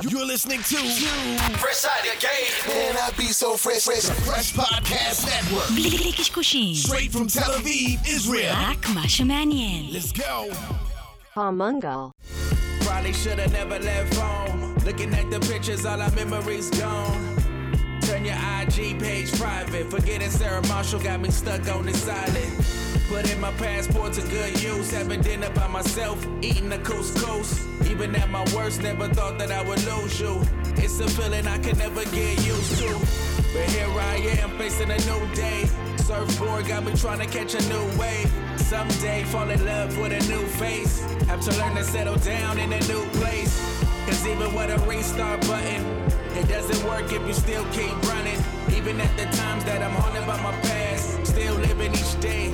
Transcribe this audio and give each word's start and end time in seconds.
You're 0.00 0.25
listening 0.25 0.59
to 0.59 0.77
Fresh 1.59 1.83
Out 1.83 2.07
of 2.07 2.21
Game. 2.21 2.73
Man, 2.73 2.95
I 2.95 3.11
be 3.17 3.25
so 3.25 3.57
fresh, 3.57 3.83
fresh. 3.83 4.03
Fresh 4.25 4.53
Podcast 4.53 5.25
Network. 5.27 5.67
בלי 5.75 6.11
קשקושים, 6.17 6.75
Straight 6.75 7.11
from 7.11 7.27
Tel 7.27 7.51
Aviv, 7.51 7.99
Israel. 8.07 8.53
רק 8.55 8.89
מה 8.89 9.09
שמעניין. 9.09 9.89
Let's 9.91 10.13
go. 10.13 10.49
Palmungal. 11.35 12.13
Probably 12.85 13.11
should've 13.13 13.51
never 13.51 13.79
left 13.79 14.15
home. 14.15 14.75
Looking 14.85 15.13
at 15.13 15.29
the 15.29 15.39
pictures, 15.51 15.85
all 15.85 16.01
our 16.01 16.11
memories 16.11 16.69
gone. 16.69 17.21
Turn 18.07 18.23
your 18.23 18.39
IG 18.61 18.97
page 18.97 19.29
private. 19.37 19.91
Forgetting 19.91 20.29
Sarah 20.31 20.65
Marshall 20.69 21.01
got 21.01 21.19
me 21.19 21.31
stuck 21.31 21.67
on 21.75 21.85
this 21.85 22.07
island. 22.07 22.53
Put 23.11 23.29
in 23.29 23.41
my 23.41 23.51
passport 23.51 24.13
to 24.13 24.21
good 24.29 24.63
use. 24.63 24.89
Having 24.91 25.23
dinner 25.23 25.49
by 25.49 25.67
myself, 25.67 26.25
eating 26.41 26.69
the 26.69 26.77
couscous. 26.77 27.67
Even 27.91 28.15
at 28.15 28.29
my 28.29 28.45
worst, 28.55 28.81
never 28.81 29.09
thought 29.09 29.37
that 29.37 29.51
I 29.51 29.61
would 29.63 29.83
lose 29.83 30.17
you. 30.17 30.41
It's 30.77 30.97
a 31.01 31.09
feeling 31.09 31.45
I 31.45 31.57
can 31.57 31.77
never 31.77 32.05
get 32.05 32.39
used 32.45 32.77
to. 32.77 32.87
But 33.51 33.69
here 33.69 33.89
I 33.99 34.15
am 34.39 34.57
facing 34.57 34.91
a 34.91 34.97
new 34.99 35.35
day. 35.35 35.65
Surfboard 35.97 36.67
got 36.67 36.85
me 36.85 36.93
trying 36.95 37.19
to 37.19 37.25
catch 37.25 37.53
a 37.53 37.61
new 37.67 37.85
wave. 37.99 38.31
Someday 38.55 39.25
fall 39.25 39.49
in 39.49 39.65
love 39.65 39.97
with 39.97 40.13
a 40.13 40.25
new 40.31 40.45
face. 40.55 41.01
Have 41.27 41.41
to 41.41 41.51
learn 41.59 41.75
to 41.75 41.83
settle 41.83 42.15
down 42.15 42.59
in 42.59 42.71
a 42.71 42.79
new 42.87 43.03
place. 43.19 43.59
Cause 44.05 44.25
even 44.25 44.55
with 44.55 44.71
a 44.71 44.79
restart 44.87 45.41
button, 45.41 45.81
it 46.39 46.47
doesn't 46.47 46.81
work 46.87 47.11
if 47.11 47.21
you 47.27 47.33
still 47.33 47.65
keep 47.73 47.91
running. 48.07 48.39
Even 48.73 49.01
at 49.01 49.17
the 49.17 49.25
times 49.35 49.65
that 49.65 49.81
I'm 49.81 49.91
haunted 49.99 50.25
by 50.25 50.41
my 50.41 50.53
past, 50.61 51.27
still 51.27 51.55
living 51.55 51.91
each 51.91 52.17
day 52.21 52.50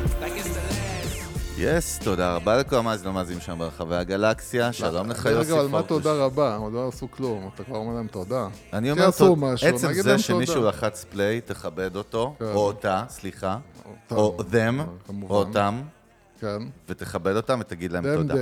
יס, 1.59 1.99
תודה 1.99 2.35
רבה 2.35 2.57
לכל 2.57 2.76
המאזינים 2.76 3.16
והמאזינים 3.16 3.41
שם 3.41 3.57
ברחבי 3.59 3.95
הגלקסיה, 3.95 4.73
שלום 4.73 5.09
לך 5.09 5.26
יוסי 5.26 5.52
רגע, 5.52 5.62
אבל 5.62 5.70
מה 5.70 5.84
פורקוש. 5.84 6.03
תודה 6.03 6.26
רבה? 6.26 6.55
עוד 6.55 6.73
לא 6.73 6.88
עשו 6.88 7.12
כלום, 7.12 7.49
אתה 7.55 7.63
כבר 7.63 7.77
אומר 7.77 7.93
להם 7.93 8.07
תודה. 8.07 8.48
אני 8.73 8.91
אומר, 8.91 9.09
עצם 9.67 9.93
זה 9.93 10.17
שמישהו. 10.17 10.63
לחץ 10.67 11.05
פליי, 11.09 11.41
תכבד 11.41 11.96
אותו, 11.96 12.35
כן. 12.40 12.46
או 12.46 12.68
אותה, 12.68 13.04
סליחה, 13.09 13.57
או 14.12 14.37
them, 14.51 14.82
כמובן. 15.07 15.34
או 15.34 15.40
אותם, 15.40 15.82
כן. 16.40 16.62
ותכבד 16.90 17.35
אותם 17.35 17.59
ותגיד 17.62 17.91
להם 17.91 18.15
תודה. 18.15 18.34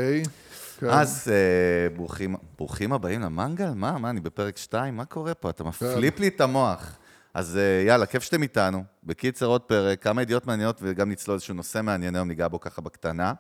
כן. 0.80 0.90
אז 0.90 1.32
אה, 1.32 1.96
ברוכים, 1.96 2.36
ברוכים 2.58 2.94
הבאים 2.94 3.22
למנגל? 3.22 3.70
מה, 3.76 3.98
מה, 3.98 4.10
אני 4.10 4.20
בפרק 4.20 4.58
2? 4.58 4.98
מה 4.98 5.06
קורה 5.06 5.34
פה? 5.34 5.50
אתה 5.50 5.64
מפליפ 5.64 6.20
לי 6.20 6.28
את 6.28 6.42
המוח. 6.42 6.98
אז 7.36 7.58
אה, 7.58 7.84
יאללה, 7.88 8.06
כיף 8.06 8.24
שאתם 8.24 8.44
איתנו. 8.44 8.84
בקיצר, 9.04 9.46
עוד 9.46 9.62
פרק, 9.62 10.04
כמה 10.04 10.22
ידיעות 10.22 10.48
מעניינות 10.48 10.80
וגם 10.82 11.12
נצלול 11.12 11.36
איזשהו 11.36 11.54
נושא 11.54 11.82
מעניין 11.82 12.16
היום, 12.16 12.28
ניגע 12.28 12.48
בו 12.48 12.60
ככה 12.60 12.82
בקטנה. 12.82 13.34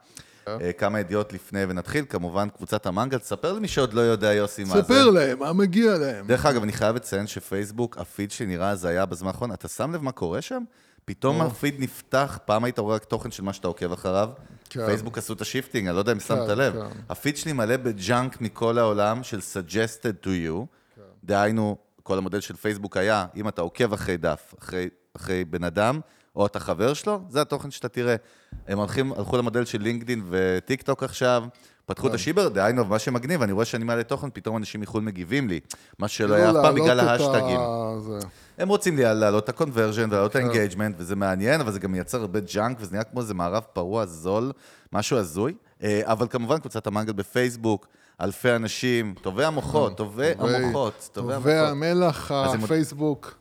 אה, 0.48 0.74
כמה 0.74 1.00
ידיעות 1.00 1.34
לפני 1.34 1.64
ונתחיל, 1.70 2.06
כמובן, 2.10 2.50
קבוצת 2.50 2.86
המנגל. 2.86 3.18
תספר 3.18 3.54
למי 3.54 3.68
שעוד 3.68 3.94
לא 3.94 4.02
יודע, 4.02 4.34
יוסי, 4.34 4.64
מה 4.64 4.74
זה. 4.74 4.84
ספר 4.84 5.10
להם, 5.10 5.40
מה 5.40 5.54
מגיע 5.54 5.98
להם. 5.98 6.28
דרך 6.28 6.46
אגב, 6.46 6.64
אני 6.64 6.72
חייב 6.72 6.96
לציין 6.96 7.28
שפייסבוק, 7.28 7.98
הפיד 7.98 8.32
שלי 8.32 8.46
נראה 8.46 8.70
הזיה 8.70 9.06
בזמן 9.06 9.28
האחרון. 9.28 9.52
אתה 9.52 9.68
שם 9.68 9.94
לב 9.94 10.04
מה 10.04 10.12
קורה 10.12 10.42
שם? 10.42 10.64
פתאום 11.06 11.42
הפיד 11.42 11.76
נפתח, 11.80 12.40
פעם 12.46 12.64
היית 12.64 12.80
רואה 12.80 12.96
רק 12.96 13.04
תוכן 13.04 13.32
של 13.32 13.44
מה 13.44 13.54
שאתה 13.54 13.68
עוקב 13.68 13.92
אחריו. 13.92 14.30
כן. 14.70 14.86
פייסבוק 14.86 15.18
עשו 15.18 15.34
את 15.34 15.42
ה 15.42 15.46
shifting, 15.46 15.88
אני 15.88 15.96
לא 15.96 16.00
יודע 16.00 16.12
אם 16.12 16.20
שמת 16.20 16.48
כן, 16.48 16.58
לב. 16.58 16.74
כן. 16.74 17.00
הפיד 17.10 17.38
שלי 17.38 17.54
מלא 17.54 17.78
ב 17.78 17.90
junk 17.90 18.42
מכל 18.42 18.78
העולם 18.78 19.24
של 19.24 19.40
suggested 19.40 20.26
to 20.26 20.28
you. 20.28 20.66
כן. 20.96 21.02
דהיינו, 21.24 21.78
כל 22.06 22.18
המודל 22.18 22.40
של 22.40 22.56
פייסבוק 22.56 22.98
היה, 22.98 23.26
אם 23.36 23.48
אתה 23.48 23.62
עוקב 23.62 23.94
אחרי 23.94 24.18
דף, 24.18 24.54
אחרי, 24.60 24.90
אחרי 25.18 25.46
בן 25.46 25.64
אדם, 25.64 26.00
או 26.36 26.46
אתה 26.46 26.60
חבר 26.60 26.94
שלו, 26.94 27.22
זה 27.30 27.42
התוכן 27.42 27.72
שאתה 27.72 27.88
תראה. 27.88 28.16
הם 28.68 28.78
הולכים, 28.78 29.14
הלכו 29.14 29.38
למודל 29.38 29.66
של 29.66 29.82
לינקדין 29.82 30.24
וטיק 30.30 30.82
טוק 30.82 31.04
עכשיו, 31.04 31.44
פתחו 31.86 32.08
את 32.08 32.12
כן. 32.12 32.16
השיבר, 32.16 32.50
דהיינו, 32.50 32.86
מה 32.86 33.00
שמגניב, 33.00 33.42
אני 33.42 33.52
רואה 33.52 33.66
שאני 33.66 33.84
מעלה 33.84 34.04
תוכן, 34.04 34.28
פתאום 34.34 34.58
אנשים 34.58 34.82
מחו"ל 34.82 35.02
מגיבים 35.02 35.48
לי. 35.48 35.60
מה 36.00 36.08
שלא 36.08 36.28
כאילו 36.28 36.36
היה 36.36 36.50
אף 36.50 36.56
פעם 36.66 36.76
בגלל 36.76 37.00
ההאשטגים. 37.00 37.60
הם 38.58 38.70
רוצים 38.70 38.98
להעלות 38.98 39.50
את 39.50 39.62
ה-conversion 39.62 40.08
ולהעלות 40.10 40.34
כן. 40.34 40.50
את 40.50 40.56
ה-engagement, 40.56 40.94
וזה 40.98 41.16
מעניין, 41.16 41.62
אבל 41.62 41.72
זה 41.72 41.80
גם 41.80 41.92
מייצר 41.92 42.22
הרבה 42.22 42.40
junk, 42.40 42.78
וזה 42.80 42.92
נראה 42.92 43.04
כמו 43.04 43.22
איזה 43.22 43.34
מערב 43.34 43.64
פרוע, 43.74 44.06
זול, 44.06 44.52
משהו 44.94 45.18
הזוי. 45.18 45.54
אה, 45.84 46.02
אבל 46.04 46.28
כמובן, 46.28 46.60
קבוצת 46.60 46.88
המנגל 46.88 47.14
בפייסבוק, 47.14 47.88
אלפי 48.22 48.52
אנשים, 48.52 49.16
טובי 49.22 49.46
המוחות, 49.46 49.98
טובי 49.98 50.32
המוחות, 50.38 51.10
טובי. 51.14 51.54
המלח, 51.54 52.32
הפייסבוק. 52.32 53.38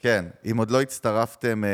כן, 0.00 0.24
אם 0.50 0.56
עוד 0.56 0.70
לא 0.70 0.80
הצטרפתם 0.80 1.64
אה, 1.64 1.70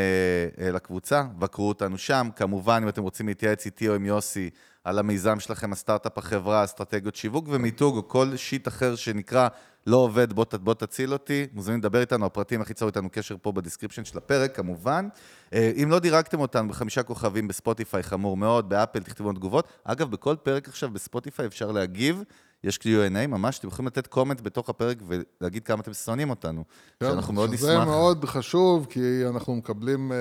אה, 0.65 0.71
לקבוצה, 0.71 1.23
בקרו 1.39 1.69
אותנו 1.69 1.99
שם. 1.99 2.29
כמובן, 2.37 2.81
אם 2.83 2.89
אתם 2.89 3.03
רוצים 3.03 3.29
להתייעץ 3.29 3.67
איתי 3.67 3.89
או 3.89 3.95
עם 3.95 4.07
יוסי 4.07 4.51
על 4.85 4.99
המיזם 4.99 5.41
שלכם, 5.41 5.73
הסטארט-אפ, 5.73 6.19
החברה, 6.19 6.65
אסטרטגיות 6.65 7.17
שיווק 7.17 7.47
ומיתוג, 7.49 7.97
או 7.97 8.09
כל 8.09 8.37
shit 8.37 8.69
אחר 8.69 8.97
שנקרא 8.97 9.49
לא 9.87 9.97
עובד, 9.97 10.33
בוא, 10.33 10.45
בוא 10.61 10.75
תציל 10.75 11.13
אותי, 11.13 11.47
מוזמנים 11.53 11.81
לדבר 11.81 12.01
איתנו, 12.01 12.27
הפרטים 12.27 12.61
הכי 12.61 12.75
צרו 12.75 12.89
איתנו 12.89 13.09
קשר 13.13 13.37
פה 13.43 13.53
ב 13.53 13.57
description 13.57 14.05
של 14.05 14.19
הפרק, 14.19 14.57
כמובן. 14.57 15.09
אה, 15.53 15.73
אם 15.83 15.91
לא 15.91 15.99
דירקתם 15.99 16.41
אותנו 16.41 16.69
בחמישה 16.69 17.03
כוכבים 17.03 17.49
בספוטיפיי, 17.49 18.03
חמור 18.03 18.37
מאוד, 18.37 18.69
באפל, 18.69 19.03
תכתבו 19.03 19.33
תגובות. 19.33 19.69
אגב, 19.85 20.11
בכל 20.11 20.37
פרק 20.43 20.69
עכשיו 20.69 20.91
בספוטיפיי 20.91 21.47
אפשר 21.47 21.73
להגיב. 21.73 22.23
יש 22.65 22.77
Q&A 22.77 23.27
ממש, 23.27 23.59
אתם 23.59 23.69
יכולים 23.69 23.87
לתת 23.87 24.07
comment 24.07 24.41
בתוך 24.41 24.69
הפרק 24.69 24.99
ולהגיד 25.07 25.65
כמה 25.65 25.81
אתם 25.81 25.93
שונאים 25.93 26.31
אותנו. 26.31 26.65
שאנחנו 27.03 27.35
מאוד 27.35 27.53
נשמח. 27.53 27.69
כן, 27.69 27.79
זה 27.79 27.85
מאוד 27.85 28.25
חשוב, 28.25 28.87
כי 28.91 29.01
אנחנו 29.29 29.55
מקבלים... 29.55 30.13
אה, 30.13 30.17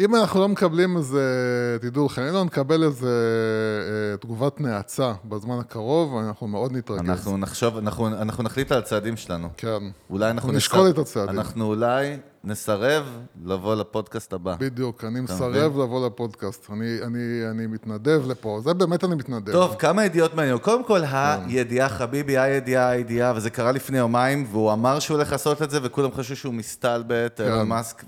אם 0.00 0.14
אנחנו 0.16 0.40
לא 0.40 0.48
מקבלים 0.48 0.96
איזה, 0.96 1.22
תדעו 1.80 2.06
לכם, 2.06 2.22
אם 2.22 2.34
לא 2.34 2.44
נקבל 2.44 2.82
איזה 2.82 3.08
אה, 4.12 4.16
תגובת 4.16 4.60
נאצה 4.60 5.12
בזמן 5.24 5.58
הקרוב, 5.58 6.16
אנחנו 6.16 6.46
מאוד 6.48 6.72
נתרגז. 6.72 7.00
אנחנו 7.10 7.36
נחשוב, 7.36 7.76
אנחנו, 7.76 8.06
אנחנו 8.06 8.42
נחליט 8.42 8.72
על 8.72 8.78
הצעדים 8.78 9.16
שלנו. 9.16 9.48
כן. 9.56 9.82
אולי 10.10 10.30
אנחנו 10.30 10.52
נשקול 10.52 10.80
נסר- 10.80 10.90
את 10.90 10.98
הצעדים. 10.98 11.38
אנחנו 11.38 11.64
אולי 11.64 12.16
נסרב 12.46 13.04
לבוא 13.44 13.74
לפודקאסט 13.74 14.32
הבא. 14.32 14.56
בדיוק, 14.58 15.04
אני 15.04 15.20
מבין? 15.20 15.24
מסרב 15.24 15.78
לבוא 15.78 16.06
לפודקאסט. 16.06 16.70
אני, 16.70 16.98
אני, 17.02 17.50
אני 17.50 17.66
מתנדב 17.66 18.22
לפה, 18.26 18.60
זה 18.64 18.74
באמת 18.74 19.04
אני 19.04 19.14
מתנדב. 19.14 19.52
טוב, 19.52 19.76
כמה 19.78 20.04
ידיעות 20.04 20.34
מעניינות. 20.34 20.62
קודם 20.62 20.84
כל, 20.84 21.00
הידיעה, 21.10 21.88
חביבי, 21.88 22.38
הידיעה, 22.38 22.88
הידיעה, 22.88 23.32
וזה 23.36 23.50
קרה 23.50 23.72
לפני 23.72 23.98
יומיים, 23.98 24.46
והוא 24.50 24.72
אמר 24.72 24.98
שהוא 24.98 25.16
הולך 25.16 25.32
לעשות 25.32 25.62
את 25.62 25.70
זה, 25.70 25.78
וכולם 25.82 26.12
חשבו 26.12 26.36
שהוא 26.36 26.54
מסתלבט, 26.54 27.40
אילון 27.40 27.68
מאסק, 27.68 28.04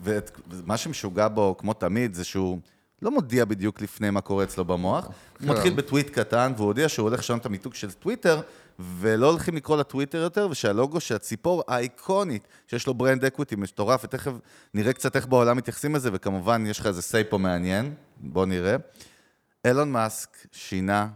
ומה 0.50 0.76
שמשוגע 0.76 1.28
בו, 1.28 1.54
כמו 1.58 1.72
תמיד, 1.72 2.14
זה 2.14 2.24
שהוא 2.24 2.58
לא 3.02 3.10
מודיע 3.10 3.44
בדיוק 3.44 3.80
לפני 3.80 4.10
מה 4.10 4.20
קורה 4.20 4.44
אצלו 4.44 4.64
במוח. 4.64 5.08
הוא 5.40 5.50
מתחיל 5.50 5.74
בטוויט 5.74 6.10
קטן, 6.10 6.52
והוא 6.56 6.66
הודיע 6.66 6.88
שהוא 6.88 7.08
הולך 7.08 7.20
לשנות 7.20 7.40
את 7.40 7.46
המיתוג 7.46 7.74
של 7.74 7.90
טוויטר, 7.90 8.40
ולא 8.78 9.30
הולכים 9.30 9.56
לקרוא 9.56 9.76
לטוויטר 9.76 10.18
יותר, 10.18 10.48
ושהלוגו 10.50 11.00
של 11.00 11.14
הציפור 11.14 11.62
האיקונית, 11.68 12.48
שיש 12.66 12.86
לו 12.86 12.94
brand 12.94 13.24
equity 13.24 13.56
מטורף, 13.56 14.04
ותכף 14.04 14.32
נראה 14.74 14.92
קצת 14.92 15.16
איך 15.16 15.26
בעולם 15.26 15.56
מתייחסים 15.56 15.94
לזה, 15.94 16.10
וכמובן, 16.12 16.64
יש 16.66 16.80
לך 16.80 16.86
איזה 16.86 17.02
סי 17.02 17.24
פה 17.28 17.38
מעניין, 17.38 17.94
בוא 18.16 18.46
נראה. 18.46 18.76
אילון 19.64 19.92
מאסק 19.92 20.36
שינה 20.52 21.08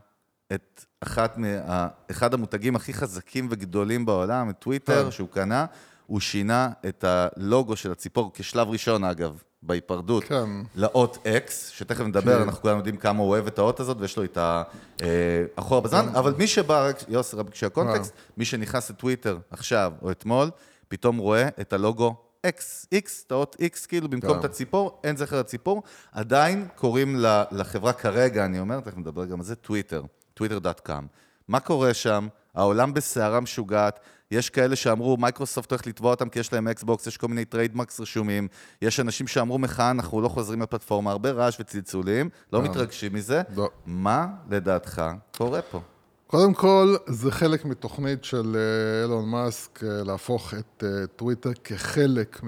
את 0.52 0.84
אחת 1.00 1.38
מה, 1.38 1.88
אחד 2.10 2.34
המותגים 2.34 2.76
הכי 2.76 2.92
חזקים 2.92 3.48
וגדולים 3.50 4.06
בעולם, 4.06 4.50
את 4.50 4.58
טוויטר, 4.58 5.04
כן. 5.04 5.10
שהוא 5.10 5.28
קנה, 5.28 5.66
הוא 6.12 6.20
שינה 6.20 6.70
את 6.88 7.04
הלוגו 7.04 7.76
של 7.76 7.92
הציפור, 7.92 8.30
כשלב 8.34 8.68
ראשון 8.68 9.04
אגב, 9.04 9.42
בהיפרדות, 9.62 10.24
כן. 10.24 10.48
לאות 10.74 11.16
X, 11.16 11.50
שתכף 11.50 12.00
נדבר, 12.04 12.36
כן. 12.36 12.42
אנחנו 12.42 12.62
כולנו 12.62 12.76
יודעים 12.76 12.96
כמה 12.96 13.18
הוא 13.18 13.28
אוהב 13.28 13.46
את 13.46 13.58
האות 13.58 13.80
הזאת, 13.80 13.96
ויש 14.00 14.16
לו 14.16 14.24
את 14.24 14.36
ה... 14.36 14.62
אה, 15.02 15.80
בזמן, 15.80 16.08
אבל 16.14 16.34
מי 16.38 16.46
שבא, 16.46 16.88
רק, 16.88 16.96
יוסי, 17.08 17.36
רק 17.36 17.46
בשביל 17.50 17.66
הקונטקסט, 17.66 18.12
מי 18.36 18.44
שנכנס 18.44 18.90
לטוויטר 18.90 19.38
עכשיו 19.50 19.92
או 20.02 20.10
אתמול, 20.10 20.50
פתאום 20.88 21.18
רואה 21.18 21.48
את 21.60 21.72
הלוגו 21.72 22.14
X, 22.46 22.86
X, 22.94 23.08
את 23.26 23.32
האות 23.32 23.56
X, 23.60 23.86
כאילו 23.88 24.08
במקום 24.08 24.32
כן. 24.32 24.38
את 24.38 24.44
הציפור, 24.44 25.00
אין 25.04 25.16
זכר 25.16 25.40
לציפור, 25.40 25.82
עדיין 26.12 26.68
קוראים 26.76 27.16
לחברה 27.52 27.92
כרגע, 27.92 28.44
אני 28.44 28.60
אומר, 28.60 28.80
תכף 28.80 28.98
נדבר 28.98 29.24
גם 29.24 29.38
על 29.38 29.44
זה, 29.44 29.54
טוויטר, 29.54 30.02
טוויטר.com. 30.34 31.02
מה 31.48 31.60
קורה 31.60 31.94
שם? 31.94 32.28
העולם 32.54 32.94
בסערה 32.94 33.40
משוגעת, 33.40 34.00
יש 34.30 34.50
כאלה 34.50 34.76
שאמרו, 34.76 35.16
מייקרוסופט 35.16 35.70
הולך 35.70 35.86
לתבוע 35.86 36.10
אותם 36.10 36.28
כי 36.28 36.38
יש 36.38 36.52
להם 36.52 36.68
אקסבוקס, 36.68 37.06
יש 37.06 37.16
כל 37.16 37.28
מיני 37.28 37.44
trademarks 37.44 38.00
רשומים, 38.00 38.48
יש 38.82 39.00
אנשים 39.00 39.26
שאמרו, 39.26 39.58
מחאה, 39.58 39.90
אנחנו 39.90 40.20
לא 40.20 40.28
חוזרים 40.28 40.62
לפלטפורמה, 40.62 41.10
הרבה 41.10 41.30
רעש 41.30 41.56
וצלצולים, 41.60 42.28
לא 42.52 42.62
מתרגשים 42.62 43.14
מזה. 43.14 43.42
לא. 43.56 43.70
מה 43.86 44.26
לדעתך 44.50 45.02
קורה 45.36 45.62
פה? 45.62 45.80
קודם 46.26 46.54
כל, 46.54 46.96
זה 47.06 47.30
חלק 47.30 47.64
מתוכנית 47.64 48.24
של 48.24 48.56
אה, 48.56 49.02
אילון 49.02 49.28
מאסק 49.28 49.84
אה, 49.84 50.04
להפוך 50.04 50.54
את 50.54 50.84
אה, 50.86 51.06
טוויטר 51.16 51.52
כחלק 51.64 52.40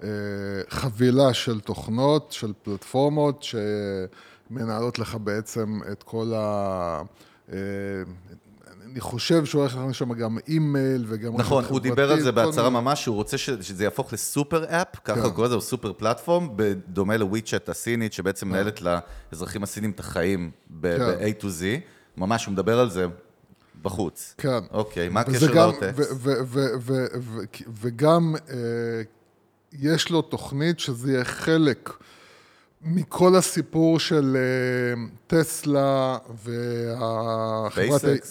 מחבילה 0.00 1.34
של 1.34 1.60
תוכנות, 1.60 2.32
של 2.32 2.52
פלטפורמות, 2.62 3.42
שמנהלות 4.50 4.98
לך 4.98 5.16
בעצם 5.20 5.80
את 5.92 6.02
כל 6.02 6.32
ה... 6.36 7.02
אני 8.92 9.00
חושב 9.00 9.44
שהוא 9.44 9.60
הולך 9.60 9.76
להכניס 9.76 9.96
שם 9.96 10.12
גם 10.12 10.38
אימייל 10.48 11.04
וגם... 11.08 11.36
נכון, 11.36 11.64
הוא 11.68 11.80
דיבר 11.80 12.12
על 12.12 12.20
זה 12.20 12.32
בהצהרה 12.32 12.70
ממש, 12.70 13.02
שהוא 13.02 13.16
רוצה 13.16 13.38
שזה 13.38 13.84
יהפוך 13.84 14.12
לסופר 14.12 14.64
אפ, 14.64 14.88
ככה 15.04 15.14
כן. 15.14 15.22
הוא 15.22 15.32
קורא 15.32 15.46
לזה, 15.46 15.54
הוא 15.54 15.62
סופר 15.62 15.92
פלטפורם, 15.92 16.48
בדומה 16.56 17.16
לוויצ'ט 17.16 17.68
הסינית, 17.68 18.12
שבעצם 18.12 18.48
מנהלת 18.48 18.80
לאזרחים 18.82 19.62
הסינים 19.62 19.90
את 19.90 20.00
החיים 20.00 20.50
ב- 20.70 20.96
כן. 20.98 21.04
ב-A 21.04 21.42
to 21.42 21.44
Z. 21.44 21.62
ממש, 22.16 22.46
הוא 22.46 22.52
מדבר 22.52 22.80
על 22.80 22.90
זה 22.90 23.06
בחוץ. 23.82 24.34
כן. 24.38 24.58
אוקיי, 24.70 25.08
מה 25.08 25.20
הקשר 25.20 25.52
לאוטקס? 25.52 25.96
וגם 27.80 28.34
אה, 28.50 28.56
יש 29.72 30.10
לו 30.10 30.22
תוכנית 30.22 30.80
שזה 30.80 31.12
יהיה 31.12 31.24
חלק 31.24 31.90
מכל 32.82 33.36
הסיפור 33.36 34.00
של 34.00 34.36
אה, 34.36 35.02
טסלה 35.26 36.18
והחברת... 36.44 38.04
SpaceX. 38.04 38.26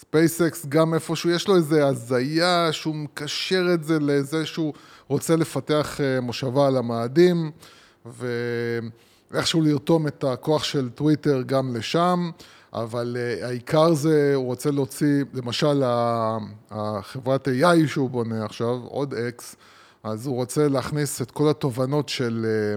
SpaceX, 0.00 0.66
גם 0.68 0.94
איפשהו, 0.94 1.30
יש 1.30 1.48
לו 1.48 1.56
איזו 1.56 1.76
הזיה 1.76 2.68
שהוא 2.72 2.94
מקשר 2.94 3.66
את 3.74 3.84
זה 3.84 3.98
לזה 4.00 4.46
שהוא 4.46 4.72
רוצה 5.08 5.36
לפתח 5.36 6.00
אה, 6.00 6.20
מושבה 6.20 6.66
על 6.66 6.76
המאדים, 6.76 7.50
ואיכשהו 8.06 9.62
לרתום 9.62 10.06
את 10.06 10.24
הכוח 10.24 10.64
של 10.64 10.88
טוויטר 10.88 11.42
גם 11.46 11.76
לשם, 11.76 12.30
אבל 12.72 13.16
אה, 13.18 13.46
העיקר 13.46 13.94
זה, 13.94 14.32
הוא 14.34 14.44
רוצה 14.44 14.70
להוציא, 14.70 15.24
למשל, 15.34 15.82
החברת 16.70 17.48
AI 17.48 17.88
שהוא 17.88 18.10
בונה 18.10 18.44
עכשיו, 18.44 18.78
עוד 18.84 19.14
אקס, 19.14 19.56
אז 20.02 20.26
הוא 20.26 20.34
רוצה 20.34 20.68
להכניס 20.68 21.22
את 21.22 21.30
כל 21.30 21.50
התובנות 21.50 22.08
של, 22.08 22.46
אה, 22.48 22.74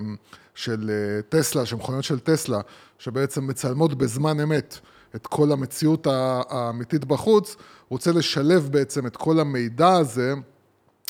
של 0.56 0.92
אה, 0.94 1.22
טסלה, 1.30 1.66
של 1.66 1.76
מכוניות 1.76 2.04
של 2.04 2.20
טסלה, 2.20 2.62
שבעצם 3.00 3.48
מצלמות 3.48 3.94
בזמן 3.94 4.40
אמת 4.40 4.80
את 5.16 5.28
כל 5.28 5.52
המציאות 5.52 6.08
האמיתית 6.50 7.06
בחוץ, 7.06 7.56
הוא 7.56 7.60
רוצה 7.90 8.12
לשלב 8.12 8.70
בעצם 8.72 9.08
את 9.08 9.18
כל 9.18 9.40
המידע 9.40 9.92
הזה 9.94 10.34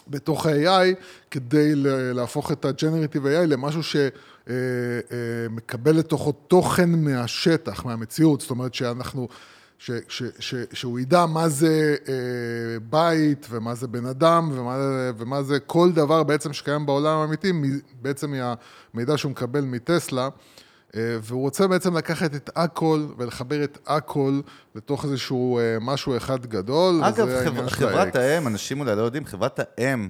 בתוך 0.08 0.46
ה-AI, 0.46 0.96
כדי 1.32 1.72
להפוך 2.14 2.52
את 2.52 2.66
ה-Generative 2.66 3.24
AI 3.26 3.48
למשהו 3.48 3.82
שמקבל 4.48 5.96
לתוכו 5.96 6.32
תוכן 6.32 6.90
מהשטח, 6.90 7.86
מהמציאות, 7.86 8.42
זאת 8.42 8.50
אומרת 8.50 8.74
שאנחנו... 8.74 9.28
ש, 9.82 9.92
ש, 10.08 10.24
ש, 10.40 10.56
שהוא 10.74 11.00
ידע 11.00 11.26
מה 11.26 11.50
זה 11.50 11.96
אה, 12.08 12.14
בית 12.90 13.48
ומה 13.50 13.76
זה 13.76 13.88
בן 13.88 14.06
אדם 14.06 14.52
ומה, 14.54 14.78
ומה 15.18 15.44
זה 15.44 15.60
כל 15.60 15.92
דבר 15.92 16.24
בעצם 16.24 16.54
שקיים 16.54 16.86
בעולם 16.86 17.18
האמיתי, 17.18 17.52
מ- 17.52 17.80
בעצם 18.02 18.34
מהמידע 18.94 19.18
שהוא 19.18 19.32
מקבל 19.32 19.62
מטסלה, 19.62 20.30
אה, 20.96 21.18
והוא 21.22 21.42
רוצה 21.42 21.68
בעצם 21.68 21.98
לקחת 21.98 22.36
את 22.36 22.50
הכל 22.56 23.06
ולחבר 23.18 23.64
את 23.64 23.78
הכל 23.88 24.42
לתוך 24.76 25.06
איזשהו 25.06 25.60
אה, 25.60 25.78
משהו 25.82 26.18
אחד 26.18 26.46
גדול. 26.46 27.04
אגב, 27.04 27.28
חבר, 27.46 27.70
חברת. 27.70 28.16
האם, 28.16 28.48
אנשים 28.48 28.80
אולי 28.80 28.96
לא 28.96 29.02
יודעים, 29.02 29.26
חברת 29.26 29.60
האם 29.60 30.10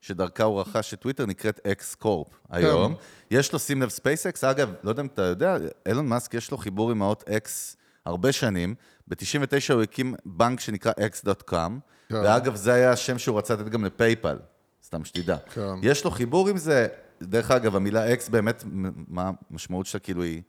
שדרכה 0.00 0.44
הוא 0.44 0.60
רכש 0.60 0.94
את 0.94 1.00
טוויטר 1.00 1.26
נקראת 1.26 1.60
X 1.66 1.94
Corp 1.94 2.28
היום. 2.50 2.94
יש 3.30 3.52
לו, 3.52 3.58
שים 3.58 3.82
לב, 3.82 3.88
SpaceX, 3.88 4.44
אגב, 4.44 4.72
לא 4.82 4.90
יודע 4.90 5.02
אם 5.02 5.06
אתה 5.14 5.22
יודע, 5.22 5.56
אילון 5.88 6.08
מאסק 6.08 6.34
יש 6.34 6.50
לו 6.50 6.58
חיבור 6.58 6.90
עם 6.90 7.02
האות 7.02 7.24
X 7.28 7.76
הרבה 8.06 8.32
שנים. 8.32 8.74
ב-99 9.08 9.72
הוא 9.74 9.82
הקים 9.82 10.14
בנק 10.24 10.60
שנקרא 10.60 10.92
x.com, 10.92 11.52
כן. 11.52 12.14
ואגב, 12.14 12.54
זה 12.54 12.72
היה 12.72 12.92
השם 12.92 13.18
שהוא 13.18 13.38
רצה 13.38 13.54
לתת 13.54 13.68
גם 13.68 13.84
ל 13.84 13.91
PayPal, 13.91 14.38
סתם 14.84 15.04
שתדע. 15.04 15.36
כן. 15.54 15.74
יש 15.82 16.04
לו 16.04 16.10
חיבור 16.10 16.48
עם 16.48 16.56
זה, 16.56 16.86
דרך 17.22 17.50
אגב, 17.50 17.76
המילה 17.76 18.12
X 18.12 18.28
באמת, 18.28 18.64
מה 19.08 19.30
המשמעות 19.50 19.86
שלה 19.86 20.00
כאילו 20.00 20.22
היא 20.22 20.42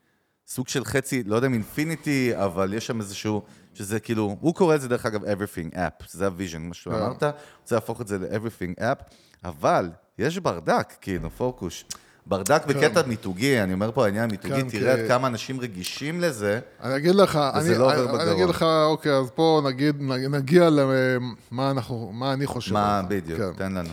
סוג 0.47 0.67
של 0.67 0.85
חצי, 0.85 1.23
לא 1.23 1.35
יודע 1.35 1.47
אם 1.47 1.53
infinity, 1.53 2.31
אבל 2.35 2.73
יש 2.73 2.87
שם 2.87 2.99
איזשהו, 2.99 3.43
שזה 3.73 3.99
כאילו, 3.99 4.37
הוא 4.41 4.55
קורא 4.55 4.75
לזה 4.75 4.87
דרך 4.87 5.05
אגב 5.05 5.23
everything 5.23 5.73
app, 5.73 6.05
זה 6.09 6.25
ה 6.25 6.30
vision, 6.30 6.61
מה 6.61 6.73
שהוא 6.73 6.93
כן. 6.93 6.99
אמרת, 6.99 7.23
רוצה 7.61 7.75
להפוך 7.75 8.01
את 8.01 8.07
זה 8.07 8.17
ל-everything 8.17 8.79
app, 8.79 9.13
אבל 9.43 9.89
יש 10.17 10.37
ברדק, 10.37 10.93
כאילו, 11.01 11.29
פור 11.29 11.50
קוש. 11.50 11.85
ברדק 12.29 12.65
בקטע 12.65 13.01
מיתוגי, 13.07 13.61
אני 13.61 13.73
אומר 13.73 13.91
פה 13.91 14.05
העניין 14.05 14.23
המיתוגי, 14.23 14.61
כן, 14.61 14.69
תראה 14.69 14.93
עד 14.93 15.07
כמה 15.07 15.27
אנשים 15.27 15.59
רגישים 15.59 16.21
לזה. 16.21 16.59
אני 16.83 16.95
אגיד 16.95 17.15
לך, 17.15 17.39
וזה 17.57 17.69
אני, 17.71 17.79
לא 17.79 17.83
עובר 17.85 17.93
אני, 17.95 18.03
אני 18.09 18.17
בגרון. 18.17 18.31
אגיד 18.35 18.49
לך, 18.49 18.63
אוקיי, 18.63 19.11
אז 19.11 19.29
בואו 19.37 19.61
נגיד, 19.69 19.95
נגיע 20.29 20.69
למה 20.69 21.71
אנחנו, 21.71 22.11
מה 22.13 22.33
אני 22.33 22.45
חושב. 22.45 22.73
מה. 22.73 23.01
בדיוק, 23.07 23.39
כן. 23.39 23.53
תן 23.57 23.73
לנו. 23.73 23.89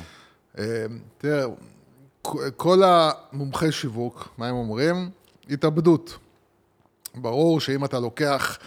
אה, 0.59 0.87
תראה, 1.19 1.45
כל 2.57 2.83
המומחי 2.85 3.73
שיווק, 3.73 4.29
מה 4.39 4.49
הם 4.49 4.55
אומרים? 4.55 5.11
התאבדות. 5.51 6.19
ברור 7.15 7.61
שאם 7.61 7.85
אתה 7.85 8.01
לוקח, 8.01 8.59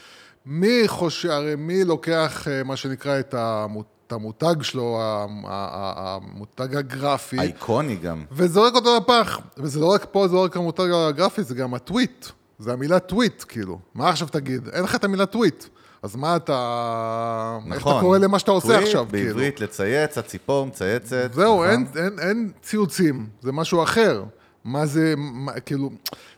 מי 0.46 0.84
חושב, 0.88 1.30
הרי 1.30 1.56
מי 1.56 1.84
לוקח 1.84 2.48
אה, 2.48 2.64
מה 2.64 2.76
שנקרא 2.76 3.20
את 3.20 3.34
המו- 3.38 3.84
את 4.10 4.14
המותג 4.14 4.62
שלו, 4.62 5.00
המותג 5.46 6.76
הגרפי, 6.76 7.40
אייקוני 7.40 7.96
גם. 7.96 8.24
וזורק 8.32 8.76
אותו 8.76 8.98
לפח. 8.98 9.40
וזה 9.58 9.80
לא 9.80 9.86
רק 9.86 10.06
פה, 10.12 10.28
זה 10.28 10.36
לא 10.36 10.44
רק 10.44 10.58
המותג 10.58 10.88
הגרפי, 10.92 11.44
זה 11.44 11.56
גם 11.56 11.74
הטוויט. 11.74 12.26
זה 12.60 12.74
המילה 12.74 13.00
טוויט, 13.00 13.44
כאילו. 13.48 13.80
מה 13.96 14.10
עכשיו 14.10 14.28
תגיד? 14.28 14.68
אין 14.68 14.84
לך 14.84 14.96
את 14.96 15.04
המילה 15.04 15.26
טוויט. 15.26 15.66
אז 16.04 16.16
מה 16.16 16.36
אתה... 16.36 17.58
איך 17.74 17.82
אתה 17.82 17.98
קורא 18.02 18.18
למה 18.18 18.40
שאתה 18.40 18.52
עושה 18.52 18.68
נכון. 18.68 18.80
טוויט, 18.80 18.96
עכשיו, 18.96 19.06
כאילו? 19.12 19.28
בעברית 19.28 19.60
לצייץ, 19.60 20.18
הציפור 20.18 20.66
מצייצת. 20.66 21.34
זהו, 21.34 21.54
נכון? 21.56 21.70
אין, 21.70 21.86
אין, 21.96 22.20
אין 22.20 22.52
ציוצים, 22.62 23.28
זה 23.42 23.52
משהו 23.52 23.84
אחר. 23.84 24.24
מה 24.64 24.86
זה, 24.86 25.14
מה, 25.18 25.60
כאילו, 25.60 25.90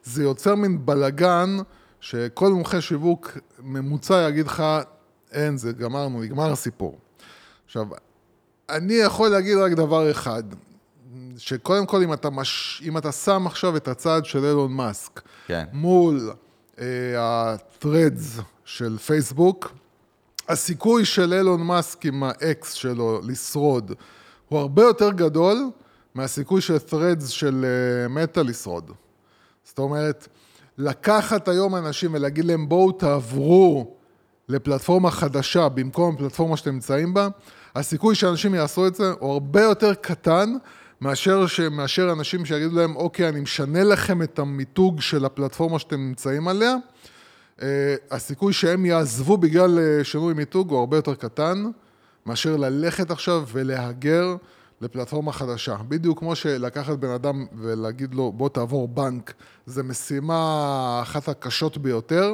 זה 0.04 0.24
יוצר 0.24 0.56
מין 0.56 0.86
בלגן, 0.86 1.58
שכל 2.00 2.52
מומחה 2.52 2.82
שיווק 2.82 3.38
ממוצע 3.60 4.28
יגיד 4.30 4.46
לך, 4.46 4.64
אין, 5.32 5.58
זה 5.58 5.72
גמרנו, 5.72 6.22
נגמר 6.22 6.52
הסיפור. 6.52 6.98
עכשיו, 7.72 7.88
אני 8.70 8.94
יכול 8.94 9.30
להגיד 9.30 9.58
רק 9.58 9.72
דבר 9.72 10.12
אחד, 10.12 10.44
שקודם 11.38 11.86
כל, 11.86 12.04
אם 12.04 12.14
אתה, 12.14 12.30
מש... 12.30 12.82
אם 12.86 12.98
אתה 12.98 13.12
שם 13.12 13.48
עכשיו 13.48 13.78
את 13.78 13.88
הצד 13.88 14.26
של 14.26 14.46
אילון 14.46 14.74
מאסק, 14.74 15.22
כן. 15.48 15.66
מול 15.74 16.32
אה, 16.80 16.86
ה-threads 17.20 18.42
של 18.66 18.98
פייסבוק, 18.98 19.72
הסיכוי 20.50 21.06
של 21.06 21.34
אילון 21.34 21.64
מאסק 21.64 22.06
עם 22.06 22.24
האקס 22.24 22.74
שלו 22.74 23.22
לשרוד 23.24 23.94
הוא 24.50 24.60
הרבה 24.60 24.82
יותר 24.82 25.12
גדול 25.12 25.70
מהסיכוי 26.16 26.62
של 26.62 26.78
threads 26.90 27.28
של 27.28 27.66
אה, 27.66 28.08
מטא 28.08 28.40
לשרוד. 28.40 28.92
זאת 29.64 29.80
אומרת, 29.80 30.28
לקחת 30.78 31.48
היום 31.48 31.76
אנשים 31.76 32.14
ולהגיד 32.14 32.46
להם 32.46 32.70
בואו 32.70 32.92
תעברו 32.92 33.96
לפלטפורמה 34.52 35.12
חדשה 35.12 35.70
במקום 35.70 36.16
הפלטפורמה 36.16 36.58
שאתם 36.58 36.72
נמצאים 36.72 37.14
בה, 37.14 37.28
הסיכוי 37.76 38.16
שאנשים 38.16 38.56
יעשו 38.56 38.88
את 38.88 38.96
זה 38.96 39.12
הוא 39.20 39.32
הרבה 39.32 39.62
יותר 39.62 39.94
קטן 39.94 40.54
מאשר, 41.02 41.48
ש... 41.48 41.60
מאשר 41.60 42.12
אנשים 42.12 42.46
שיגידו 42.46 42.76
להם, 42.76 42.96
אוקיי, 42.96 43.30
אני 43.30 43.40
משנה 43.40 43.84
לכם 43.84 44.22
את 44.22 44.40
המיתוג 44.40 45.02
של 45.02 45.26
הפלטפורמה 45.26 45.80
שאתם 45.80 46.00
נמצאים 46.00 46.48
עליה. 46.48 46.76
Uh, 47.60 47.64
הסיכוי 48.12 48.54
שהם 48.54 48.86
יעזבו 48.86 49.38
בגלל 49.38 49.80
uh, 49.80 50.04
שינוי 50.04 50.34
מיתוג 50.34 50.70
הוא 50.70 50.80
הרבה 50.80 50.98
יותר 50.98 51.16
קטן 51.16 51.64
מאשר 52.26 52.56
ללכת 52.56 53.12
עכשיו 53.12 53.44
ולהגר 53.52 54.36
לפלטפורמה 54.82 55.32
חדשה. 55.32 55.76
בדיוק 55.88 56.20
כמו 56.20 56.36
שלקחת 56.36 56.98
בן 56.98 57.10
אדם 57.10 57.46
ולהגיד 57.58 58.14
לו 58.14 58.32
בוא 58.32 58.50
תעבור 58.50 58.88
בנק, 58.88 59.34
זה 59.66 59.84
משימה 59.84 61.00
אחת 61.04 61.28
הקשות 61.28 61.78
ביותר. 61.78 62.34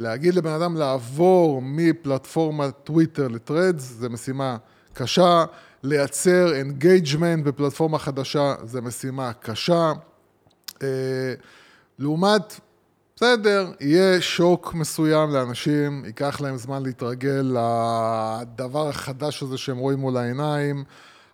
להגיד 0.00 0.34
לבן 0.34 0.50
אדם 0.50 0.76
לעבור 0.76 1.62
מפלטפורמת 1.62 2.74
טוויטר 2.84 3.28
ל 3.28 3.35
Threads 3.35 3.82
זה 3.82 4.08
משימה 4.08 4.56
קשה, 4.92 5.44
לייצר 5.82 6.54
engagement 6.54 7.44
בפלטפורמה 7.44 7.98
חדשה 7.98 8.54
זה 8.64 8.80
משימה 8.80 9.32
קשה. 9.32 9.92
אה, 10.82 11.34
לעומת, 11.98 12.60
בסדר, 13.16 13.72
יהיה 13.80 14.20
שוק 14.20 14.74
מסוים 14.74 15.30
לאנשים, 15.30 16.04
ייקח 16.04 16.40
להם 16.40 16.56
זמן 16.56 16.82
להתרגל 16.82 17.42
לדבר 17.42 18.88
החדש 18.88 19.42
הזה 19.42 19.58
שהם 19.58 19.78
רואים 19.78 19.98
מול 19.98 20.16
העיניים, 20.16 20.84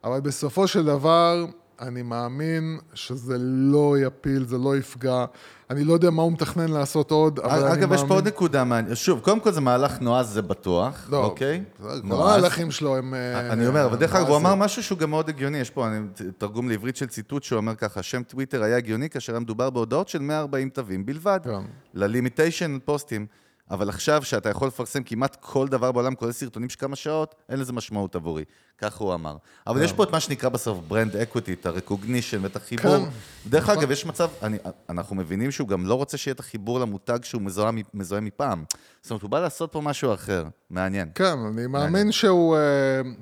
אבל 0.04 0.20
בסופו 0.20 0.66
של 0.66 0.84
דבר, 0.84 1.46
אני 1.80 2.02
מאמין 2.02 2.78
שזה 2.94 3.36
לא 3.38 3.94
יפיל, 3.98 4.46
זה 4.46 4.58
לא 4.58 4.76
יפגע. 4.76 5.24
אני 5.70 5.84
לא 5.84 5.92
יודע 5.92 6.10
מה 6.10 6.22
הוא 6.22 6.32
מתכנן 6.32 6.68
לעשות 6.68 7.10
עוד, 7.10 7.38
אבל 7.38 7.50
אני 7.50 7.60
מאמין... 7.62 7.78
אגב, 7.78 7.92
יש 7.92 8.00
פה 8.08 8.14
עוד 8.14 8.26
נקודה 8.26 8.64
מעניינת. 8.64 8.96
שוב, 8.96 9.20
קודם 9.20 9.40
כל 9.40 9.52
זה 9.52 9.60
מהלך 9.60 10.00
נועז, 10.00 10.28
זה 10.28 10.42
בטוח, 10.42 11.06
לא, 11.10 11.24
אוקיי? 11.24 11.62
כל. 11.82 11.88
המהלכים 12.02 12.70
שלו 12.70 12.96
הם... 12.96 13.14
אה, 13.14 13.52
אני 13.52 13.66
אומר, 13.66 13.84
אבל 13.84 13.96
דרך 13.96 14.14
אגב, 14.14 14.26
הוא? 14.26 14.36
אמר 14.36 14.54
משהו 14.54 14.82
שהוא 14.82 14.98
גם 14.98 15.10
מאוד 15.10 15.28
הגיוני, 15.28 15.58
יש 15.58 15.70
פה 15.70 15.86
אני, 15.88 15.98
תרגום 16.38 16.68
לעברית 16.68 16.96
של 16.96 17.06
ציטוט 17.06 17.42
שהוא 17.42 17.56
אומר 17.56 17.74
ככה, 17.74 18.02
שם 18.02 18.22
טוויטר 18.22 18.62
היה 18.62 18.76
הגיוני 18.76 19.10
כאשר 19.10 19.32
היה 19.32 19.40
מדובר 19.40 19.70
בהודעות 19.70 20.08
של 20.08 20.18
140 20.18 20.68
תווים 20.68 21.06
בלבד, 21.06 21.40
כן. 21.44 21.50
ללימיטיישן 21.94 22.78
פוסטים. 22.84 23.26
אבל 23.70 23.88
עכשיו, 23.88 24.22
שאתה 24.24 24.48
יכול 24.48 24.68
לפרסם 24.68 25.02
כמעט 25.02 25.36
כל 25.40 25.68
דבר 25.68 25.92
בעולם, 25.92 26.14
כולל 26.14 26.32
סרטונים 26.32 26.68
של 26.68 26.78
כמה 26.78 26.96
שעות, 26.96 27.34
אין 27.48 27.58
לזה 27.58 27.72
משמעות 27.72 28.16
עבורי. 28.16 28.44
ככה 28.78 29.04
הוא 29.04 29.14
אמר. 29.14 29.36
אבל 29.66 29.82
יש 29.82 29.92
פה 29.92 30.04
את 30.04 30.10
מה 30.10 30.20
שנקרא 30.20 30.48
בסוף 30.48 30.78
brand 30.88 31.16
equity, 31.16 31.52
את 31.52 31.66
ה 31.66 31.72
recognition 31.72 32.38
ואת 32.42 32.56
החיבור. 32.56 32.98
כן, 32.98 33.04
דרך 33.46 33.64
נכון. 33.64 33.78
אגב, 33.78 33.90
יש 33.90 34.06
מצב, 34.06 34.28
אני, 34.42 34.58
אנחנו 34.88 35.16
מבינים 35.16 35.50
שהוא 35.50 35.68
גם 35.68 35.86
לא 35.86 35.94
רוצה 35.94 36.16
שיהיה 36.16 36.34
את 36.34 36.40
החיבור 36.40 36.80
למותג 36.80 37.18
שהוא 37.22 37.42
מזוהה, 37.42 37.70
מזוהה 37.94 38.20
מפעם. 38.20 38.64
זאת 39.02 39.10
אומרת, 39.10 39.22
הוא 39.22 39.30
בא 39.30 39.40
לעשות 39.40 39.72
פה 39.72 39.80
משהו 39.80 40.14
אחר, 40.14 40.44
מעניין. 40.70 41.08
כן, 41.14 41.38
אני 41.38 41.66
מאמין 41.66 42.12
שהוא... 42.12 42.56
אה, 42.56 42.60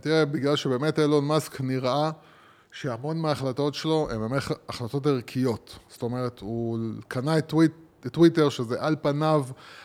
תראה, 0.00 0.24
בגלל 0.24 0.56
שבאמת 0.56 0.98
אילון 0.98 1.24
מאסק 1.24 1.60
נראה 1.60 2.10
שהמון 2.72 3.18
מההחלטות 3.18 3.74
שלו 3.74 4.08
הן 4.10 4.20
באמת 4.20 4.42
החלטות 4.68 5.06
ערכיות. 5.06 5.78
זאת 5.88 6.02
אומרת, 6.02 6.40
הוא 6.40 6.78
קנה 7.08 7.38
את, 7.38 7.46
טוויט, 7.46 7.72
טוויטר, 8.08 8.48
שזה 8.48 8.76
על 8.78 8.96
פניו, 9.02 9.44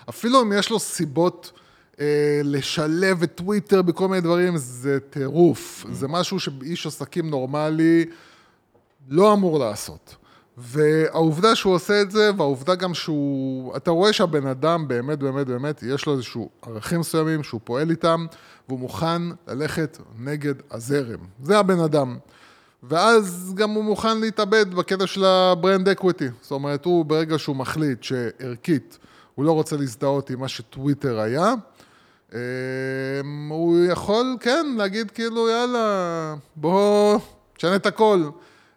אפילו 0.10 0.42
אם 0.42 0.54
יש 0.54 0.70
לו 0.70 0.80
סיבות 0.80 1.52
אה, 2.00 2.42
לשלב 2.44 3.24
את 3.24 3.32
טוויטר 3.36 3.82
בכל 3.82 4.08
מיני 4.08 4.22
דברים, 4.22 4.58
זה 4.58 5.00
טירוף. 5.10 5.86
זה 5.92 6.08
משהו 6.08 6.40
שאיש 6.40 6.88
עסקים 6.88 7.30
נורמלי 7.30 8.06
לא 9.10 9.34
אמור 9.34 9.60
לעשות. 9.60 10.16
והעובדה 10.58 11.56
שהוא 11.56 11.74
עושה 11.74 12.02
את 12.02 12.12
זה, 12.12 12.32
והעובדה 12.38 12.76
גם 12.76 12.94
שהוא... 12.94 13.78
אתה 13.78 13.92
רואה 13.92 14.14
שהבן 14.14 14.48
אדם 14.48 14.88
באמת, 14.88 15.20
באמת, 15.20 15.48
באמת, 15.48 15.84
יש 15.84 16.06
לו 16.06 16.14
איזשהו 16.14 16.50
ערכים 16.62 17.00
מסוימים 17.00 17.44
שהוא 17.44 17.62
פועל 17.64 17.90
איתם, 17.90 18.26
והוא 18.68 18.80
מוכן 18.80 19.22
ללכת 19.48 19.98
נגד 20.20 20.54
הזרם. 20.72 21.20
זה 21.44 21.60
הבן 21.60 21.80
אדם. 21.80 22.18
ואז 22.84 23.54
גם 23.56 23.70
הוא 23.70 23.84
מוכן 23.84 24.20
להתאבד 24.20 24.74
בקטע 24.74 25.08
של 25.08 25.26
ה 25.26 25.37
brand 25.37 25.90
equity. 25.90 26.28
זאת 26.42 26.52
אומרת, 26.52 26.86
הוא 26.86 27.06
ברגע 27.06 27.38
שהוא 27.38 27.56
מחליט 27.56 28.04
שערכית 28.04 28.98
הוא 29.36 29.46
לא 29.46 29.52
רוצה 29.52 29.78
להזדהות 29.78 30.30
עם 30.30 30.40
מה 30.40 30.48
שטוויטר 30.48 31.20
היה, 31.20 31.54
אה, 32.34 32.40
הוא 33.50 33.86
יכול, 33.86 34.38
כן, 34.40 34.66
להגיד 34.78 35.12
כאילו, 35.12 35.50
יאללה, 35.50 36.36
בוא, 36.56 37.20
תשנה 37.58 37.76
את 37.76 37.86
הכל. 37.86 38.30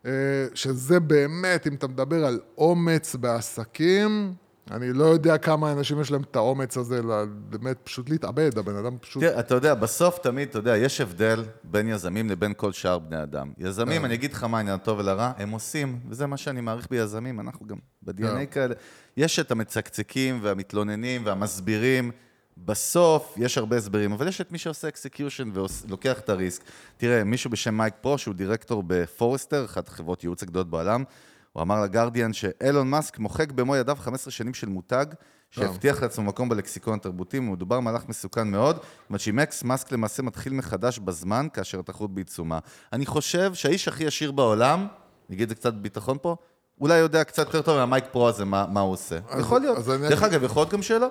אה, 0.06 0.10
שזה 0.54 1.00
באמת, 1.00 1.66
אם 1.66 1.74
אתה 1.74 1.88
מדבר 1.88 2.24
על 2.24 2.40
אומץ 2.58 3.14
בעסקים, 3.14 4.34
אני 4.70 4.92
לא 4.92 5.04
יודע 5.04 5.38
כמה 5.38 5.72
אנשים 5.72 6.00
יש 6.00 6.10
להם 6.10 6.22
את 6.22 6.36
האומץ 6.36 6.76
הזה, 6.76 7.00
באמת 7.48 7.76
פשוט 7.84 8.10
להתאבד, 8.10 8.58
הבן 8.58 8.76
אדם 8.76 8.98
פשוט... 8.98 9.22
תראה, 9.22 9.40
אתה 9.40 9.54
יודע, 9.54 9.74
בסוף 9.74 10.18
תמיד, 10.18 10.48
אתה 10.48 10.58
יודע, 10.58 10.76
יש 10.76 11.00
הבדל 11.00 11.44
בין 11.64 11.88
יזמים 11.88 12.30
לבין 12.30 12.52
כל 12.56 12.72
שאר 12.72 12.98
בני 12.98 13.22
אדם. 13.22 13.52
יזמים, 13.58 13.98
כן. 13.98 14.04
אני 14.04 14.14
אגיד 14.14 14.32
לך 14.32 14.44
מה 14.44 14.58
העניין 14.58 14.74
הטוב 14.74 14.98
ולרע, 14.98 15.32
הם 15.36 15.50
עושים, 15.50 16.00
וזה 16.08 16.26
מה 16.26 16.36
שאני 16.36 16.60
מעריך 16.60 16.86
ביזמים, 16.90 17.40
אנחנו 17.40 17.66
גם 17.66 17.76
ב-DNA 18.02 18.22
כן. 18.22 18.46
כאלה. 18.50 18.74
יש 19.16 19.38
את 19.38 19.50
המצקצקים 19.50 20.38
והמתלוננים 20.42 21.26
והמסבירים. 21.26 22.10
בסוף 22.56 23.34
יש 23.36 23.58
הרבה 23.58 23.76
הסברים, 23.76 24.12
אבל 24.12 24.28
יש 24.28 24.40
את 24.40 24.52
מי 24.52 24.58
שעושה 24.58 24.88
execution 24.88 25.50
ולוקח 25.54 26.18
את 26.18 26.28
הריסק. 26.28 26.62
תראה, 26.96 27.24
מישהו 27.24 27.50
בשם 27.50 27.74
מייק 27.74 27.94
פרו, 28.00 28.18
שהוא 28.18 28.34
דירקטור 28.34 28.82
ב 28.86 28.93
Forrester, 28.93 29.64
אחת 29.64 29.88
החברות 29.88 30.24
ייעוץ 30.24 30.42
הגדולות 30.42 30.70
בעולם, 30.70 31.04
הוא 31.52 31.62
אמר 31.62 31.82
לגרדיאן 31.82 32.32
שאילון 32.32 32.90
מאסק 32.90 33.18
מוחק 33.18 33.52
במו 33.52 33.76
ידיו 33.76 33.96
15 34.00 34.30
שנים 34.30 34.54
של 34.54 34.68
מותג, 34.68 35.06
שהבטיח 35.50 36.02
לעצמו 36.02 36.24
מקום 36.24 36.48
בלקסיקון 36.48 36.94
התרבותי, 36.94 37.38
ומדובר 37.38 37.76
במהלך 37.76 38.08
מסוכן 38.08 38.48
מאוד, 38.48 38.76
זאת 38.76 38.84
אומרת 39.08 39.20
שעם 39.20 39.38
X 39.38 39.62
מאסק 39.62 39.92
למעשה 39.92 40.22
מתחיל 40.22 40.52
מחדש 40.52 40.98
בזמן, 40.98 41.46
כאשר 41.52 41.80
התחרות 41.80 42.14
בעיצומה. 42.14 42.58
אני 42.92 43.06
חושב 43.06 43.54
שהאיש 43.54 43.88
הכי 43.88 44.06
עשיר 44.06 44.32
בעולם, 44.32 44.86
נגיד 45.30 45.48
זה 45.48 45.54
קצת 45.54 45.74
ביטחון 45.74 46.18
פה, 46.22 46.36
אולי 46.80 46.98
יודע 46.98 47.24
קצת 47.24 47.46
יותר 47.46 47.62
טוב 47.62 47.76
מהמייק 47.76 48.04
פרו 48.12 48.28
הזה, 48.28 48.44
מה, 48.44 48.66
מה 48.68 48.80
הוא 48.80 48.92
עושה. 48.92 49.18
אז- 49.28 49.40
יכול 49.40 49.60
להיות. 49.60 49.78
דרך 49.86 50.22
אגב, 50.22 50.42
יכול 50.42 50.60
להיות 50.60 50.72
גם 50.72 50.82
שאלה. 50.82 51.06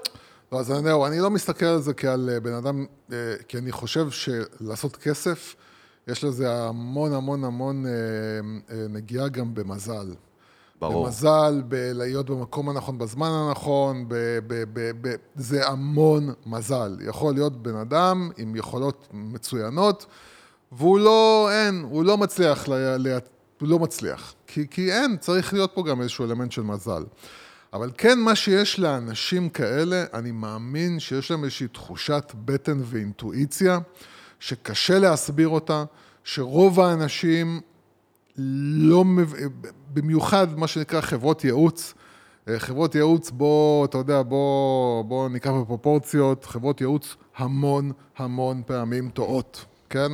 לא, 0.51 0.59
אז 0.59 0.71
אני, 0.71 0.89
אני 1.07 1.19
לא 1.19 1.29
מסתכל 1.29 1.65
על 1.65 1.81
זה 1.81 1.93
כעל 1.93 2.29
אה, 2.33 2.39
בן 2.39 2.53
אדם, 2.53 2.85
אה, 3.11 3.33
כי 3.47 3.57
אני 3.57 3.71
חושב 3.71 4.07
שלעשות 4.09 4.95
כסף, 4.95 5.55
יש 6.07 6.23
לזה 6.23 6.53
המון 6.53 7.13
המון 7.13 7.43
המון 7.43 7.85
אה, 7.85 7.91
נגיעה 8.89 9.27
גם 9.27 9.53
במזל. 9.53 10.13
ברור. 10.81 11.05
במזל, 11.05 11.61
בלהיות 11.67 12.29
במקום 12.29 12.69
הנכון 12.69 12.97
בזמן 12.97 13.27
הנכון, 13.31 14.05
ב, 14.07 14.13
ב, 14.47 14.63
ב, 14.73 14.91
ב, 15.01 15.15
זה 15.35 15.67
המון 15.67 16.33
מזל. 16.45 16.97
יכול 17.07 17.33
להיות 17.33 17.63
בן 17.63 17.75
אדם 17.75 18.29
עם 18.37 18.55
יכולות 18.55 19.07
מצוינות, 19.13 20.05
והוא 20.71 20.99
לא, 20.99 21.49
אין, 21.51 21.85
הוא 21.89 22.03
לא 22.03 22.17
מצליח, 22.17 22.67
ל, 22.67 22.73
ל, 22.97 23.17
הוא 23.61 23.69
לא 23.69 23.79
מצליח. 23.79 24.33
כי, 24.47 24.67
כי 24.71 24.91
אין, 24.91 25.17
צריך 25.17 25.53
להיות 25.53 25.71
פה 25.73 25.83
גם 25.83 26.01
איזשהו 26.01 26.25
אלמנט 26.25 26.51
של 26.51 26.61
מזל. 26.61 27.03
אבל 27.73 27.91
כן, 27.97 28.19
מה 28.19 28.35
שיש 28.35 28.79
לאנשים 28.79 29.49
כאלה, 29.49 30.03
אני 30.13 30.31
מאמין 30.31 30.99
שיש 30.99 31.31
להם 31.31 31.43
איזושהי 31.43 31.67
תחושת 31.67 32.31
בטן 32.45 32.79
ואינטואיציה, 32.83 33.79
שקשה 34.39 34.99
להסביר 34.99 35.47
אותה, 35.47 35.83
שרוב 36.23 36.79
האנשים 36.79 37.61
לא, 38.37 39.03
במיוחד 39.93 40.59
מה 40.59 40.67
שנקרא 40.67 41.01
חברות 41.01 41.43
ייעוץ. 41.43 41.93
אה, 42.47 42.59
חברות 42.59 42.95
ייעוץ, 42.95 43.31
בוא, 43.31 43.85
אתה 43.85 43.97
יודע, 43.97 44.21
בוא, 44.21 45.03
בוא 45.03 45.29
ניקח 45.29 45.51
בפרופורציות, 45.51 46.45
חברות 46.45 46.81
ייעוץ 46.81 47.15
המון 47.37 47.91
המון 48.17 48.61
פעמים 48.65 49.09
טועות, 49.09 49.65
כן? 49.89 50.11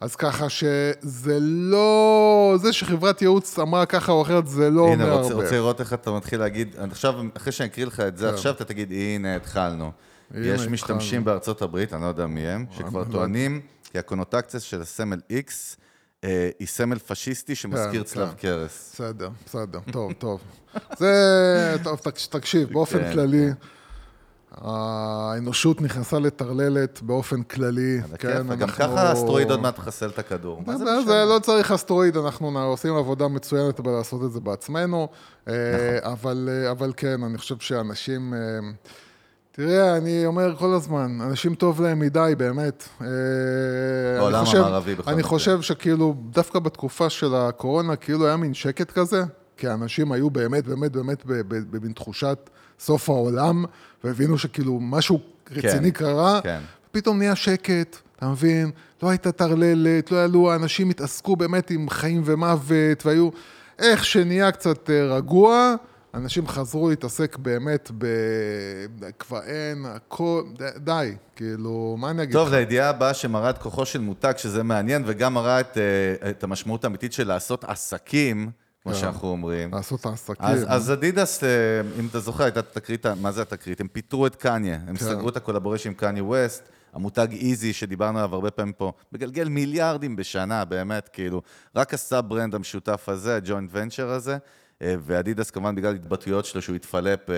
אז 0.00 0.16
ככה 0.16 0.48
שזה 0.48 1.38
לא, 1.40 2.54
זה 2.56 2.72
שחברת 2.72 3.22
ייעוץ 3.22 3.58
אמרה 3.58 3.86
ככה 3.86 4.12
או 4.12 4.22
אחרת, 4.22 4.46
זה 4.46 4.70
לא 4.70 4.86
הנה, 4.88 5.04
אומר 5.04 5.16
רוצה, 5.16 5.30
הרבה. 5.30 5.44
רוצה 5.44 5.56
לראות 5.56 5.80
איך 5.80 5.92
אתה 5.92 6.10
מתחיל 6.10 6.40
להגיד, 6.40 6.76
עכשיו, 6.90 7.14
אחרי 7.36 7.52
שאני 7.52 7.68
אקריא 7.68 7.86
לך 7.86 8.00
את 8.00 8.16
זה, 8.16 8.28
כן. 8.28 8.34
עכשיו 8.34 8.52
אתה 8.52 8.64
תגיד, 8.64 8.92
הנה, 8.92 9.36
התחלנו. 9.36 9.92
הנה, 10.34 10.46
יש 10.46 10.52
התחלנו. 10.52 10.72
משתמשים 10.72 11.24
בארצות 11.24 11.62
הברית, 11.62 11.92
אני 11.92 12.02
לא 12.02 12.06
יודע 12.06 12.26
מי 12.26 12.40
הם, 12.40 12.66
שכבר 12.70 13.00
לא 13.00 13.12
טוענים 13.12 13.60
כי 13.92 13.98
הקונוטקציה 13.98 14.60
של 14.60 14.80
הסמל 14.82 15.20
X 15.30 15.32
אה, 15.32 15.87
היא 16.58 16.66
סמל 16.68 16.98
פשיסטי 16.98 17.54
שמזכיר 17.54 18.02
כן, 18.02 18.08
צלב 18.08 18.28
כן. 18.28 18.34
קרס. 18.36 18.90
בסדר, 18.94 19.28
בסדר, 19.46 19.78
טוב, 19.92 20.12
טוב. 20.12 20.40
זה, 20.98 21.76
טוב, 21.84 21.98
תק- 21.98 22.26
תקשיב, 22.30 22.72
באופן 22.72 22.98
כן, 22.98 23.12
כללי, 23.12 23.50
האנושות 24.52 25.80
נכנסה 25.82 26.18
לטרללת 26.18 27.02
באופן 27.02 27.42
כללי, 27.42 28.00
כן, 28.18 28.56
גם 28.56 28.68
ככה 28.68 29.00
האסטרואיד 29.02 29.50
עוד 29.50 29.60
מעט 29.60 29.78
מחסל 29.78 30.08
את 30.08 30.18
הכדור. 30.18 30.62
מה 30.66 30.76
זה 31.04 31.24
לא 31.24 31.38
צריך 31.42 31.72
אסטרואיד, 31.72 32.16
אנחנו 32.16 32.58
עושים 32.58 32.94
עבודה 32.96 33.28
מצוינת 33.28 33.80
בלעשות 33.80 34.24
את 34.24 34.32
זה 34.32 34.40
בעצמנו, 34.40 35.08
אה, 35.48 35.52
נכון. 35.98 36.12
אבל, 36.12 36.48
אה, 36.52 36.70
אבל 36.70 36.92
כן, 36.96 37.22
אני 37.24 37.38
חושב 37.38 37.58
שאנשים... 37.58 38.34
אה, 39.58 39.64
תראה, 39.64 39.96
אני 39.96 40.26
אומר 40.26 40.56
כל 40.56 40.74
הזמן, 40.74 41.18
אנשים 41.20 41.54
טוב 41.54 41.80
להם 41.82 41.98
מדי, 41.98 42.32
באמת. 42.38 42.88
אה, 43.00 43.06
בעולם 44.18 44.44
חושב- 44.44 44.58
המערבי 44.58 44.94
בכל 44.94 45.10
אני. 45.10 45.22
חושב 45.22 45.60
שכאילו, 45.62 46.14
דווקא 46.30 46.58
בתקופה 46.58 47.10
של 47.10 47.34
הקורונה, 47.34 47.96
כאילו 47.96 48.26
היה 48.26 48.36
מין 48.36 48.54
שקט 48.54 48.90
כזה, 48.90 49.22
כי 49.56 49.68
האנשים 49.68 50.12
היו 50.12 50.30
באמת, 50.30 50.66
באמת, 50.66 50.92
באמת 50.92 51.24
במין 51.70 51.92
תחושת 51.92 52.50
סוף 52.80 53.08
העולם, 53.08 53.64
והבינו 54.04 54.38
שכאילו 54.38 54.78
משהו 54.80 55.20
רציני 55.50 55.90
קרה, 55.92 56.40
כן. 56.42 56.60
פתאום 56.92 57.18
נהיה 57.18 57.36
שקט, 57.36 57.96
אתה 58.16 58.28
מבין? 58.28 58.70
לא 59.02 59.08
הייתה 59.10 59.32
טרללת, 59.32 60.10
לא 60.12 60.24
עלו, 60.24 60.52
האנשים 60.52 60.90
התעסקו 60.90 61.36
באמת 61.36 61.70
עם 61.70 61.90
חיים 61.90 62.22
ומוות, 62.24 63.06
והיו... 63.06 63.28
איך 63.78 64.04
שנהיה 64.04 64.52
קצת 64.52 64.90
אה, 64.90 65.16
רגוע, 65.16 65.74
אנשים 66.14 66.46
חזרו 66.46 66.88
להתעסק 66.88 67.36
באמת 67.36 67.90
ב... 67.98 68.06
כבר 69.18 69.42
אין, 69.42 69.86
הכל... 69.86 70.42
די, 70.76 71.14
כאילו, 71.36 71.96
מה 71.98 72.10
אני 72.10 72.22
אגיד 72.22 72.32
טוב, 72.32 72.48
לך? 72.48 72.54
לידיעה 72.54 72.88
הבאה 72.88 73.14
שמראה 73.14 73.50
את 73.50 73.58
כוחו 73.58 73.86
של 73.86 74.00
מותג, 74.00 74.32
שזה 74.36 74.62
מעניין, 74.62 75.02
וגם 75.06 75.34
מראה 75.34 75.60
את, 75.60 75.78
אה, 75.78 76.30
את 76.30 76.44
המשמעות 76.44 76.84
האמיתית 76.84 77.12
של 77.12 77.28
לעשות 77.28 77.64
עסקים, 77.64 78.50
כמו 78.82 78.92
כן. 78.92 78.98
שאנחנו 78.98 79.28
אומרים. 79.28 79.74
לעשות 79.74 80.00
את 80.00 80.06
העסקים. 80.06 80.46
אז, 80.46 80.64
אז 80.68 80.92
אדידס, 80.92 81.44
אה, 81.44 81.48
אם 82.00 82.06
אתה 82.06 82.20
זוכר, 82.20 82.44
הייתה 82.44 82.62
תקרית, 82.62 83.06
מה 83.06 83.32
זה 83.32 83.42
התקרית? 83.42 83.80
הם 83.80 83.88
פיטרו 83.88 84.26
את 84.26 84.36
קניה, 84.36 84.78
הם 84.86 84.96
כן. 84.96 85.04
סגרו 85.04 85.28
את 85.28 85.36
ה 85.36 85.40
collaboration 85.40 85.88
עם 85.88 85.94
קניה 85.94 86.24
ווסט, 86.24 86.62
המותג 86.92 87.28
Yeezy, 87.32 87.72
שדיברנו 87.72 88.18
עליו 88.18 88.34
הרבה 88.34 88.50
פעמים 88.50 88.72
פה, 88.72 88.92
מגלגל 89.12 89.48
מיליארדים 89.48 90.16
בשנה, 90.16 90.64
באמת, 90.64 91.08
כאילו, 91.12 91.42
רק 91.76 91.94
ה 91.94 92.03
sub 92.03 92.28
brand 92.28 92.54
המשותף 92.54 93.04
הזה, 93.08 93.36
ה 93.36 93.42
joint 93.42 93.70
venture 93.72 94.10
הזה, 94.10 94.38
ואדידס 94.82 95.50
כמובן 95.50 95.74
בגלל 95.74 95.94
התבטאויות 95.94 96.44
שלו 96.44 96.62
שהוא 96.62 96.76
התפלק, 96.76 97.30
אה, 97.30 97.34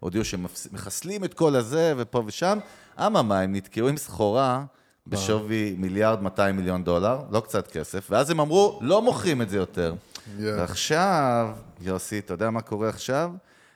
הודיעו 0.00 0.24
שמחסלים 0.24 1.24
את 1.24 1.34
כל 1.34 1.56
הזה 1.56 1.94
ופה 1.96 2.22
ושם. 2.26 2.58
אממה, 2.98 3.40
הם 3.40 3.52
נתקעו 3.56 3.88
עם 3.88 3.96
סחורה 3.96 4.64
בשווי 5.06 5.74
מיליארד 5.78 6.22
200 6.22 6.56
מיליון 6.56 6.84
דולר, 6.84 7.18
לא 7.30 7.40
קצת 7.40 7.66
כסף, 7.66 8.06
ואז 8.10 8.30
הם 8.30 8.40
אמרו, 8.40 8.78
לא 8.82 9.02
מוכרים 9.02 9.42
את 9.42 9.50
זה 9.50 9.56
יותר. 9.56 9.94
Yeah. 9.94 10.40
ועכשיו, 10.42 11.48
יוסי, 11.80 12.18
אתה 12.18 12.34
יודע 12.34 12.50
מה 12.50 12.60
קורה 12.60 12.88
עכשיו? 12.88 13.30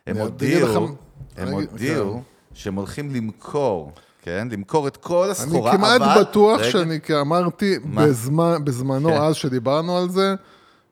הם 0.07 0.17
אני 0.17 0.27
אגיד 0.27 0.33
הודיעו, 0.33 0.69
לך- 0.87 0.91
הם 1.37 1.49
אני 1.49 1.67
הודיעו. 1.71 2.23
שהם 2.55 2.75
הולכים 2.75 3.15
למכור, 3.15 3.93
כן? 4.23 4.49
למכור 4.51 4.89
את 4.89 4.97
כל 4.97 5.23
אני 5.23 5.31
הסחורה, 5.31 5.77
כמעט 5.77 6.01
אבל... 6.01 6.21
בטוח 6.23 6.61
רגע, 6.61 6.71
שאני, 6.71 6.99
אמרתי 7.21 7.75
מה? 7.85 8.07
בזמן, 8.07 8.65
בזמנו, 8.65 9.09
כן. 9.09 9.17
אז 9.21 9.35
שדיברנו 9.37 9.99
על 9.99 10.09
זה, 10.11 10.35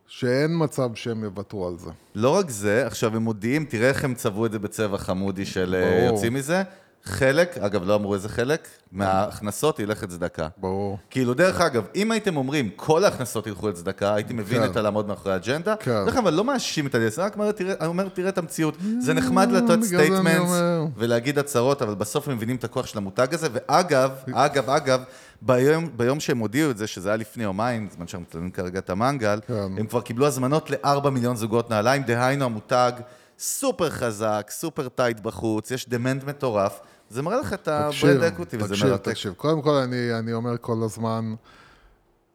שאין 0.07 0.51
מצב 0.63 0.89
שהם 0.95 1.23
יוותרו 1.23 1.67
על 1.67 1.77
זה. 1.77 1.89
לא 2.15 2.29
רק 2.29 2.49
זה, 2.49 2.87
עכשיו 2.87 3.15
הם 3.15 3.21
מודיעים, 3.21 3.65
תראה 3.65 3.89
איך 3.89 4.03
הם 4.03 4.13
צבעו 4.13 4.45
את 4.45 4.51
זה 4.51 4.59
בצבע 4.59 4.97
חמודי 4.97 5.45
של 5.45 5.75
אה, 5.75 5.91
ברור. 5.91 6.13
יוצאים 6.13 6.33
מזה. 6.33 6.63
חלק, 7.05 7.57
אגב, 7.57 7.87
לא 7.87 7.95
אמרו 7.95 8.13
איזה 8.13 8.29
חלק, 8.29 8.67
מההכנסות 8.91 9.79
ילך 9.79 10.03
לצדקה. 10.03 10.47
ברור. 10.57 10.97
כאילו, 11.09 11.33
דרך 11.33 11.61
אגב, 11.61 11.83
אם 11.95 12.11
הייתם 12.11 12.37
אומרים, 12.37 12.69
כל 12.75 13.05
ההכנסות 13.05 13.47
ילכו 13.47 13.69
לצדקה, 13.69 14.13
הייתי 14.15 14.33
מבין 14.33 14.61
כן. 14.61 14.71
את 14.71 14.77
הלעמוד 14.77 15.07
מאחורי 15.07 15.33
האג'נדה. 15.33 15.75
כן. 15.75 16.05
דרך 16.05 16.15
אגב, 16.15 16.27
לא 16.27 16.43
מאשים 16.43 16.87
את 16.87 16.95
אדידס, 16.95 17.19
רק 17.19 17.35
אומר, 17.35 17.51
תראה, 17.51 17.85
אומר, 17.85 18.09
תראה 18.09 18.29
את 18.29 18.37
המציאות. 18.37 18.77
זה 18.99 19.13
נחמד 19.13 19.51
לתת 19.51 19.69
אני 19.71 19.85
statements. 19.85 20.51
ולהגיד 20.97 21.39
הצהרות, 21.39 21.81
אבל 21.81 21.95
בסוף 21.95 22.27
הם 22.27 22.35
מבינים 22.35 22.55
את 22.55 22.63
הכוח 22.63 22.85
של 22.85 22.97
המותג 22.97 23.33
הזה, 23.33 23.47
ואגב, 23.53 24.11
אגב, 24.33 24.69
אגב, 24.69 25.03
ביום, 25.41 25.89
ביום 25.97 26.19
שהם 26.19 26.37
הודיעו 26.37 26.71
את 26.71 26.77
זה, 26.77 26.87
שזה 26.87 27.09
היה 27.09 27.17
לפני 27.17 27.43
יומיים, 27.43 27.87
זמן 27.95 28.07
שאנחנו 28.07 28.27
מצלמים 28.29 28.51
כרגע 28.51 28.79
את 28.79 28.89
המנגל, 28.89 29.39
כן. 29.47 29.53
הם 29.53 29.87
כבר 29.87 30.01
קיבלו 30.01 30.27
הזמנות 30.27 30.69
ל-4 30.69 31.09
מיליון 31.09 31.35
זוגות 31.35 31.69
נעליים, 31.69 32.03
דהיינו 32.03 32.45
המותג 32.45 32.91
סופר 33.39 33.89
חזק, 33.89 34.47
סופר 34.49 34.89
tight 34.89 35.19
בחוץ, 35.19 35.71
יש 35.71 35.89
demand 35.89 36.23
מטורף, 36.23 36.79
זה 37.09 37.21
מראה 37.21 37.39
לך 37.39 37.53
את 37.53 37.69
תקשיב, 37.69 38.09
ה 38.09 38.11
brand 38.11 38.23
equity, 38.23 38.57
וזה 38.57 38.67
תקשיב, 38.67 38.87
מרתק. 38.87 39.11
תקשיב. 39.11 39.33
קודם 39.33 39.61
כל, 39.61 39.73
אני, 39.73 40.19
אני 40.19 40.33
אומר 40.33 40.57
כל 40.61 40.83
הזמן, 40.83 41.35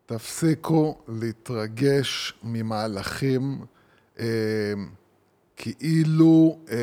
תפסיקו 0.07 0.99
להתרגש 1.09 2.35
ממהלכים 2.43 3.65
אה, 4.21 4.25
כאילו 5.57 6.59
אה, 6.71 6.77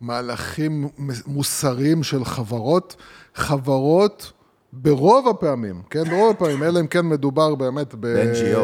מהלכים 0.00 0.88
מוסריים 1.26 2.02
של 2.02 2.24
חברות. 2.24 2.96
חברות, 3.34 4.32
ברוב 4.72 5.28
הפעמים, 5.28 5.82
כן, 5.90 6.04
ברוב 6.04 6.30
הפעמים, 6.30 6.62
אלא 6.62 6.80
אם 6.80 6.86
כן 6.86 7.06
מדובר 7.06 7.54
באמת 7.54 7.94
ב... 7.94 8.06
ב-NGO. 8.06 8.58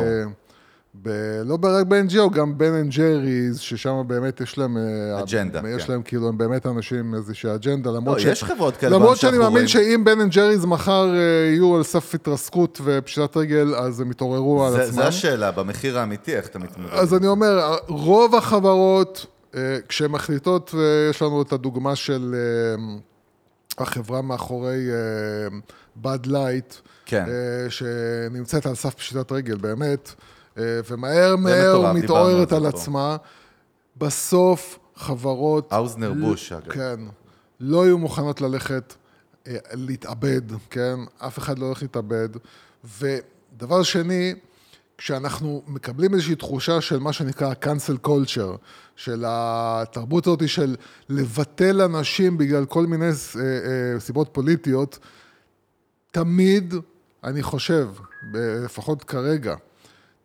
ב... 1.02 1.08
לא 1.44 1.58
רק 1.62 1.86
ב-NGO, 1.86 2.30
גם 2.32 2.58
בן 2.58 2.72
אנד 2.72 2.92
ג'ריז, 2.92 3.58
ששם 3.58 4.02
באמת 4.06 4.40
יש 4.40 4.58
להם... 4.58 4.76
אה, 4.76 5.20
אג'נדה, 5.22 5.60
יש 5.76 5.84
כן. 5.84 5.92
להם 5.92 6.02
כאילו, 6.02 6.28
הם 6.28 6.38
באמת 6.38 6.66
אנשים 6.66 6.98
עם 6.98 7.14
איזושהי 7.14 7.54
אג'נדה, 7.54 7.90
למרות 7.90 8.16
לא, 8.18 8.22
ש... 8.22 8.26
יש 8.26 8.44
חברות 8.44 8.76
כאלה 8.76 8.96
למרות 8.96 9.16
שאני 9.16 9.38
מאמין 9.38 9.52
רואים. 9.52 9.68
שאם 9.68 10.04
בן 10.04 10.20
אנד 10.20 10.32
ג'ריז 10.32 10.64
מחר 10.64 11.08
אה, 11.14 11.20
יהיו 11.52 11.76
על 11.76 11.82
סף 11.82 12.14
התרסקות 12.14 12.80
ופשיטת 12.84 13.36
רגל, 13.36 13.75
אז 13.75 14.00
הם 14.00 14.10
יתעוררו 14.10 14.66
על 14.66 14.72
זה- 14.72 14.82
עצמם. 14.82 14.94
זה 14.94 15.06
השאלה, 15.06 15.50
במחיר 15.50 15.98
האמיתי, 15.98 16.36
איך 16.36 16.46
אתה 16.48 16.58
מתמודד. 16.58 16.92
אז 16.92 17.14
אני 17.14 17.26
אומר, 17.26 17.76
רוב 17.88 18.34
החברות, 18.34 19.26
אה, 19.54 19.60
כשהן 19.88 20.10
מחליטות, 20.10 20.75
ויש 20.75 21.22
לנו 21.22 21.42
את 21.42 21.52
הדוגמה 21.52 21.96
של 21.96 22.34
אה, 22.34 22.84
החברה 23.78 24.23
מאחורי 24.23 24.88
בד 25.97 26.26
לייט, 26.26 26.75
כן. 27.06 27.25
שנמצאת 27.68 28.66
על 28.66 28.75
סף 28.75 28.95
פשיטת 28.95 29.33
רגל, 29.33 29.56
באמת, 29.56 30.14
אה, 30.59 30.80
ומהר 30.90 31.37
מהר 31.37 31.87
על 31.87 31.97
מתעוררת 31.97 32.52
על. 32.52 32.66
עצמה. 32.66 33.16
בסוף 33.97 34.78
חברות... 34.97 35.73
Anheuser-Busch, 35.73 36.52
אגב. 36.52 36.73
כן. 36.73 37.00
לא 37.61 37.85
יהיו 37.85 37.99
מוכנות 37.99 38.40
ללכת 38.40 38.95
אה, 39.47 39.56
להתאבד, 39.73 40.42
כן? 40.71 40.97
אף 41.18 41.38
אחד 41.38 41.59
לא 41.59 41.66
הולך 41.66 41.83
להתאבד. 41.83 42.28
ודבר 42.85 43.83
שני, 43.83 44.35
כשאנחנו 44.99 45.62
מקבלים 45.66 46.14
איזושהי 46.14 46.35
תחושה 46.35 46.80
של 46.80 46.99
מה 46.99 47.12
שנקרא 47.12 47.52
cancel 47.64 48.06
culture, 48.06 48.56
של 48.97 49.25
התרבות 49.26 50.26
הזאת 50.26 50.49
של 50.49 50.76
לבטל 51.09 51.81
אנשים 51.81 52.38
בגלל 52.38 52.65
כל 52.65 52.87
מיני 52.87 53.05
אה, 53.07 53.11
אה, 53.43 54.00
סיבות 54.00 54.29
פוליטיות, 54.33 54.99
תמיד, 56.11 56.75
אני 57.25 57.43
חושב, 57.43 57.88
לפחות 58.35 59.05
כרגע, 59.05 59.55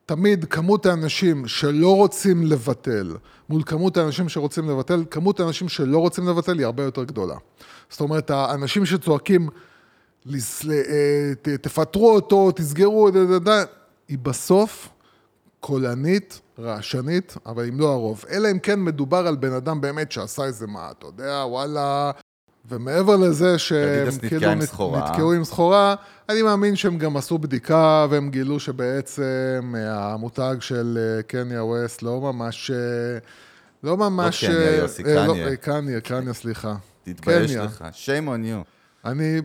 תמיד 0.06 0.46
כמות 0.46 0.86
האנשים 0.86 1.48
שלא 1.48 1.96
רוצים 1.96 2.44
לבטל 2.44 3.16
מול 3.50 3.64
כמות 3.66 3.98
האנשים 3.98 4.30
שרוצים 4.30 4.70
לבטל, 4.70 5.04
כמות 5.12 5.40
האנשים 5.40 5.70
שלא 5.70 5.98
רוצים 5.98 6.28
לבטל 6.28 6.58
היא 6.58 6.66
הרבה 6.66 6.84
יותר 6.84 7.04
גדולה. 7.04 7.36
זאת 7.90 8.02
אומרת, 8.02 8.30
האנשים 8.30 8.86
שצועקים, 8.86 9.50
אה, 10.28 10.36
תפטרו 11.62 12.16
אותו, 12.16 12.52
תסגרו, 12.52 13.10
היא 14.08 14.18
בסוף 14.18 14.90
קולנית, 15.60 16.42
רעשנית, 16.60 17.38
אבל 17.46 17.68
אם 17.68 17.80
לא 17.80 17.92
הרוב. 17.92 18.26
אלא 18.30 18.52
אם 18.52 18.60
כן 18.60 18.80
מדובר 18.80 19.28
על 19.28 19.36
בן 19.36 19.54
אדם 19.54 19.82
באמת 19.82 20.12
שעשה 20.12 20.44
איזה 20.44 20.68
מה, 20.68 20.92
אתה 20.92 21.06
יודע, 21.06 21.44
וואלה... 21.48 22.12
ומעבר 22.70 23.16
לזה 23.16 23.58
שהם 23.58 24.08
כאילו 24.28 24.50
עם. 24.50 24.60
נתקעו 24.96 25.34
עם 25.34 25.44
סחורה, 25.44 25.96
אני 26.30 26.42
מאמין 26.42 26.76
שהם 26.76 26.98
גם 26.98 27.18
עשו 27.18 27.38
בדיקה 27.38 28.06
והם 28.10 28.30
גילו 28.30 28.60
שבעצם 28.60 29.74
אה, 29.78 30.14
המותג 30.14 30.56
של 30.60 30.98
אה, 31.02 31.24
קניה 31.24 31.64
ווסט 31.64 32.02
לא 32.02 32.22
ממש... 32.22 32.72
אה, 32.72 33.20
לא 33.84 33.98
ממש... 33.98 34.46
קניה, 34.46 34.58
אה, 34.58 34.76
יוסי, 34.76 35.04
לא, 35.04 35.34
קניה. 35.34 35.56
קניה, 35.56 36.02
קניה, 36.02 36.34
סליחה. 36.34 36.76
תתבייש 37.04 37.52
קניה. 37.52 37.64
לך. 37.64 37.86
shame 37.92 38.28
on 38.28 38.46
you. 38.46 38.68
אני, 39.06 39.42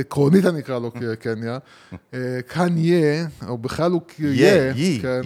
עקרונית 0.00 0.44
אני 0.44 0.60
אקרא 0.60 0.78
לו 0.78 0.90
קניה. 1.22 1.58
אה, 2.14 2.38
קניה, 2.46 3.26
או 3.48 3.58
בכלל 3.58 3.92
הוא 3.92 4.02
קיה, 4.06 4.72
י, 4.76 4.98
כן. 5.02 5.20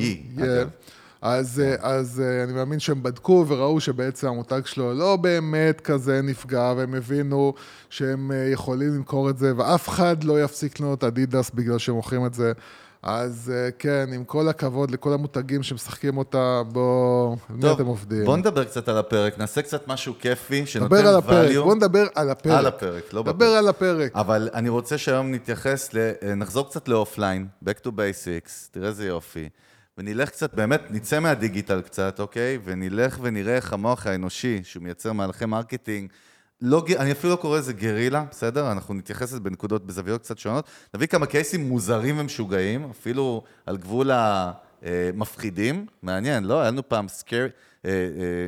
אז, 1.23 1.61
אה, 1.61 1.75
אז 1.81 2.23
אה, 2.25 2.45
אני 2.45 2.53
מאמין 2.53 2.79
שהם 2.79 3.03
בדקו 3.03 3.45
וראו 3.49 3.81
שבעצם 3.81 4.27
המותג 4.27 4.61
שלו 4.65 4.95
לא 4.95 5.17
באמת 5.17 5.81
כזה 5.81 6.21
נפגע, 6.23 6.73
והם 6.77 6.95
הבינו 6.95 7.55
שהם 7.91 8.31
יכולים 8.53 8.95
למכור 8.95 9.31
את 9.31 9.39
זה, 9.39 9.53
ואף 9.57 9.89
אחד 9.89 10.25
לא 10.25 10.45
יפסיק 10.45 10.75
לקנות 10.75 11.05
אדידס 11.05 11.51
בגלל 11.51 11.79
שהם 11.79 11.95
מוכרים 11.95 12.27
את 12.27 12.35
זה. 12.35 12.53
אז 13.03 13.53
אה, 13.55 13.71
כן, 13.79 14.09
עם 14.15 14.25
כל 14.25 14.49
הכבוד 14.49 14.91
לכל 14.91 15.13
המותגים 15.13 15.63
שמשחקים 15.63 16.19
אותה, 16.19 16.63
בואו, 16.73 17.37
מי 17.51 17.73
אתם 17.73 17.87
עובדים? 17.87 18.25
בוא 18.25 18.37
נדבר 18.37 18.65
קצת 18.65 18.89
על 18.89 18.99
הפרק, 18.99 19.39
נעשה 19.39 19.63
קצת 19.63 19.89
משהו 19.89 20.15
כיפי, 20.21 20.67
שנותן 20.67 20.97
דבר 20.97 21.09
על 21.09 21.17
הפרק, 21.17 21.51
value. 21.51 21.61
בוא 21.61 21.75
נדבר 21.75 22.07
על 22.15 22.31
הפרק. 22.31 22.59
על 22.59 22.67
הפרק, 22.67 23.13
לא 23.13 23.23
דבר 23.23 23.33
בפרק. 23.33 23.59
על 23.59 23.69
הפרק. 23.69 24.13
אבל 24.15 24.49
אני 24.55 24.69
רוצה 24.69 24.99
שהיום 24.99 25.35
נתייחס, 25.35 25.95
ל... 25.95 26.13
נחזור 26.37 26.69
קצת 26.69 26.89
ל 26.89 26.95
offline, 26.95 27.47
Back 27.65 27.87
to 27.87 27.89
Basics, 27.89 28.51
תראה 28.71 28.89
איזה 28.89 29.07
יופי. 29.07 29.49
ונלך 29.99 30.31
קצת, 30.31 30.55
באמת, 30.55 30.83
נצא 30.91 31.21
מהדיגיטל 31.21 31.81
קצת, 31.81 32.21
אוקיי? 32.21 32.59
ונלך 32.65 33.19
ונראה 33.23 33.57
איך 33.57 33.73
המוח 33.73 34.07
האנושי, 34.07 34.61
שהוא 34.65 34.83
מייצר 34.83 35.13
מהלכי 35.13 35.47
marketing, 35.47 36.11
לא, 36.61 36.85
אני 36.99 37.13
אפילו 37.13 37.33
לא 37.33 37.37
קורא 37.37 37.59
לזה 37.59 37.73
גרילה, 37.73 38.25
בסדר? 38.31 38.73
אנחנו 38.73 38.95
נתייחס 38.95 39.23
לזה 39.23 39.41
בנקודות, 39.41 39.87
בזוויות 39.87 40.23
קצת 40.23 40.39
שונות. 40.39 40.69
נביא 40.95 41.07
כמה 41.07 41.27
קייסים 41.27 41.69
מוזרים 41.69 42.19
ומשוגעים, 42.19 42.91
אפילו 42.91 43.43
על 43.67 43.77
גבול 43.77 44.11
המפחידים. 44.83 45.87
מעניין, 46.03 46.45
לא? 46.45 46.61
היה 46.61 46.71
לנו 46.71 46.89
פעם 46.89 47.07
אה, 47.85 47.91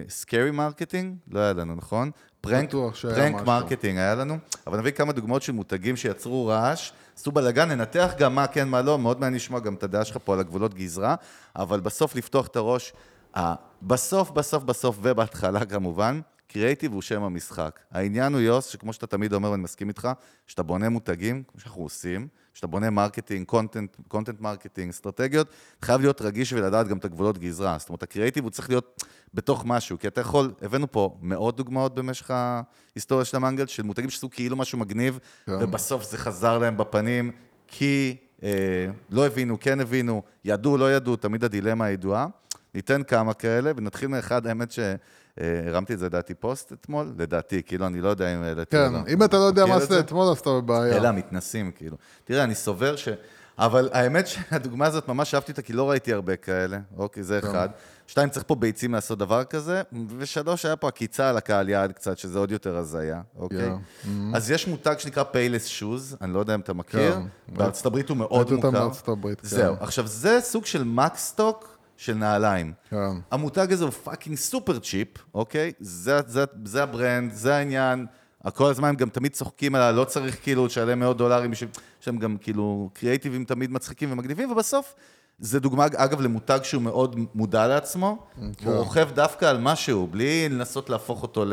scary 0.08 0.50
marketing? 0.50 1.16
לא 1.30 1.40
היה 1.40 1.52
לנו, 1.52 1.74
נכון? 1.74 2.10
prank, 2.40 2.70
prank. 3.02 3.46
marketing 3.46 3.98
היה 3.98 4.14
לנו, 4.14 4.38
אבל 4.66 4.78
נביא 4.78 4.92
כמה 4.92 5.12
דוגמאות 5.12 5.42
של 5.42 5.52
מותגים 5.52 5.96
שיצרו 5.96 6.46
רעש, 6.46 6.92
עשו 7.16 7.32
בלאגן, 7.32 7.68
ננתח 7.68 8.12
גם 8.18 8.34
מה 8.34 8.46
כן, 8.46 8.68
מה 8.68 8.82
לא, 8.82 8.98
מאוד 8.98 9.20
מעניין 9.20 9.34
לשמוע 9.36 9.60
גם 9.60 9.74
את 9.74 9.82
הדעה 9.82 10.04
שלך 10.04 10.18
פה 10.24 10.34
על 10.34 10.40
הגבולות 10.40 10.74
גזרה, 10.74 11.14
אבל 11.56 11.80
בסוף 11.80 12.16
לפתוח 12.16 12.46
את 12.46 12.56
הראש, 12.56 12.92
אה, 13.36 13.54
בסוף, 13.82 14.30
בסוף, 14.30 14.62
בסוף, 14.64 14.98
ובהתחלה 15.02 15.64
כמובן, 15.64 16.20
קריאייטיב 16.52 16.92
הוא 16.92 17.02
שם 17.02 17.22
המשחק. 17.22 17.80
העניין 17.90 18.32
הוא, 18.32 18.40
יוס, 18.40 18.66
שכמו 18.66 18.92
שאתה 18.92 19.06
תמיד 19.06 19.32
אומר, 19.32 19.50
ואני 19.50 19.62
מסכים 19.62 19.88
איתך, 19.88 20.08
שאתה 20.46 20.62
בונה 20.62 20.88
מותגים, 20.88 21.42
כמו 21.48 21.60
שאנחנו 21.60 21.82
עושים, 21.82 22.28
שאתה 22.54 22.66
בונה 22.66 22.90
marketing, 22.90 23.46
content, 23.46 23.96
content 24.08 24.40
marketing, 24.40 24.90
אסטרטגיות, 24.90 25.48
חייב 25.82 26.00
להיות 26.00 26.22
רגיש 26.22 26.52
ולדעת 26.52 26.88
גם 26.88 26.98
את 26.98 27.04
הגבולות 27.04 27.38
גזרה. 27.38 27.76
זאת 27.78 27.88
אומרת, 27.88 28.02
הקריאייטיב 28.02 28.44
הוא 28.44 28.50
צריך 28.50 28.68
להיות 28.68 29.04
בתוך 29.34 29.64
משהו, 29.66 29.98
כי 29.98 30.06
אתה 30.06 30.20
יכול, 30.20 30.52
הבאנו 30.62 30.92
פה 30.92 31.18
מאות 31.22 31.56
דוגמאות 31.56 31.94
במשך 31.94 32.30
ההיסטוריה 32.30 33.24
של 33.24 33.36
המנגל, 33.36 33.66
של 33.66 33.82
מותגים 33.82 34.10
שעשו 34.10 34.30
כאילו 34.30 34.56
משהו 34.56 34.78
מגניב, 34.78 35.18
כן. 35.46 35.52
ובסוף 35.60 36.10
זה 36.10 36.18
חזר 36.18 36.58
להם 36.58 36.76
בפנים, 36.76 37.30
כי 37.66 38.16
אה, 38.42 38.86
לא 39.10 39.26
הבינו, 39.26 39.60
כן 39.60 39.80
הבינו, 39.80 40.22
ידעו, 40.44 40.76
לא 40.76 40.96
ידעו, 40.96 41.16
תמיד 41.16 41.44
הדילמה 41.44 41.84
הידועה. 41.84 42.26
ניתן 42.74 43.02
כמה 43.02 43.34
כאלה, 43.34 43.72
ונתחיל 43.76 44.08
מאחד, 44.08 44.46
האמת 44.46 44.70
שהרמתי 45.40 45.94
את 45.94 45.98
זה 45.98 46.06
לדעתי 46.06 46.34
פוסט 46.34 46.72
אתמול, 46.72 47.12
לדעתי, 47.18 47.62
כאילו, 47.62 47.86
אני 47.86 48.00
לא 48.00 48.08
יודע 48.08 48.34
אם 48.34 48.42
העליתי 48.42 48.76
או 48.76 48.86
כן, 48.86 48.92
לא. 48.92 48.98
אם 49.08 49.22
אתה 49.22 49.36
לא 49.36 49.42
יודע 49.42 49.66
מה 49.66 49.76
עשית? 49.76 49.92
אתמול, 49.92 50.30
אז 50.30 50.38
אתה 50.38 50.50
בבעיה. 50.50 50.96
אלה 50.96 51.08
המתנסים, 51.08 51.70
כאילו. 51.76 51.96
תראה, 52.24 52.44
אני 52.44 52.54
סובר 52.54 52.96
ש... 52.96 53.08
אבל 53.58 53.88
האמת 53.92 54.26
שהדוגמה 54.26 54.86
הזאת, 54.86 55.08
ממש 55.08 55.34
אהבתי 55.34 55.52
אותה, 55.52 55.62
כי 55.62 55.72
לא 55.72 55.90
ראיתי 55.90 56.12
הרבה 56.12 56.36
כאלה, 56.36 56.78
אוקיי, 56.96 57.22
זה 57.22 57.38
אחד. 57.38 57.68
שתיים, 58.06 58.28
צריך 58.28 58.44
פה 58.46 58.54
ביצים 58.54 58.94
לעשות 58.94 59.18
דבר 59.18 59.44
כזה, 59.44 59.82
ושלוש, 60.18 60.64
היה 60.64 60.76
פה 60.76 60.88
עקיצה 60.88 61.30
על 61.30 61.36
הקהל 61.36 61.68
יעד 61.68 61.92
קצת, 61.92 62.18
שזה 62.18 62.38
עוד 62.38 62.50
יותר 62.50 62.76
הזיה, 62.76 63.20
אוקיי? 63.38 63.70
Yeah. 63.70 64.06
אז 64.34 64.50
יש 64.50 64.68
מותג 64.68 64.94
שנקרא 64.98 65.24
Payless 65.32 65.80
Shoes, 65.80 66.16
אני 66.20 66.32
לא 66.32 66.38
יודע 66.38 66.54
אם 66.54 66.60
אתה 66.60 66.72
מכיר, 66.72 67.14
כן. 67.14 67.56
בארצות 67.56 67.86
הברית 67.86 68.08
הוא 68.08 68.16
מאוד 68.16 68.32
ראיתי 68.32 68.54
אותם 68.54 68.66
מוכר. 68.66 68.80
בארצות 68.80 69.08
הברית, 69.08 69.40
כן. 69.40 69.46
זהו. 69.46 69.74
עכשיו, 69.80 70.06
זה 70.06 70.38
סוג 70.40 70.66
של 70.66 70.84
מקס 70.84 71.25
סטוק 71.25 71.78
של 72.00 72.14
נעליים. 72.14 72.72
כן. 72.90 72.96
המותג 73.30 73.72
הזה 73.72 73.84
הוא 73.84 73.90
fucking 73.90 74.36
super 74.36 74.78
cheap, 74.78 75.08
אוקיי? 75.34 75.72
זה, 75.80 76.20
זה, 76.26 76.44
זה 76.64 76.82
ה 76.82 76.89
brand, 76.89 77.32
זה 77.32 77.54
העניין. 77.54 78.06
כל 78.54 78.70
הזמן 78.70 78.88
הם 78.88 78.94
גם 78.94 79.08
תמיד 79.08 79.32
צוחקים 79.32 79.74
עליה, 79.74 79.92
לא 79.92 80.04
צריך 80.04 80.42
כאילו 80.42 80.66
לשלם 80.66 81.00
מאות 81.00 81.16
דולרים 81.16 81.50
בשביל... 81.50 81.70
יש 82.02 82.08
להם 82.08 82.18
גם 82.18 82.36
כאילו 82.40 82.90
קריאייטיבים 82.92 83.44
תמיד 83.44 83.70
מצחיקים 83.70 84.12
ומגניבים, 84.12 84.50
ובסוף 84.50 84.94
זה 85.38 85.60
דוגמה, 85.60 85.86
אגב, 85.86 86.20
למותג 86.20 86.58
שהוא 86.62 86.82
מאוד 86.82 87.16
מודע 87.34 87.66
לעצמו, 87.66 88.26
הוא 88.64 88.74
רוכב 88.74 89.10
דווקא 89.14 89.44
על 89.44 89.58
משהו, 89.58 90.06
בלי 90.06 90.48
לנסות 90.48 90.90
להפוך 90.90 91.22
אותו 91.22 91.44
ל, 91.44 91.52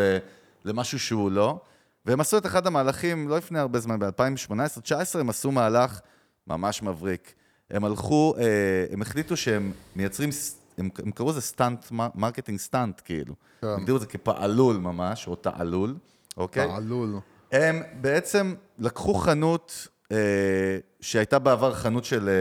למשהו 0.66 1.00
שהוא 1.00 1.32
לא. 1.32 1.60
והם 2.06 2.20
עשו 2.20 2.38
את 2.38 2.46
אחד 2.46 2.68
המהלכים, 2.68 3.30
לא 3.30 3.38
לפני 3.38 3.60
הרבה 3.60 3.80
זמן, 3.80 4.00
ב-2018-2019, 4.00 5.20
הם 5.20 5.30
עשו 5.30 5.52
מהלך 5.52 6.00
ממש 6.48 6.84
מבריק. 6.84 7.34
הם 7.72 7.86
הלכו, 7.86 8.36
אה, 8.38 8.44
הם 8.92 9.02
החליטו 9.02 9.38
שהם 9.38 9.72
מייצרים, 9.96 10.30
הם, 10.78 10.90
הם 11.04 11.12
קראו 11.12 11.30
לזה 11.30 11.42
stunt, 11.42 11.86
marketing 11.92 12.60
stunt, 12.60 13.02
כאילו. 13.06 13.34
כן. 13.62 13.68
הם 13.68 13.80
הגדירו 13.80 13.98
את 13.98 14.02
זה 14.02 14.08
כפעלול 14.08 14.78
ממש, 14.78 15.28
או 15.28 15.36
תעלול, 15.36 15.96
אוקיי? 16.38 16.68
תעלול. 16.68 17.20
הם 17.52 17.84
בעצם 18.02 18.54
לקחו 18.80 19.14
חנות 19.14 19.88
אה, 20.12 20.18
שהייתה 21.02 21.40
בעבר 21.40 21.74
חנות 21.74 22.06
של 22.06 22.30
אה, 22.30 22.34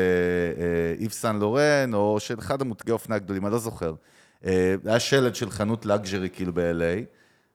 אה, 0.63 0.95
איב 0.99 1.11
סן 1.11 1.37
לורן, 1.37 1.95
או 1.95 2.21
של 2.21 2.39
אחד 2.39 2.61
המותגי 2.61 2.93
אופנה 2.93 3.15
הגדולים, 3.15 3.47
אני 3.47 3.53
לא 3.53 3.59
זוכר. 3.59 3.95
אה, 4.45 4.75
היה 4.85 5.01
שלט 5.01 5.35
של 5.35 5.51
חנות 5.51 5.87
לגז'רי 5.87 6.31
כאילו 6.31 6.53
ב-LA, 6.55 7.05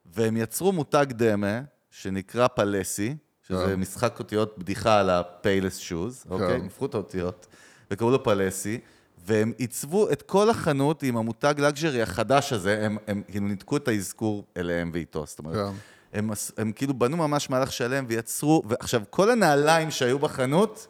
והם 0.06 0.38
יצרו 0.38 0.72
מותג 0.72 1.06
דמה, 1.10 1.62
שנקרא 1.92 2.48
פלסי, 2.48 3.16
שזה 3.48 3.66
כן. 3.66 3.76
משחק 3.76 4.20
אותיות 4.20 4.58
בדיחה 4.58 5.00
על 5.00 5.10
הפיילס 5.10 5.78
שוז, 5.78 6.26
אוקיי? 6.30 6.56
הם 6.56 6.66
הפכו 6.66 6.86
את 6.86 6.94
האותיות, 6.94 7.48
וקראו 7.92 8.12
לו 8.12 8.24
פלסי, 8.24 8.80
והם 9.26 9.52
עיצבו 9.58 10.12
את 10.12 10.22
כל 10.22 10.50
החנות 10.50 11.04
עם 11.04 11.18
המותג 11.18 11.54
luxury 11.58 12.02
החדש 12.02 12.54
הזה, 12.54 12.86
הם, 12.86 12.98
הם 13.08 13.22
כאילו 13.28 13.48
ניתקו 13.48 13.78
את 13.78 13.88
האזכור 13.88 14.46
אליהם 14.58 14.92
ואיתו, 14.94 15.26
זאת 15.26 15.40
אומרת, 15.40 15.56
כן. 15.56 15.76
הם, 16.14 16.30
הם 16.58 16.72
כאילו 16.72 16.94
בנו 16.94 17.18
ממש 17.18 17.50
מהלך 17.50 17.72
שלם 17.72 18.06
ויצרו, 18.08 18.64
ועכשיו, 18.66 19.02
כל 19.10 19.32
הנעליים 19.32 19.92
שהיו 19.92 20.20
בחנות, 20.20 20.88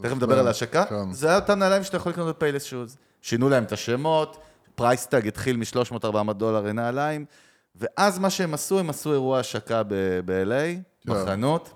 תכף 0.00 0.16
נדבר 0.16 0.38
על 0.38 0.46
ההשקה, 0.46 0.84
כן. 0.84 1.12
זה 1.12 1.28
היה 1.28 1.36
אותם 1.36 1.58
נעליים 1.58 1.84
שאתה 1.84 1.96
יכול 1.96 2.12
לקנות 2.12 2.36
ב 2.36 2.39
Payless 2.39 2.64
Shoes. 2.64 2.96
שינו 3.22 3.48
להם 3.48 3.64
את 3.64 3.72
השמות, 3.72 4.36
price 4.74 5.08
tag 5.08 5.28
התחיל 5.28 5.56
מ-300-400 5.56 6.32
דולר 6.32 6.60
לנעליים, 6.60 7.24
ואז 7.76 8.18
מה 8.18 8.30
שהם 8.30 8.54
עשו, 8.54 8.78
הם 8.78 8.90
עשו 8.90 9.12
אירוע 9.12 9.38
השקה 9.38 9.82
ב-LA, 9.82 10.80
כן. 11.00 11.12
בחנות, 11.12 11.75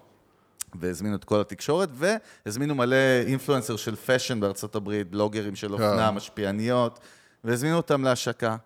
והזמינו 0.80 1.16
את 1.16 1.24
כל 1.24 1.40
התקשורת, 1.40 1.88
והזמינו 1.94 2.74
מלא 2.74 2.96
influencer 3.26 3.76
של 3.76 3.96
fashion 3.96 4.40
בארצות 4.40 4.74
הברית, 4.74 5.11
בלוגרים 5.11 5.56
של 5.56 5.72
אופנה, 5.72 6.09
כן. 6.09 6.14
משפיעניות, 6.14 7.00
והזמינו 7.44 7.76
אותם 7.76 8.04
להשקה. 8.04 8.56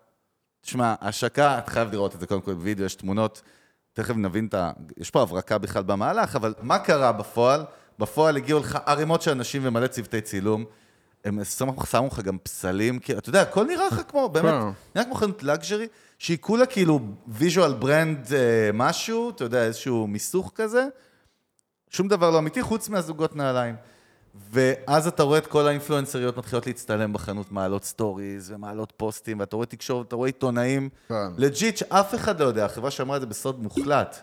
תשמע, 0.61 0.95
השקה, 1.01 1.57
אתה 1.57 1.71
חייב 1.71 1.91
לראות 1.91 2.15
את 2.15 2.19
זה 2.19 2.27
קודם 2.27 2.41
כל 2.41 2.53
בווידאו, 2.53 2.85
יש 2.85 2.95
תמונות, 2.95 3.41
תכף 3.93 4.15
נבין 4.15 4.47
את 4.47 4.53
ה... 4.53 4.71
יש 4.97 5.11
פה 5.11 5.21
הברקה 5.21 5.57
בכלל 5.57 5.83
במהלך, 5.83 6.35
אבל 6.35 6.53
מה 6.61 6.79
קרה 6.79 7.11
בפועל? 7.11 7.65
בפועל 7.99 8.37
הגיעו 8.37 8.59
לך 8.59 8.77
ערימות 8.85 9.21
של 9.21 9.31
אנשים 9.31 9.61
ומלא 9.65 9.87
צוותי 9.87 10.21
צילום. 10.21 10.65
הם 11.25 11.43
שמו 11.43 11.75
לך 12.07 12.19
גם 12.19 12.37
פסלים, 12.37 12.99
כי 12.99 13.17
אתה 13.17 13.29
יודע, 13.29 13.41
הכל 13.41 13.65
נראה 13.65 13.87
לך 13.87 14.01
כמו, 14.07 14.29
באמת, 14.29 14.51
כן. 14.51 14.69
נראה 14.95 15.05
כמו 15.05 15.15
חנות 15.15 15.43
luxury, 15.43 15.87
שהיא 16.19 16.37
כולה 16.41 16.65
כאילו 16.65 16.99
visual 17.27 17.73
brand 17.73 18.33
אה, 18.33 18.69
משהו, 18.73 19.29
אתה 19.29 19.43
יודע, 19.43 19.63
איזשהו 19.63 20.07
מיסוך 20.07 20.51
כזה. 20.55 20.87
שום 21.95 22.07
דבר 22.07 22.29
לא 22.29 22.39
אמיתי, 22.39 22.61
חוץ 22.61 22.89
מהזוגות 22.89 23.35
נעליים. 23.35 23.75
ואז 24.51 25.07
אתה 25.07 25.23
רואה 25.23 25.37
את 25.37 25.47
כל 25.47 25.67
האינפלואנסריות 25.67 26.37
מתחילות 26.37 26.67
להצטלם 26.67 27.13
בחנות, 27.13 27.51
מעלות 27.51 27.83
stories 27.83 28.51
ומעלות 28.51 28.93
פוסטים, 28.97 29.39
ואתה 29.39 29.55
רואה 29.55 29.65
תקשורת, 29.65 30.07
אתה 30.07 30.15
רואה 30.15 30.27
עיתונאים. 30.27 30.89
כן. 31.09 31.15
legit, 31.37 31.77
שאף 31.77 32.15
אחד 32.15 32.39
לא 32.39 32.45
יודע, 32.45 32.65
החברה 32.65 32.91
שאמרה 32.91 33.15
את 33.15 33.21
זה 33.21 33.27
בסוד 33.27 33.63
מוחלט. 33.63 34.21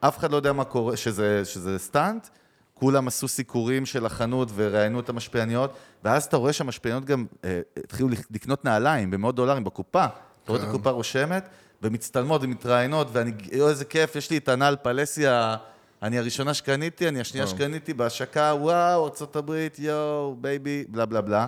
אף 0.00 0.18
אחד 0.18 0.30
לא 0.30 0.36
יודע 0.36 0.52
מה 0.52 0.64
קורה, 0.64 0.96
שזה, 0.96 1.44
שזה 1.44 1.78
stunt. 1.78 2.28
כולם 2.74 3.08
עשו 3.08 3.28
סיקורים 3.28 3.86
של 3.86 4.06
החנות 4.06 4.48
וראיינו 4.54 5.00
את 5.00 5.08
המשפיעניות, 5.08 5.74
ואז 6.04 6.24
אתה 6.24 6.36
רואה 6.36 6.52
שהמשפיעניות 6.52 7.04
גם 7.04 7.26
אה, 7.44 7.60
התחילו 7.84 8.08
לקנות 8.30 8.64
נעליים 8.64 9.10
במאות 9.10 9.34
דולרים 9.34 9.64
בקופה. 9.64 10.04
אתה 10.04 10.52
רואה 10.52 10.62
את 10.62 10.68
הקופה 10.68 10.90
רושמת, 10.90 11.48
ומצטלמות 11.82 12.42
ומתראיינות, 12.42 13.08
ואני, 13.12 13.32
איזה 13.52 13.84
כיף, 13.84 14.16
יש 14.16 14.30
לי 14.30 14.36
את 14.36 14.48
הנעל 14.48 14.76
Palessi, 14.82 15.56
אני 16.04 16.18
הראשונה 16.18 16.54
שקניתי, 16.54 17.08
אני 17.08 17.20
השנייה 17.20 17.46
שקניתי 17.46 17.94
בהשקה, 17.94 18.54
וואו, 18.60 19.06
ארה"ב, 19.06 19.50
יואו, 19.78 20.36
baby, 20.40 20.84
בלה 20.88 21.06
בלה 21.06 21.20
בלה. 21.20 21.46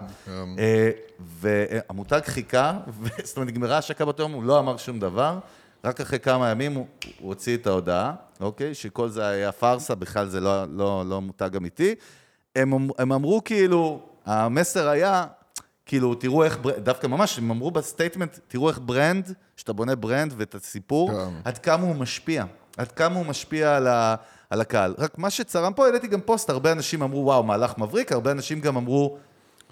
אה, 0.59 0.90
והמותג 1.21 2.21
חיכה, 2.27 2.79
זאת 3.25 3.37
אומרת, 3.37 3.49
נגמרה 3.49 3.75
ההשקה 3.75 4.05
באותו 4.05 4.23
יום, 4.23 4.33
הוא 4.33 4.45
לא 4.45 4.59
אמר 4.59 4.77
שום 4.77 5.01
דבר, 5.01 5.38
רק 5.85 6.01
אחרי 6.01 6.19
כמה 6.19 6.51
ימים 6.51 6.75
הוא, 6.75 6.87
הוא 7.21 7.29
הוציא 7.29 7.57
את 7.57 7.66
ההודעה, 7.66 8.14
אוקיי? 8.40 8.75
שכל 8.75 9.09
זה 9.09 9.27
היה 9.27 9.53
פארסה, 9.53 9.95
בכלל 9.95 10.29
זה 10.29 10.40
לא, 10.40 10.64
לא, 10.64 11.05
לא 11.07 11.21
מותג 11.21 11.57
אמיתי. 11.57 11.95
הם, 12.57 12.73
אמ- 12.73 12.90
הם 12.99 13.12
אמרו 13.12 13.45
כאילו, 13.45 14.01
המסר 14.27 14.88
היה, 14.88 15.25
כאילו, 15.87 16.14
תראו 16.14 16.45
איך, 16.45 16.59
דווקא 16.83 17.07
ממש, 17.07 17.38
הם 17.38 17.51
אמרו 17.51 17.71
ב 17.71 17.77
statement, 17.77 18.39
תראו 18.49 18.69
איך 18.69 18.81
brand, 18.83 19.33
שאתה 19.57 19.73
בונה 19.73 19.97
brand 19.97 20.35
ואת 20.37 20.55
הסיפור, 20.55 21.11
כן. 21.11 21.31
עד 21.45 21.59
כמה 21.59 21.83
הוא 21.83 21.95
משפיע. 21.95 22.45
עד 22.77 22.93
כמה 22.93 23.15
הוא 23.15 23.27
משפיע 23.27 23.77
על, 23.77 23.87
ה, 23.87 24.15
על 24.51 24.61
הקהל. 24.61 24.95
רק 24.99 25.19
מה 25.19 25.31
שצרם 25.31 25.73
פה, 25.73 25.87
העליתי 25.87 26.07
גם 26.07 26.21
פוסט, 26.21 26.51
הרבה 26.51 26.73
אנשים 26.73 27.03
אמרו, 27.03 27.25
וואו, 27.25 27.43
מהלך 27.43 27.79
מבריק, 27.79 28.12
הרבה 28.12 28.31
אנשים 28.31 28.61
גם 28.61 28.77
אמרו, 28.77 29.19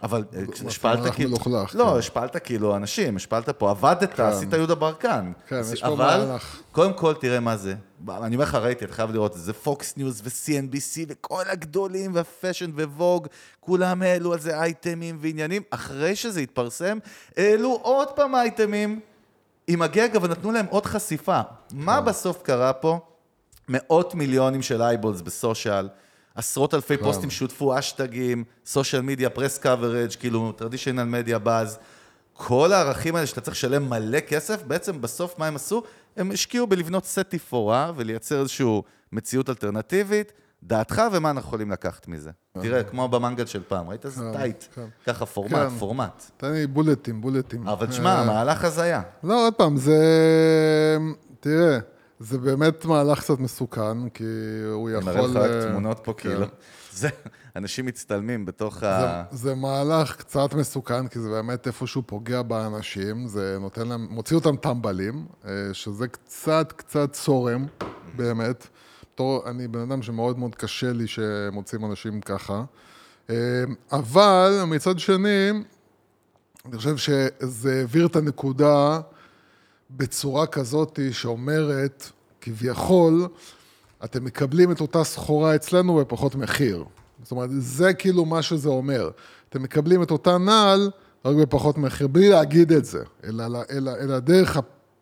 אבל 0.03 0.25
אה, 0.35 0.43
השפלת 0.67 0.99
מהלך 0.99 1.15
כאילו... 1.15 1.31
מלוכלך, 1.31 1.75
לא, 1.75 1.85
כן. 1.85 1.99
השפלת 1.99 2.37
כאילו 2.37 2.77
אנשים, 2.77 3.17
השפלת 3.17 3.49
פה, 3.49 3.71
עבדת, 3.71 4.21
עשית 4.21 4.53
יהודה 4.53 4.75
ברקן. 4.75 5.33
כן, 5.49 5.61
יש 5.73 5.83
פה 5.83 5.89
אבל, 5.89 6.27
מהלך. 6.27 6.61
קודם 6.73 6.93
כל, 6.93 7.15
תראה 7.15 7.41
מה 7.41 7.57
זה. 7.57 7.75
אני 8.09 8.35
אומר 8.35 8.45
לך, 8.45 8.55
ראיתי, 8.55 8.85
אתה 8.85 8.95
חייב 8.95 9.11
לראות 9.11 9.33
את 9.37 9.41
זה. 9.41 9.53
Fox 9.53 9.97
News 9.97 10.23
ו-CNBC 10.25 11.05
וכל 11.09 11.43
הגדולים 11.51 12.15
וה 12.15 12.27
fashion 12.27 12.71
ו 12.71 12.79
Vogue, 12.79 13.27
כולם 13.61 14.03
העלו 14.03 14.33
על 14.33 14.41
זה 14.41 14.61
אייטמים 14.61 15.19
ועניינים. 15.21 15.63
אחרי 15.71 16.17
שזה 16.17 16.41
התפרסם, 16.41 16.99
העלו 17.37 17.79
עוד 17.83 18.09
פעם 18.11 18.35
אייטמים 18.35 19.01
עם 19.67 19.83
הגאג, 19.83 20.17
אבל 20.17 20.31
נתנו 20.31 20.53
להם 20.53 20.67
עוד 20.71 20.87
חשיפה. 20.87 21.41
מה 21.73 21.99
כן. 22.01 22.05
בסוף 22.05 22.43
קרה 22.43 22.73
פה? 22.73 23.01
מאות 23.69 24.15
מיליונים 24.15 24.63
של 24.63 24.83
eyeballs 24.83 25.21
ב 25.21 25.29
social, 25.29 25.89
עשרות 26.35 26.75
אלפי 26.75 26.97
כן. 26.97 27.05
פוסטים 27.05 27.31
שותפו, 27.31 27.79
אשטגים, 27.79 28.45
social 28.67 29.03
media, 29.03 29.31
press 29.31 29.59
coverage, 29.59 30.11
כאילו, 30.21 30.53
traditional 30.53 31.05
media 31.05 31.39
buzz. 31.39 31.79
כל 32.33 32.73
הערכים 32.73 33.17
האלה 33.17 33.27
שאתה 33.27 33.41
צריך 33.41 33.57
לשלם 33.57 33.91
מלא 33.91 34.21
כסף, 34.21 34.63
בעצם 34.63 35.01
בסוף 35.01 35.39
מה 35.39 35.47
הם 35.47 35.57
עשו? 35.57 35.83
הם 36.17 36.31
השקיעו 36.31 36.67
בלבנות 36.67 37.05
סט 37.05 37.19
תפאורה 37.19 37.93
ולייצר 37.97 38.41
איזושהי 38.41 38.67
מציאות 39.13 39.49
אלטרנטיבית. 39.49 40.33
דעתך 40.67 41.03
ומה 41.13 41.31
אנחנו 41.31 41.49
יכולים 41.49 41.71
לקחת 41.71 42.09
מזה. 42.09 42.31
תראה, 42.61 42.85
כמו 42.85 43.09
במנגל 43.09 43.47
של 43.47 43.63
פעם, 43.69 43.89
ראית 43.89 44.05
איזה 44.05 44.21
כן, 44.21 44.39
tight? 44.39 44.65
כן. 44.75 44.87
ככה 45.07 45.27
פורמט, 45.27 45.53
כן. 45.53 45.69
פורמט. 45.69 46.31
תן 46.37 46.53
לי 46.53 46.67
בולטים, 46.67 47.21
בולטים. 47.21 47.69
אבל 47.69 47.87
תשמע, 47.87 48.15
אה, 48.15 48.21
המהלך 48.21 48.65
הזיה. 48.65 49.03
לא, 49.25 49.47
עוד 49.47 49.55
פעם, 49.55 49.77
זה... 49.77 49.99
תראה, 51.41 51.79
זה 52.19 52.39
באמת 52.39 52.85
מהלך 52.85 53.21
קצת 53.21 53.39
מסוכן, 53.39 54.09
כי 54.09 54.25
הוא 54.73 54.91
אני 54.91 54.99
יכול... 54.99 55.13
מראה 55.13 55.27
לך 55.27 55.37
רק 55.37 55.51
אה, 55.51 55.71
תמונות 55.71 56.01
פה, 56.03 56.13
כן. 56.13 56.29
כאילו. 56.29 56.47
זה, 56.93 57.09
אנשים 57.57 57.87
מצטלמים 57.87 58.45
בתוך 58.45 58.83
ה... 58.83 59.25
זה, 59.31 59.37
זה 59.37 59.55
מהלך 59.55 60.17
קצת 60.17 60.55
מסוכן, 60.55 61.09
כי 61.09 61.19
זה 61.19 61.29
באמת 61.29 61.67
איפשהו 61.67 62.03
פוגע 62.07 62.43
באנשים, 62.43 63.27
זה 63.27 63.57
נותן 63.61 63.89
להם, 63.89 64.07
מוציא 64.11 64.37
אותם 64.37 64.57
טמבלים, 64.57 65.27
אה, 65.45 65.51
שזה 65.73 66.09
קצת 66.09 66.73
קצת 66.77 67.13
צורם, 67.13 67.67
באמת. 68.17 68.67
בתור, 69.15 69.51
אני 69.51 69.69
בן 69.69 69.81
אדם 69.81 70.03
שמאוד 70.03 70.39
מאוד 70.39 70.55
קשה 70.55 70.93
לי 70.93 71.07
שמוצאים 71.07 71.85
אנשים 71.85 72.21
ככה. 72.21 72.65
אה, 73.31 73.37
אבל 73.93 74.63
מצד 74.67 74.99
שני, 74.99 75.51
אני 76.67 76.77
חושב 76.77 76.97
שזה 76.97 77.73
העביר 77.79 78.07
את 78.07 78.17
הנקודה 78.17 79.01
בצורה 79.91 80.47
כזאת 80.47 80.99
שאומרת, 81.13 82.11
כביכול, 82.41 83.29
אתם 84.05 84.25
מקבלים 84.25 84.73
את 84.73 84.81
אותה 84.81 85.05
סחורה 85.05 85.55
אצלנו 85.55 85.97
בפחות 85.97 86.35
מחיר. 86.35 86.85
זאת 87.23 87.31
אומרת, 87.31 87.51
זה 87.53 87.95
כאילו 87.95 88.25
מה 88.25 88.43
שזה 88.43 88.69
אומר. 88.69 89.11
אתם 89.49 89.63
מקבלים 89.63 90.03
את 90.03 90.11
אותה 90.11 90.39
נעל 90.39 90.91
רק 91.25 91.37
בפחות 91.37 91.79
מחיר, 91.79 92.07
בלי 92.07 92.29
להגיד 92.29 92.73
את 92.73 92.85
זה, 92.85 93.03
אלא, 93.25 93.45
אלא, 93.71 93.91
אלא 94.01 94.19
דרך 94.19 94.59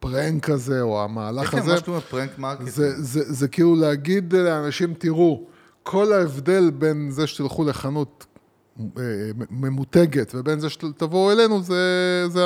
ה 0.06 0.13
prank 0.13 0.50
הזה, 0.50 0.80
או 0.80 1.02
המהלך 1.04 1.50
כן, 1.50 1.58
הזה. 1.58 1.72
מה 1.72 1.78
שקוראים 1.78 2.02
prank 2.10 2.38
marketing. 2.38 2.68
זה, 2.70 3.02
זה, 3.02 3.32
זה 3.32 3.48
כאילו 3.48 3.74
להגיד 3.76 4.32
לאנשים, 4.34 4.94
תראו, 4.94 5.42
כל 5.82 6.12
ההבדל 6.12 6.70
בין 6.70 7.10
זה 7.10 7.26
שתלכו 7.26 7.64
לחנות 7.64 8.26
אה, 8.80 9.02
ממותגת 9.50 10.32
ובין 10.34 10.60
זה 10.60 10.70
שתבואו 10.70 11.32
אלינו, 11.32 11.62
זה, 11.62 11.74
זה, 12.28 12.42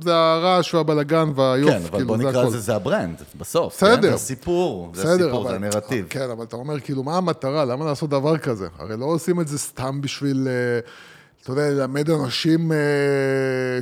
זה 0.00 0.14
הרעש 0.16 0.74
והבלגן 0.74 1.28
והיופי, 1.34 1.72
כן, 1.72 1.80
אבל 1.82 1.90
כאילו, 1.90 2.06
בוא 2.08 2.16
זה 2.16 2.24
נקרא. 2.28 2.44
לזה, 2.44 2.58
זה 2.58 2.74
ה 2.76 2.83
brand, 2.83 3.22
בסוף. 3.38 3.74
בסדר. 3.76 3.96
כן? 3.96 4.02
זה 4.02 4.14
הסיפור, 4.14 4.90
זה 4.94 5.02
בסדר, 5.02 5.12
הסיפור, 5.24 5.42
אבל- 5.42 5.50
זה 5.50 5.56
הנרטיב. 5.56 6.06
כן, 6.10 6.30
אבל 6.30 6.44
אתה 6.44 6.56
אומר, 6.56 6.80
כאילו, 6.80 7.02
מה 7.02 7.16
המטרה? 7.16 7.64
למה 7.64 7.84
לעשות 7.84 8.10
דבר 8.10 8.38
כזה? 8.38 8.66
הרי 8.78 8.96
לא 8.96 9.04
עושים 9.04 9.40
את 9.40 9.48
זה 9.48 9.58
סתם 9.58 10.00
בשביל, 10.00 10.48
אה, 10.50 10.80
אתה 11.42 11.52
יודע, 11.52 11.70
ללמד 11.70 12.10
אנשים 12.10 12.72
אה, 12.72 12.76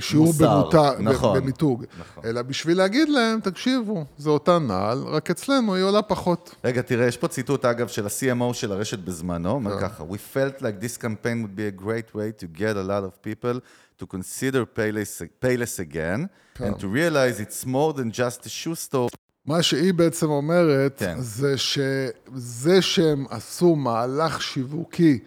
שיעור 0.01 0.27
מוסר, 0.27 0.61
במותג, 0.61 0.97
נכון, 1.01 1.40
במיתוג, 1.40 1.85
נכון. 1.99 2.25
אלא 2.27 2.42
בשביל 2.42 2.79
להגיד 2.79 3.09
להם, 3.09 3.40
תקשיבו, 3.40 4.05
זו 4.19 4.31
אותה 4.31 4.59
נעל, 4.59 5.03
רק 5.03 5.31
אצלנו 5.31 5.75
היא 5.75 5.85
עולה 5.85 6.03
פחות. 6.03 6.55
רגע, 6.64 6.83
תראה, 6.83 7.07
יש 7.07 7.16
פה 7.16 7.29
ציטוט, 7.29 7.64
אגב, 7.64 7.88
של 7.88 8.07
ה-CMO 8.07 8.55
של 8.55 8.73
הרשת 8.73 8.99
בזמנו, 8.99 9.49
כן. 9.49 9.55
אומר 9.55 9.81
ככה, 9.81 10.05
We 10.05 10.37
felt 10.37 10.62
like 10.62 10.85
this 10.85 11.03
campaign 11.03 11.42
would 11.42 11.57
be 11.57 11.81
a 11.81 11.85
great 11.85 12.16
way 12.16 12.42
to 12.42 12.59
get 12.59 12.77
a 12.77 12.88
lot 12.88 13.05
of 13.05 13.23
people 13.23 13.61
to 13.99 14.07
consider 14.07 14.64
Payless, 14.79 15.23
Payless 15.45 15.79
again, 15.79 16.27
כן. 16.55 16.73
and 16.73 16.81
to 16.81 16.87
realize 16.87 17.40
it's 17.40 17.66
more 17.66 17.92
than 17.92 18.11
just 18.11 18.47
a 18.47 18.49
shoe 18.49 18.75
store. 18.75 19.09
מה 19.47 19.62
שהיא 19.62 19.95
בעצם 19.95 20.31
אומרת, 20.31 20.99
כן. 20.99 21.14
זה 21.19 21.55
שזה 21.57 22.83
שהם 22.83 23.25
עשו 23.31 23.77
מהלך 23.77 24.42
שיווקי 24.42 25.19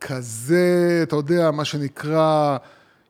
כזה, 0.00 1.00
אתה 1.02 1.16
יודע, 1.16 1.50
מה 1.50 1.64
שנקרא 1.64 2.56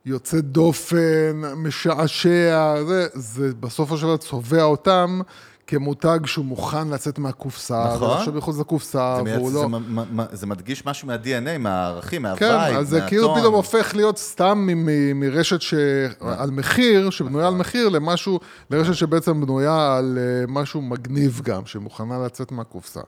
יוצא 0.06 0.40
דופן, 0.40 1.42
משעשע, 1.56 2.74
זה, 2.86 3.06
זה 3.14 3.50
בסופו 3.60 3.96
של 3.96 4.02
דבר 4.02 4.16
צובע 4.16 4.62
אותם 4.62 5.20
כמותג 5.66 6.18
שהוא 6.26 6.44
מוכן 6.44 6.88
לצאת 6.88 7.18
מהקופסה, 7.18 7.84
נכון. 7.94 8.10
ולחשוב 8.10 8.36
מחוץ 8.36 8.58
לקופסה, 8.58 9.16
זה. 9.24 9.36
והוא 9.36 9.50
זה, 9.50 9.58
לא... 9.58 9.68
מ- 9.68 9.98
מ- 9.98 10.20
מ- 10.20 10.26
זה 10.32 10.46
מדגיש 10.46 10.86
משהו 10.86 11.08
מה-DNA, 11.08 11.58
מהערכים, 11.58 12.22
כן, 12.36 12.48
מהווייב, 12.48 12.76
אז 12.76 12.88
זה 12.88 13.00
כאילו 13.08 13.34
פתאום 13.34 13.54
הופך 13.54 13.92
להיות 13.94 14.18
סתם 14.18 14.58
מ- 14.58 14.86
מ- 14.86 15.20
מרשת 15.20 15.60
ש... 15.60 15.74
על 16.20 16.50
מחיר, 16.50 17.10
שבנויה 17.10 17.46
על 17.48 17.54
מחיר, 17.54 17.88
למשהו, 17.88 18.40
לרשת 18.70 18.94
שבעצם 18.94 19.40
בנויה 19.40 19.96
על 19.96 20.18
אה, 20.20 20.44
משהו 20.48 20.82
מגניב 20.82 21.40
גם, 21.44 21.66
שמוכנה 21.66 22.18
לצאת 22.24 22.52
מהקופסה. 22.52 23.00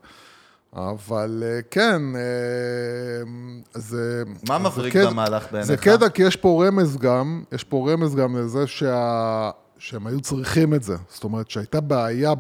אבל 0.79 1.43
אה, 1.47 1.61
כן, 1.71 2.03
אה, 2.17 2.21
זה... 3.75 4.23
מה 4.49 4.59
זה 4.59 4.65
מבריק 4.65 4.97
קטע- 4.97 5.11
במהלך 5.11 5.43
זה 5.43 5.49
בעיניך? 5.53 5.81
קטע, 5.89 6.09
כי 6.09 6.23
יש 6.23 6.37
פה 6.37 6.65
רמז 6.67 6.97
גם, 6.97 7.43
יש 7.53 7.65
פה 7.65 7.91
רמז 7.93 8.15
גם 8.15 8.37
לזה 8.37 8.67
שה... 8.67 9.51
שהם 9.79 10.07
היו 10.07 10.21
צריכים 10.21 10.75
את 10.75 10.83
זה. 10.83 10.97
זאת 11.09 11.25
אומרת 11.25 11.51
שהייתה 11.51 11.81
בעיה. 11.81 12.33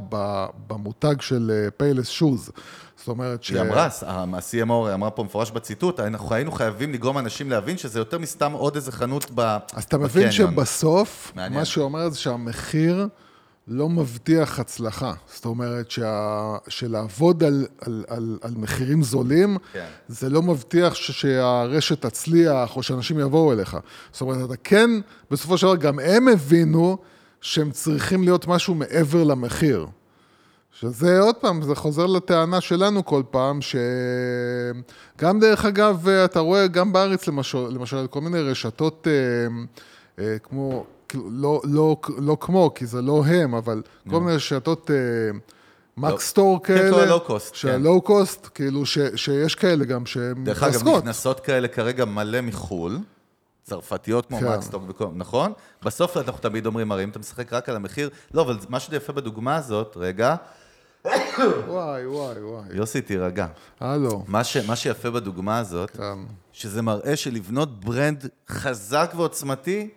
במותג 0.68 1.20
של 1.20 1.68
פיילס 1.76 2.08
שוז. 2.08 2.50
זאת 2.96 3.08
אומרת 3.08 3.42
ש... 3.42 3.50
היא 3.50 3.60
אמרה, 3.60 3.84
ה-CMO 4.06 4.94
אמרה 4.94 5.10
פה 5.10 5.22
מפורש 5.24 5.50
בציטוט, 5.50 6.00
אנחנו 6.00 6.34
היינו 6.34 6.52
חייבים 6.52 6.92
לגרום 6.92 7.18
אנשים 7.18 7.50
להבין 7.50 7.76
שזה 7.78 7.98
יותר 7.98 8.18
מסתם 8.18 8.52
עוד 8.52 8.74
איזה 8.74 8.92
חנות 8.92 9.30
ב- 9.34 9.56
אז 9.74 9.84
אתה 9.84 9.98
מבין 9.98 10.28
בקניון. 10.28 10.52
שבסוף, 10.52 11.32
מעניין. 11.36 11.58
מה 11.60 11.64
שאומר 11.64 12.08
זה 12.08 12.18
שהמחיר 12.18 13.08
לא 13.68 13.88
מבטיח 13.88 14.60
הצלחה. 14.60 15.12
זאת 15.34 15.44
אומרת 15.44 15.90
שה... 15.90 16.56
שלעבוד 16.68 17.44
על, 17.44 17.66
על, 17.80 18.04
על, 18.08 18.38
על 18.42 18.52
מחירים 18.56 19.02
זולים, 19.02 19.56
כן. 19.72 19.86
זה 20.08 20.30
לא 20.30 20.42
מבטיח 20.42 20.94
ש... 20.94 21.10
שהרשת 21.10 22.06
תצליח 22.06 22.76
או 22.76 22.82
שאנשים 22.82 23.20
יבואו 23.20 23.52
אליך. 23.52 23.76
זאת 24.12 24.20
אומרת, 24.20 24.50
אתה 24.50 24.56
כן, 24.64 24.90
בסופו 25.30 25.58
של 25.58 25.66
דבר, 25.66 25.76
גם 25.76 25.98
הם 25.98 26.28
הבינו 26.28 26.98
שהם 27.40 27.70
צריכים 27.70 28.22
להיות 28.22 28.46
משהו 28.46 28.74
מעבר 28.74 29.24
למחיר. 29.24 29.86
שזה 30.72 31.20
עוד 31.20 31.34
פעם, 31.34 31.62
זה 31.62 31.74
חוזר 31.74 32.06
לטענה 32.06 32.60
שלנו 32.60 33.04
כל 33.04 33.22
פעם, 33.30 33.58
שגם 33.62 35.40
דרך 35.40 35.64
אגב, 35.64 36.08
אתה 36.08 36.40
רואה 36.40 36.66
גם 36.66 36.92
בארץ 36.92 37.28
למשל, 37.28 37.58
למשל 37.58 38.06
כל 38.06 38.20
מיני 38.20 38.40
רשתות 38.40 39.08
אה, 39.10 39.12
אה, 40.24 40.38
כמו, 40.38 40.84
לא, 41.14 41.60
לא, 41.64 41.96
לא 42.18 42.36
כמו, 42.40 42.74
כי 42.74 42.86
זה 42.86 43.02
לא 43.02 43.24
הם, 43.26 43.54
אבל 43.54 43.82
כל 44.10 44.20
מיני 44.20 44.36
רשתות 44.36 44.90
אה, 44.90 44.96
מקסטור 45.96 46.62
כן, 46.62 46.76
כאלה, 46.78 46.90
כל 46.90 47.00
הלואו-קוסט, 47.64 48.42
כן. 48.46 48.50
כאילו 48.54 48.86
ש, 48.86 48.98
שיש 49.16 49.54
כאלה 49.54 49.84
גם 49.84 50.06
שהן 50.06 50.44
דרך 50.44 50.62
אגב. 50.62 50.88
נכנסות 50.88 51.40
כאלה 51.40 51.68
כרגע 51.68 52.04
מלא 52.04 52.40
מחו"ל, 52.40 52.98
צרפתיות 53.62 54.26
כמו 54.26 54.38
כן. 54.40 54.52
מקסטוק, 54.52 54.82
וכל- 54.88 55.06
נכון? 55.14 55.52
בסוף 55.82 56.16
אנחנו 56.16 56.40
תמיד 56.40 56.66
אומרים, 56.66 56.92
הרי 56.92 57.04
אם 57.04 57.08
אתה 57.08 57.18
משחק 57.18 57.52
רק 57.52 57.68
על 57.68 57.76
המחיר, 57.76 58.10
לא, 58.34 58.42
אבל 58.42 58.56
מה 58.68 58.80
שיפה 58.80 59.12
בדוגמה 59.12 59.56
הזאת, 59.56 59.96
רגע, 59.96 60.34
וואי, 61.68 62.06
וואי, 62.06 62.42
וואי. 62.42 62.64
יוסי, 62.72 63.00
תירגע. 63.00 63.46
הלו. 63.80 64.24
מה, 64.28 64.44
ש, 64.44 64.56
מה 64.56 64.76
שיפה 64.76 65.10
בדוגמה 65.10 65.58
הזאת, 65.58 65.90
כן. 65.90 66.18
שזה 66.52 66.82
מראה 66.82 67.16
שלבנות 67.16 67.80
ברנד 67.84 68.26
חזק 68.50 69.12
ועוצמתי, 69.16 69.88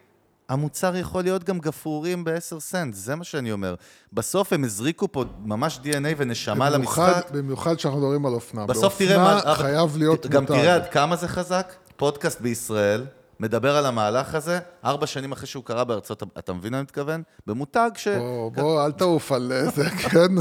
המוצר 0.51 0.95
יכול 0.95 1.23
להיות 1.23 1.43
גם 1.43 1.59
גפרורים 1.59 2.23
ב-10 2.23 2.59
סנט, 2.59 2.93
זה 2.93 3.15
מה 3.15 3.23
שאני 3.23 3.51
אומר. 3.51 3.75
בסוף 4.13 4.53
הם 4.53 4.63
הזריקו 4.63 5.11
פה 5.11 5.23
ממש 5.45 5.79
DNA 5.83 6.15
ונשמה 6.17 6.71
במיוחד, 6.71 7.11
למשחק. 7.11 7.31
במיוחד 7.31 7.75
כשאנחנו 7.75 7.99
מדברים 7.99 8.25
על 8.25 8.33
אופנה. 8.33 8.65
בסוף 8.65 8.97
תראה 8.97 9.17
מה... 9.17 9.33
באופנה 9.33 9.55
חייב 9.55 9.97
להיות 9.97 10.27
גם 10.27 10.41
מותג. 10.41 10.55
תראה 10.55 10.75
עד 10.75 10.89
כמה 10.89 11.15
זה 11.15 11.27
חזק. 11.27 11.73
פודקאסט 11.95 12.41
בישראל 12.41 13.05
מדבר 13.39 13.77
על 13.77 13.85
המהלך 13.85 14.35
הזה, 14.35 14.59
ארבע 14.85 15.07
שנים 15.07 15.31
אחרי 15.31 15.47
שהוא 15.47 15.63
קרה 15.63 15.83
בארצות... 15.83 16.23
אתה 16.39 16.53
מבין 16.53 16.71
מה 16.71 16.77
אני 16.77 16.83
מתכוון? 16.83 17.23
במותג 17.47 17.89
ש... 17.95 18.07
בוא, 18.07 18.51
בוא, 18.51 18.85
אל 18.85 18.91
תעוף 18.91 19.31
על 19.31 19.51
זה, 19.75 19.89
כן? 20.09 20.35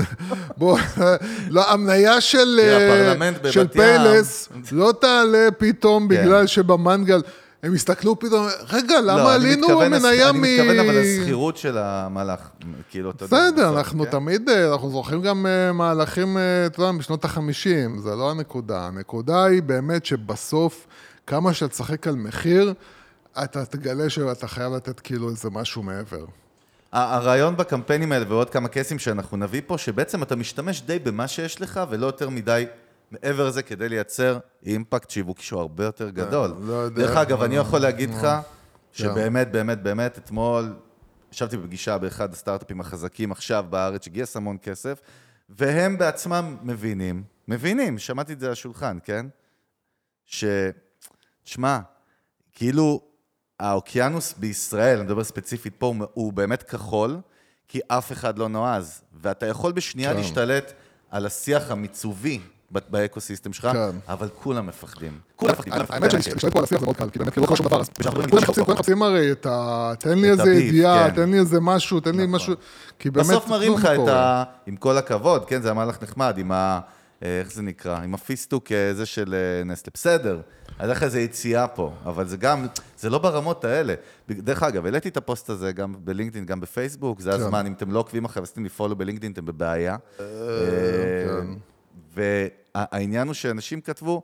בוא, 0.57 0.79
לא, 1.49 1.73
המניה 1.73 2.21
של, 2.21 2.61
אה, 2.63 3.51
של. 3.51 3.69
פיילס 3.69 4.49
לא 4.73 4.93
תעלה 5.01 5.49
פתאום 5.59 6.09
כן. 6.09 6.23
בגלל 6.23 6.47
שבמנגל, 6.47 7.23
הם 7.63 7.75
הסתכלו 7.75 8.19
פתאום, 8.19 8.47
רגע, 8.69 9.01
למה 9.01 9.17
לא, 9.17 9.35
עלינו 9.35 9.69
מניה 9.69 10.33
מ... 10.33 10.45
אני 10.45 10.57
מתכוון 10.57 10.79
אבל 10.79 11.01
לסחירות 11.01 11.57
של 11.57 11.79
המהלך. 11.79 12.49
כאילו, 12.91 13.11
אתה 13.11 13.25
יודע... 13.25 13.37
בסדר, 13.51 13.79
אנחנו 13.79 14.05
כן? 14.05 14.11
תמיד, 14.11 14.49
אה, 14.49 14.73
אנחנו 14.73 14.91
זוכרים 14.91 15.23
גם 15.23 15.47
אה, 15.47 15.73
מהלכים, 15.73 16.37
אה, 16.37 16.67
אתה 16.67 16.81
יודע, 16.81 16.93
משנות 16.93 17.25
החמישים, 17.25 17.99
זה 17.99 18.17
לא 18.17 18.31
הנקודה. 18.31 18.87
הנקודה 18.87 19.45
היא 19.45 19.63
באמת 19.63 20.05
שבסוף, 20.05 20.87
כמה 21.27 21.55
שאתה 21.55 21.69
תשחק 21.73 22.07
על 22.07 22.15
מחיר, 22.15 22.75
אתה 23.45 23.65
תגלה 23.65 24.11
שאתה 24.11 24.47
חייב 24.47 24.73
לתת 24.73 25.01
כאילו 25.01 25.29
איזה 25.29 25.51
משהו 25.51 25.83
מעבר. 25.83 26.25
הרעיון 26.93 27.57
בקמפיינים 27.57 28.13
האלה 28.13 28.25
ועוד 28.29 28.51
כמה 28.51 28.69
קייסים 28.69 28.99
שאנחנו 28.99 29.37
נביא 29.37 29.63
פה, 29.67 29.79
שבעצם 29.79 30.23
אתה 30.23 30.37
משתמש 30.37 30.83
די 30.83 30.99
במה 30.99 31.29
שיש 31.29 31.61
לך, 31.61 31.81
ולא 31.91 32.07
יותר 32.07 32.29
מדי 32.29 32.65
מעבר 33.11 33.47
לזה 33.49 33.63
כדי 33.63 33.89
לייצר 33.89 34.39
אימפקט 34.67 35.11
שיווקי 35.11 35.43
שהוא 35.43 35.61
הרבה 35.61 35.85
יותר 35.85 36.11
גדול. 36.11 36.55
לא 36.61 36.73
יודע. 36.73 37.03
דרך 37.07 37.17
אגב, 37.17 37.43
אני 37.43 37.57
יכול 37.57 37.79
להגיד 37.79 38.11
לך, 38.11 38.21
כן. 38.21 38.39
שבאמת, 38.93 39.53
באמת, 39.53 39.83
באמת, 39.83 40.19
אתמול 40.19 40.77
ישבתי 41.33 41.57
בפגישה 41.57 41.99
באחד 41.99 42.33
הסטארט-אפים 42.33 42.81
החזקים 42.81 43.33
עכשיו 43.33 43.65
בארץ, 43.71 44.05
שגייס 44.05 44.37
המון 44.37 44.57
כסף, 44.63 45.01
והם 45.49 45.99
בעצמם 45.99 46.57
מבינים, 46.63 47.23
מבינים, 47.49 47.99
שמעתי 47.99 48.33
את 48.33 48.41
זה 48.41 48.47
על 48.47 48.53
השולחן, 48.53 48.99
כן? 49.05 49.27
ש... 50.27 50.45
תשמע, 51.45 51.79
כאילו, 52.53 53.01
האוקיינוס 53.61 54.33
בישראל, 54.33 54.97
אני 54.97 55.05
מדבר 55.07 55.25
ספציפית 55.25 55.75
פה, 55.79 55.95
הוא- 56.15 56.33
באמת 56.33 56.63
כחול, 56.63 57.17
כי 57.69 57.81
אף 57.89 58.13
אחד 58.13 58.39
לא 58.39 58.49
נועז. 58.49 59.03
ואתה 59.13 59.47
יכול 59.47 59.73
בשנייה 59.73 60.11
כן. 60.13 60.17
להשתלט 60.17 60.73
על 61.11 61.27
השיח 61.27 61.71
המיצובי 61.71 62.41
באקוסיסטם 62.71 63.53
שלך, 63.53 63.67
כן. 63.73 63.97
אבל 64.09 64.29
כולם 64.43 64.67
מפחדים. 64.67 65.19
כולם 65.37 65.53
מפחדים. 65.53 65.73
האמת 65.73 66.15
מפחדים. 66.15 66.39
שאני 66.39 66.53
פה 66.53 66.59
על 66.59 66.65
השיח 66.65 66.81
זה 66.81 66.87
מאוד 66.87 66.97
קל, 66.97 67.11
כי 67.11 67.19
באמת 67.19 67.33
כאילו 67.33 67.43
לא 67.43 67.47
קורה 67.47 67.57
שום 67.57 67.67
דבר, 67.67 67.81
אז 67.81 67.91
כולם 68.31 68.43
מחפשים, 68.69 69.03
הרי 69.03 69.33
את 69.33 69.47
ה... 69.47 69.93
תן 69.99 70.19
לי 70.19 70.31
איזה 70.31 70.51
ידיעה, 70.51 71.11
כן. 71.11 71.17
תן 71.17 71.31
לי 71.31 71.39
איזה 71.39 71.61
משהו, 71.61 72.01
תן 72.01 72.15
לי 72.15 72.27
משהו, 72.29 72.55
כי 72.99 73.11
באמת 73.11 73.27
בסוף 73.27 73.49
מראים 73.49 73.77
כלום 73.77 73.95
לך 73.95 74.03
את. 74.03 74.09
ה... 74.09 74.45
עם 74.67 74.77
כל 74.77 74.99
הכבוד, 74.99 75.45
כן, 75.45 75.63
זה 75.63 75.69
היה 75.69 75.75
מהלך 75.75 76.03
נחמד, 76.03 76.39
עם 76.39 76.53
ה... 76.53 76.81
אה, 77.23 77.41
איך 77.41 77.53
זה 77.53 77.63
נקרא? 77.63 78.03
עם 78.03 78.15
הפיסטוק 78.15 78.73
אה, 78.73 78.95
זה 78.95 79.07
של 79.07 79.35
אה, 79.35 79.65
נסטלה. 79.65 79.91
בסדר, 79.95 80.41
היה 80.79 80.89
לך 80.89 81.03
איזה 81.03 81.21
יציאה 81.21 81.69
פה, 81.69 81.93
אבל 82.05 82.29
זה 82.29 82.37
גם, 82.37 82.67
זה 82.99 83.11
לא 83.11 83.19
ברמות 83.19 83.65
האלה. 83.65 83.95
דרך 84.29 84.63
אגב, 84.63 84.85
העליתי 84.85 85.09
את 85.09 85.17
הפוסט 85.17 85.51
הזה 85.51 85.73
גם 85.73 85.95
בלינקדאין, 85.99 86.47
גם 86.47 86.61
בפייסבוק, 86.61 87.21
זה 87.21 87.31
כן. 87.31 87.37
הזמן, 87.37 87.67
אם 87.67 87.73
אתם 87.73 87.93
לא 87.93 87.99
עוקבים 87.99 88.25
אחרי 88.25 88.41
ועשיתם 88.41 88.63
לי 88.63 88.69
פולו 88.69 88.97
בלינקדאין, 88.97 89.33
אתם 89.33 89.45
בבעיה. 89.45 89.97
כן. 90.19 90.25
והעניין 92.75 93.27
הוא 93.27 93.35
שאנשים 93.35 93.81
כתבו, 93.81 94.23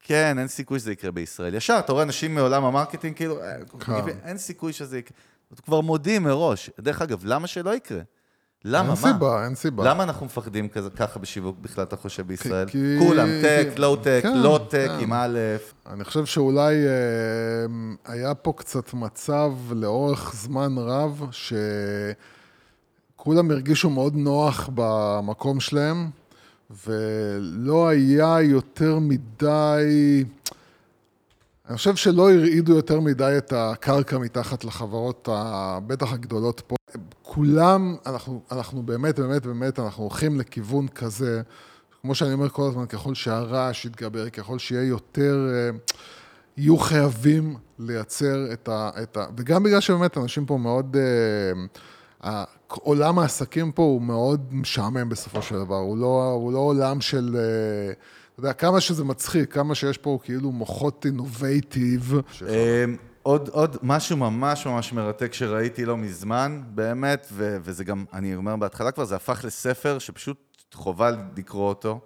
כן, 0.00 0.38
אין 0.38 0.48
סיכוי 0.48 0.78
שזה 0.78 0.92
יקרה 0.92 1.10
בישראל. 1.10 1.54
ישר, 1.54 1.76
אתה 1.78 1.92
רואה 1.92 2.04
אנשים 2.04 2.34
מעולם 2.34 2.64
ה 2.64 2.69
marketing, 2.69 3.16
כאילו, 3.16 3.40
אה, 3.42 3.52
כן. 3.80 4.18
אין 4.24 4.38
סיכוי 4.38 4.72
שזה 4.72 4.98
יקרה. 4.98 5.16
כבר 5.64 5.80
מודים 5.80 6.22
מראש. 6.22 6.70
דרך 6.80 7.02
אגב, 7.02 7.20
למה 7.24 7.46
שלא 7.46 7.74
יקרה? 7.74 8.00
למה? 8.64 8.80
אין 8.80 8.88
מה? 8.88 8.96
סיבה, 9.12 9.44
אין 9.44 9.54
סיבה. 9.54 9.84
למה 9.84 10.02
אנחנו 10.04 10.26
מפחדים 10.26 10.68
כזה, 10.68 10.90
ככה 10.90 11.18
בשיווק 11.18 11.58
בכלל, 11.58 11.84
אתה 11.84 11.96
חושב, 11.96 12.26
בישראל? 12.26 12.68
כי- 12.68 12.96
כולם, 12.98 13.28
טק, 13.42 13.68
לואו-טק, 13.76 14.20
כן, 14.22 14.38
לא-tech, 14.38 14.86
כן. 14.88 15.02
עם 15.02 15.12
א', 15.12 15.38
אני 15.86 16.04
חושב 16.04 16.24
שאולי 16.26 16.74
אה, 16.86 16.92
היה 18.04 18.34
פה 18.34 18.52
קצת 18.56 18.94
מצב 18.94 19.52
לאורך 19.70 20.32
זמן 20.34 20.74
רב, 20.78 21.26
שכולם 23.16 23.50
הרגישו 23.50 23.90
מאוד 23.90 24.14
נוח 24.16 24.70
במקום 24.74 25.60
שלהם, 25.60 26.10
ולא 26.86 27.88
היה 27.88 28.40
יותר 28.42 28.98
מדי... 28.98 30.24
אני 31.68 31.76
חושב 31.76 31.96
שלא 31.96 32.32
הרעידו 32.32 32.76
יותר 32.76 33.00
מדי 33.00 33.34
את 33.38 33.52
הקרקע 33.56 34.18
מתחת 34.18 34.64
לחברות, 34.64 35.28
בטח 35.86 36.12
הגדולות 36.12 36.60
פה. 36.60 36.76
כולם, 37.22 37.96
אנחנו, 38.06 38.42
אנחנו 38.52 38.82
באמת, 38.82 39.18
באמת, 39.18 39.46
באמת, 39.46 39.78
אנחנו 39.78 40.02
הולכים 40.02 40.40
לכיוון 40.40 40.88
כזה, 40.88 41.42
כמו 42.02 42.14
שאני 42.14 42.32
אומר 42.32 42.48
כל 42.48 42.68
הזמן, 42.68 42.86
ככל 42.86 43.14
שהרעש 43.14 43.84
יתגבר, 43.84 44.28
ככל 44.28 44.58
שיהיה 44.58 44.82
יותר, 44.82 45.48
אה, 45.52 45.70
יהיו 46.56 46.78
חייבים 46.78 47.56
לייצר 47.78 48.52
את 48.52 48.68
ה... 48.68 48.90
את 49.02 49.16
ה 49.16 49.26
וגם 49.36 49.62
בגלל 49.62 49.80
שבאמת 49.80 50.18
אנשים 50.18 50.46
פה 50.46 50.56
מאוד... 50.56 50.96
אה, 52.72 52.76
עולם 52.82 53.18
העסקים 53.18 53.72
פה 53.72 53.82
הוא 53.82 54.02
מאוד 54.02 54.54
משעמם 54.54 55.08
בסופו 55.08 55.42
של 55.42 55.54
דבר, 55.54 55.76
הוא 55.76 55.98
לא, 55.98 56.30
הוא 56.34 56.52
לא 56.52 56.58
עולם 56.58 57.00
של... 57.00 57.36
אה, 57.38 57.92
אתה 58.32 58.40
יודע, 58.40 58.52
כמה 58.52 58.80
שזה 58.80 59.04
מצחיק, 59.04 59.52
כמה 59.52 59.74
שיש 59.74 59.98
פה 59.98 60.18
כאילו 60.22 60.52
מוחות 60.52 61.06
אינובייטיב. 61.06 62.14
אמ, 62.42 62.96
עוד, 63.22 63.48
עוד 63.48 63.76
משהו 63.82 64.16
ממש 64.16 64.66
ממש 64.66 64.92
מרתק 64.92 65.32
שראיתי 65.32 65.84
לא 65.84 65.96
מזמן, 65.96 66.62
באמת, 66.74 67.26
ו- 67.32 67.56
וזה 67.62 67.84
גם, 67.84 68.04
אני 68.12 68.34
אומר 68.34 68.56
בהתחלה 68.56 68.90
כבר, 68.90 69.04
זה 69.04 69.16
הפך 69.16 69.44
לספר 69.44 69.98
שפשוט 69.98 70.36
חובה 70.74 71.10
לקרוא 71.36 71.68
אותו. 71.68 72.00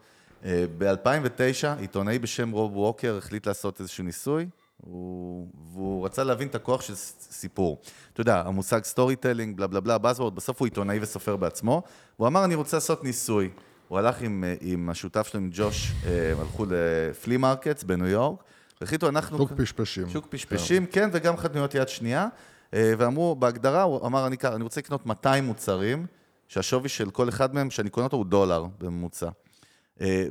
ב-2009, 0.79 1.79
עיתונאי 1.79 2.19
בשם 2.19 2.51
רוב 2.51 2.77
ווקר 2.77 3.19
החליט 3.19 3.47
לעשות 3.47 3.81
איזשהו 3.81 4.05
ניסוי, 4.05 4.47
הוא, 4.77 5.49
והוא 5.73 6.05
רצה 6.05 6.25
להבין 6.25 6.49
את 6.49 6.55
הכוח 6.55 6.81
של 6.81 6.95
סיפור. 7.21 7.81
אתה 8.13 8.21
יודע, 8.21 8.43
המושג 8.47 8.85
storytelling, 8.85 9.57
בלה 9.57 9.67
בלה 9.67 9.81
בלה, 9.81 9.99
buzzword, 9.99 10.35
בסוף 10.35 10.61
הוא 10.61 10.67
עיתונאי 10.67 10.99
וסופר 11.03 11.37
בעצמו. 11.37 11.83
הוא 12.17 12.27
אמר, 12.27 12.45
אני 12.45 12.55
רוצה 12.55 12.77
לעשות 12.77 13.05
ניסוי. 13.05 13.51
הוא 13.89 13.99
הלך 13.99 14.23
עם, 14.23 14.45
אה, 14.45 14.55
עם 14.61 14.91
השותף 14.91 15.27
שלו, 15.27 15.41
עם 15.41 15.51
ג'וש, 15.53 15.93
אה, 16.07 16.33
הלכו 16.41 16.67
ל 16.71 16.84
flea 16.84 17.37
markets 17.37 17.83
בניו 17.83 18.07
יורק, 18.07 18.43
והחליטו, 18.81 19.09
אנחנו... 19.09 19.39
שוק 19.39 19.53
פשפשים. 19.57 20.09
שוק 20.09 20.27
פשפשים, 20.31 20.87
כן, 20.87 21.11
וגם 21.13 21.37
חנויות 21.37 21.75
יד 21.75 21.89
שנייה. 21.89 22.29
אה, 22.75 22.93
ואמרו, 22.99 23.37
בהגדרה, 23.37 23.83
הוא 23.83 24.07
אמר, 24.07 24.27
אני, 24.27 24.37
אני 24.45 24.63
רוצה 24.63 24.81
לקנות 24.81 25.07
200 25.07 25.45
מוצרים, 25.45 26.07
שהשווי 26.49 26.89
של 26.89 27.11
כל 27.11 27.29
אחד 27.29 27.55
מהם, 27.55 27.71
שאני 27.71 27.91
קונה 27.91 28.05
אותו, 28.07 28.17
הוא 28.17 28.27
דולר 28.27 28.67
בממוצע. 28.79 29.29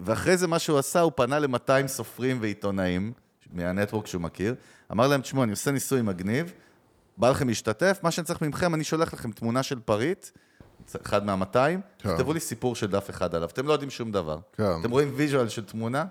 ואחרי 0.01 0.37
זה, 0.37 0.47
מה 0.47 0.59
שהוא 0.59 0.79
עשה, 0.79 1.01
הוא 1.01 1.11
פנה 1.15 1.39
ל-200 1.39 1.87
סופרים 1.87 2.37
ועיתונאים, 2.41 3.13
מה 3.53 3.65
network 3.65 4.07
שהוא 4.07 4.21
מכיר, 4.21 4.55
אמר 4.91 5.07
להם, 5.07 5.21
תשמעו, 5.21 5.43
אני 5.43 5.51
עושה 5.51 5.71
ניסוי 5.71 6.01
מגניב, 6.01 6.53
בא 7.17 7.29
לכם 7.29 7.47
להשתתף, 7.47 7.99
מה 8.03 8.11
שאני 8.11 8.25
צריך 8.25 8.41
מכם, 8.41 8.75
אני 8.75 8.83
שולח 8.83 9.13
לכם 9.13 9.31
תמונה 9.31 9.63
של 9.63 9.79
פריט, 9.79 10.27
אחד 11.05 11.25
מה-200, 11.25 11.53
כן. 11.53 11.79
תכתבו 11.97 12.33
לי 12.33 12.39
סיפור 12.39 12.75
של 12.75 12.91
דף 12.91 13.09
אחד 13.09 13.35
עליו. 13.35 13.49
אתם 13.49 13.67
לא 13.67 13.73
יודעים 13.73 13.89
שום 13.89 14.11
דבר. 14.11 14.39
כן. 14.53 14.63
אתם 14.79 14.91
רואים 14.91 15.11
visual 15.15 15.49
של 15.49 15.65
תמונה, 15.65 16.05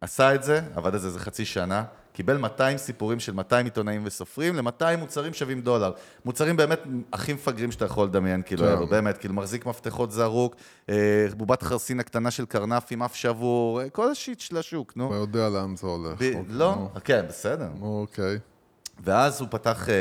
עשה 0.00 0.34
את 0.34 0.42
זה, 0.42 0.60
עבד 0.74 0.94
על 0.94 1.00
זה 1.00 1.06
איזה 1.06 1.20
חצי 1.20 1.44
שנה, 1.44 1.84
קיבל 2.18 2.36
200 2.36 2.78
סיפורים 2.78 3.20
של 3.20 3.32
200 3.32 3.66
עיתונאים 3.66 4.02
וסופרים 4.04 4.56
ל-200 4.56 4.96
מוצרים 4.98 5.34
שווים 5.34 5.60
דולר. 5.60 5.92
מוצרים 6.24 6.56
באמת 6.56 6.80
הכי 7.12 7.32
מפגרים 7.32 7.72
שאתה 7.72 7.84
יכול 7.84 8.06
לדמיין, 8.06 8.42
כאילו, 8.46 8.62
כן. 8.66 8.90
באמת, 8.90 9.18
כאילו, 9.18 9.34
מחזיק 9.34 9.66
מפתחות 9.66 10.10
זרוק, 10.10 10.56
אה, 10.88 11.26
בובת 11.36 11.62
חרסינה 11.62 12.02
קטנה 12.02 12.30
של 12.30 12.46
קרנף 12.46 12.86
עם 12.90 13.02
אף 13.02 13.14
שבור, 13.14 13.80
אה, 13.82 13.90
כל 13.90 14.10
ה 14.10 14.16
shit 14.16 14.40
של 14.40 14.56
השוק, 14.56 14.92
נו. 14.96 15.06
אתה 15.08 15.14
יודע 15.16 15.48
לאן 15.48 15.76
זה 15.76 15.86
הולך. 15.86 16.12
ב- 16.12 16.12
אוקיי, 16.12 16.42
לא, 16.48 16.74
נו. 16.74 16.88
כן, 17.04 17.24
בסדר. 17.28 17.68
אוקיי. 17.80 18.38
ואז 19.04 19.40
הוא 19.40 19.48
פתח 19.50 19.88
אה, 19.88 19.94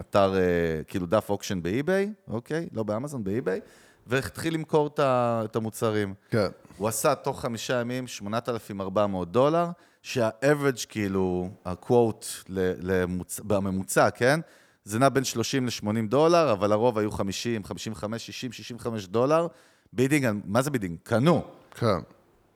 אתר, 0.00 0.34
אה, 0.36 0.40
כאילו 0.88 1.06
דף 1.06 1.30
auction 1.30 1.62
באי-ביי, 1.62 2.12
אוקיי? 2.28 2.68
לא 2.72 2.82
באמזון, 2.82 3.24
באי-ביי, 3.24 3.60
והתחיל 4.06 4.54
למכור 4.54 4.90
את 4.98 5.56
המוצרים. 5.56 6.14
כן. 6.30 6.48
הוא 6.76 6.88
עשה 6.88 7.14
תוך 7.14 7.40
חמישה 7.40 7.80
ימים 7.80 8.06
8,400 8.06 9.32
דולר, 9.32 9.66
שה-average, 10.02 10.86
כאילו, 10.88 11.50
ה-quote 11.64 12.26
למוצ... 12.48 13.40
בממוצע, 13.40 14.10
כן? 14.10 14.40
זה 14.84 14.98
נע 14.98 15.08
בין 15.08 15.24
30 15.24 15.66
ל-80 15.66 16.08
דולר, 16.08 16.52
אבל 16.52 16.72
הרוב 16.72 16.98
היו 16.98 17.10
50, 17.10 17.64
55, 17.64 18.26
60, 18.26 18.52
65 18.52 19.06
דולר. 19.06 19.46
bidding, 19.92 20.40
מה 20.44 20.62
זה 20.62 20.70
bidding? 20.70 20.96
קנו. 21.02 21.42
כן. 21.74 21.86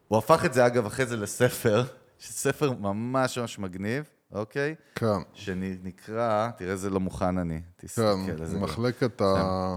הוא 0.09 0.19
הפך 0.19 0.45
את 0.45 0.55
זה, 0.55 0.67
אגב, 0.67 0.87
אחרי 0.87 1.07
זה 1.07 1.17
לספר, 1.17 1.85
ספר 2.21 2.73
ממש 2.73 3.39
ממש 3.39 3.59
מגניב, 3.59 4.05
אוקיי? 4.35 4.75
כן. 4.95 5.07
שנקרא, 5.35 6.51
תראה 6.59 6.73
איזה 6.73 6.91
לא 6.91 7.01
מוכן 7.01 7.39
אני, 7.39 7.61
כן. 7.79 7.87
תסתכל. 7.87 8.03
איזה- 8.43 8.59
מחלקת 8.59 9.21
ה... 9.21 9.25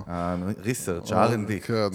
ה-research, 0.08 1.14
אה, 1.14 1.24
ה-R&D, 1.24 1.60
כן. 1.64 1.88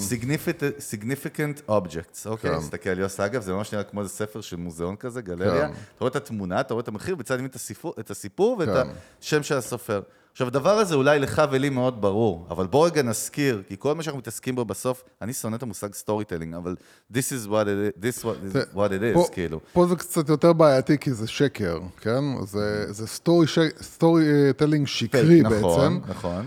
Significant- 0.93 1.71
Objects, 1.71 2.27
אוקיי? 2.27 2.51
כן. 2.51 2.59
תסתכל 2.59 2.91
על 2.91 2.99
יוס, 2.99 3.21
אגב, 3.21 3.43
זה 3.43 3.53
ממש 3.53 3.73
נראה 3.73 3.85
כמו 3.85 4.01
איזה 4.01 4.11
ספר 4.13 4.41
של 4.41 4.57
מוזיאון 4.57 4.97
כזה, 4.97 5.23
גלריה. 5.23 5.67
כן. 5.69 5.73
אתה 5.75 5.81
רואה 6.01 6.11
את 6.11 6.17
התמונה, 6.17 6.61
אתה 6.61 6.75
רואה 6.75 6.83
את 6.83 6.89
המחיר, 6.89 7.15
בצד 7.15 7.35
ימין 7.35 7.47
את 7.51 7.55
הסיפור- 7.55 7.95
את 8.01 8.11
הסיפור 8.11 8.57
ואת 8.59 8.69
כן. 8.69 8.89
השם 9.23 9.43
של 9.43 9.57
הסופר. 9.57 10.01
עכשיו, 10.33 10.47
הדבר 10.47 10.79
הזה 10.79 10.95
אולי 10.95 11.19
לך 11.19 11.43
ולי 11.51 11.69
מאוד 11.71 12.01
ברור, 12.01 12.47
אבל 12.51 12.67
בוא 12.67 12.87
רגע 12.87 13.03
נזכיר, 13.03 13.63
כי 13.69 13.77
כל 13.79 13.95
מה 13.95 14.03
שאנחנו 14.03 14.19
מתעסקים 14.19 14.55
בו 14.55 14.65
בסוף, 14.65 15.05
אני 15.23 15.33
שונא 15.33 15.57
את 15.57 15.63
המושג 15.63 15.93
storytelling, 15.95 16.55
אבל 16.55 16.77
this 17.13 17.17
is 17.17 17.49
what 17.49 17.51
it, 17.51 18.03
this 18.03 18.25
what, 18.25 18.27
what 18.75 18.91
it 18.91 19.15
פה- 19.15 19.25
is, 19.25 19.33
כאילו. 19.33 19.61
פה 19.73 19.87
זה 19.87 19.97
קצת 19.97 20.29
יותר 20.29 20.53
בעייתי, 20.53 20.99
כי 20.99 21.13
זה 21.13 21.27
שקר, 21.29 21.79
כן? 22.01 22.21
זה, 22.47 22.93
זה 22.93 23.07
story, 23.07 23.47
storytelling 23.83 24.87
שקרי 24.87 25.43
בעצם, 25.43 25.57
נכון, 25.59 26.01
נכון. 26.09 26.47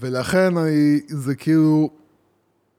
ולכן 0.00 0.56
אני, 0.56 1.00
זה 1.08 1.34
כאילו, 1.34 1.90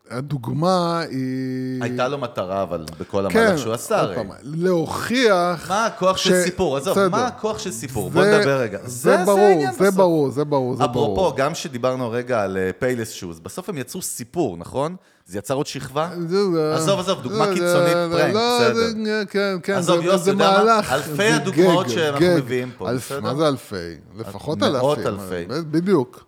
הדוגמה 0.10 1.00
היא... 1.00 1.84
הייתה 1.84 2.08
לו 2.08 2.18
מטרה, 2.18 2.62
אבל, 2.64 2.86
בכל 3.00 3.26
כן, 3.30 3.40
המהלך 3.40 3.60
שהוא 3.60 3.74
עשה, 3.74 4.00
הרי. 4.00 4.16
פעם, 4.16 4.28
להוכיח... 4.44 5.70
מה 5.70 5.86
הכוח 5.86 6.18
של 6.18 6.30
ש- 6.30 6.44
סיפור? 6.44 6.78
עזוב, 6.78 6.94
בסדר. 6.94 7.10
מה 7.10 7.28
הכוח 7.28 7.60
של 7.60 7.72
סיפור? 7.72 8.10
זה- 8.10 8.14
בוא 8.14 8.26
נדבר 8.26 8.60
רגע. 8.62 8.78
זה 8.86 9.18
ברור, 9.26 9.40
העניין 9.40 9.72
זה 9.74 9.80
בסוף. 9.84 9.96
ברור, 9.96 10.30
זה 10.32 10.44
ברור, 10.46 10.76
זה 10.76 10.88
ברור. 10.88 11.14
אפרופו, 11.16 11.36
גם 11.38 11.56
שדיברנו 11.56 12.10
רגע 12.12 12.42
על 12.44 12.58
Payless 12.80 13.12
Shoes, 13.12 13.40
בסוף 13.40 13.70
הם 13.70 13.78
יצרו 13.78 14.02
סיפור, 14.02 14.58
נכון? 14.58 14.96
זה 15.26 15.38
יצר 15.38 15.54
עוד 15.54 15.66
שכבה? 15.66 16.10
זה- 16.28 16.38
עזוב, 16.76 17.00
עזוב, 17.00 17.22
דוגמה 17.22 17.46
זה- 17.48 17.54
קיצונית, 17.54 17.94
זה- 18.12 18.18
פרנק, 18.18 18.34
לא, 18.34 18.60
בסדר. 18.60 18.74
זה- 19.04 19.24
כן, 19.30 19.56
כן, 19.64 19.74
עזוב, 19.74 20.00
זה- 20.00 20.06
יוסי, 20.06 20.24
זה 20.24 20.32
יודע 20.32 20.64
מה? 20.66 20.80
אלפי 20.92 21.16
זה 21.16 21.36
הדוגמאות 21.36 21.90
שאנחנו. 21.90 22.26
מביאים 22.38 22.72
פה, 22.78 22.94
בסדר? 22.94 23.20
מה 23.22 23.36
זה 23.36 23.48
אלפי? 23.48 23.76
לפחות 24.18 24.64
אלפים. 24.64 24.80
מאות 24.80 24.98
אלפי. 25.00 25.46
בדיוק. 25.72 26.24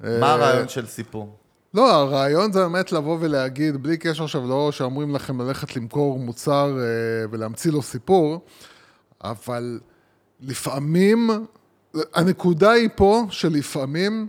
מה 0.00 0.32
הרעיון 0.32 0.68
של 0.68 0.86
סיפור? 0.86 1.37
לא, 1.74 1.92
הרעיון 1.92 2.52
זה 2.52 2.60
באמת 2.60 2.92
לבוא 2.92 3.16
ולהגיד, 3.20 3.76
בלי 3.76 3.96
קשר 3.96 4.24
עכשיו, 4.24 4.48
לא 4.48 4.72
שאומרים 4.72 5.14
לכם 5.14 5.40
ללכת 5.40 5.76
למכור 5.76 6.18
מוצר 6.18 6.78
אה, 6.78 6.84
ולהמציא 7.30 7.72
לו 7.72 7.82
סיפור, 7.82 8.40
אבל 9.24 9.80
לפעמים, 10.40 11.30
הנקודה 12.14 12.70
היא 12.70 12.88
פה 12.94 13.26
שלפעמים 13.30 14.28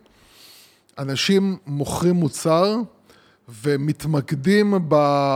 אנשים 0.97 1.57
מוכרים 1.67 2.15
מוצר 2.15 2.75
ומתמקדים 3.63 4.73
ב... 4.87 4.93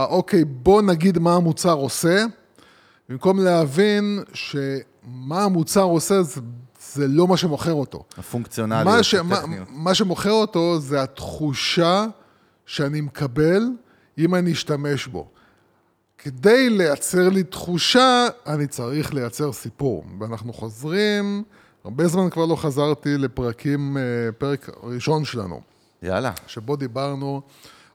אוקיי, 0.08 0.44
בוא 0.44 0.82
נגיד 0.82 1.18
מה 1.18 1.34
המוצר 1.34 1.72
עושה, 1.72 2.24
במקום 3.08 3.38
להבין 3.40 4.22
שמה 4.32 5.44
המוצר 5.44 5.82
עושה 5.82 6.22
זה, 6.22 6.40
זה 6.94 7.08
לא 7.08 7.28
מה 7.28 7.36
שמוכר 7.36 7.72
אותו. 7.72 8.04
הפונקציונליות, 8.18 8.86
מה, 8.86 9.02
ש, 9.02 9.14
מה. 9.14 9.40
מה 9.68 9.94
שמוכר 9.94 10.30
אותו 10.30 10.80
זה 10.80 11.02
התחושה 11.02 12.06
שאני 12.66 13.00
מקבל 13.00 13.62
אם 14.18 14.34
אני 14.34 14.52
אשתמש 14.52 15.06
בו. 15.06 15.28
כדי 16.18 16.70
לייצר 16.70 17.28
לי 17.28 17.42
תחושה, 17.42 18.26
אני 18.46 18.66
צריך 18.66 19.14
לייצר 19.14 19.52
סיפור. 19.52 20.04
ואנחנו 20.20 20.52
חוזרים, 20.52 21.42
הרבה 21.84 22.08
זמן 22.08 22.30
כבר 22.30 22.46
לא 22.46 22.56
חזרתי 22.56 23.18
לפרקים, 23.18 23.96
אה, 23.96 24.02
פרק 24.38 24.70
ראשון 24.82 25.24
שלנו, 25.24 25.60
יאללה. 26.02 26.32
שבו 26.46 26.76
דיברנו 26.76 27.42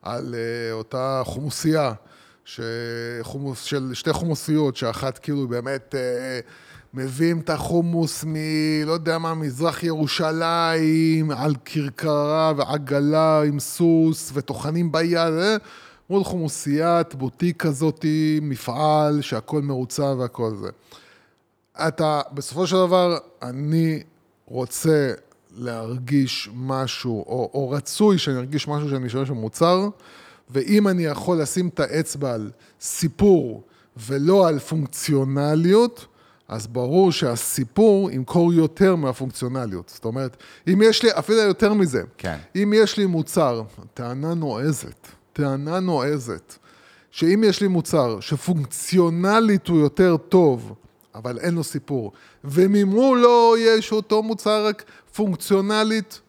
על 0.01 0.35
אה, 0.35 0.73
אותה 0.73 1.21
חומוסייה, 1.25 1.93
שחומוס, 2.45 3.63
של 3.63 3.93
שתי 3.93 4.13
חומוסיות, 4.13 4.75
שאחת 4.75 5.17
כאילו 5.17 5.47
באמת 5.47 5.95
אה, 5.95 6.39
מביאים 6.93 7.39
את 7.39 7.49
החומוס 7.49 8.23
מ... 8.23 8.35
לא 8.85 8.91
יודע 8.91 9.17
מה, 9.17 9.33
מזרח 9.33 9.83
ירושלים, 9.83 11.31
על 11.31 11.55
כרכרה 11.65 12.53
ועגלה 12.57 13.43
עם 13.43 13.59
סוס 13.59 14.31
וטוחנים 14.33 14.91
ביד, 14.91 15.33
אה? 15.33 15.55
מול 16.09 16.23
חומוסיית 16.23 17.15
בוטיק 17.15 17.61
כזאתי, 17.61 18.39
מפעל, 18.41 19.21
שהכל 19.21 19.61
מרוצה 19.61 20.13
והכל 20.17 20.51
זה. 20.55 20.69
אתה, 21.87 22.21
בסופו 22.33 22.67
של 22.67 22.75
דבר, 22.75 23.17
אני 23.41 24.03
רוצה 24.45 25.13
להרגיש 25.57 26.49
משהו, 26.55 27.25
או, 27.27 27.51
או 27.53 27.69
רצוי 27.69 28.17
שאני 28.17 28.37
ארגיש 28.37 28.67
משהו 28.67 28.89
שאני 28.89 29.07
אשתמש 29.07 29.29
במוצר, 29.29 29.89
ואם 30.49 30.87
אני 30.87 31.03
יכול 31.03 31.41
לשים 31.41 31.67
את 31.67 31.79
האצבע 31.79 32.33
על 32.33 32.51
סיפור 32.81 33.63
ולא 33.97 34.47
על 34.47 34.59
פונקציונליות, 34.59 36.05
אז 36.49 36.67
ברור 36.67 37.11
שהסיפור 37.11 38.11
ימכור 38.11 38.53
יותר 38.53 38.95
מהפונקציונליות. 38.95 39.89
זאת 39.89 40.05
אומרת, 40.05 40.37
אם 40.67 40.81
יש 40.83 41.03
לי, 41.03 41.09
אפילו 41.11 41.39
יותר 41.39 41.73
מזה, 41.73 42.03
כן. 42.17 42.37
אם 42.55 42.73
יש 42.75 42.97
לי 42.97 43.05
מוצר, 43.05 43.63
טענה 43.93 44.33
נועזת, 44.33 45.07
טענה 45.33 45.79
נועזת, 45.79 46.55
שאם 47.11 47.43
יש 47.47 47.61
לי 47.61 47.67
מוצר 47.67 48.19
שפונקציונלית 48.19 49.67
הוא 49.67 49.79
יותר 49.79 50.17
טוב, 50.17 50.73
אבל 51.15 51.39
אין 51.39 51.55
לו 51.55 51.63
סיפור, 51.63 52.11
וממול 52.43 53.19
לו 53.19 53.55
יש 53.57 53.91
אותו 53.91 54.23
מוצר 54.23 54.65
רק 54.65 54.83
פונקציונלית, 55.15 56.21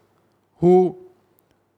הוא 0.58 0.96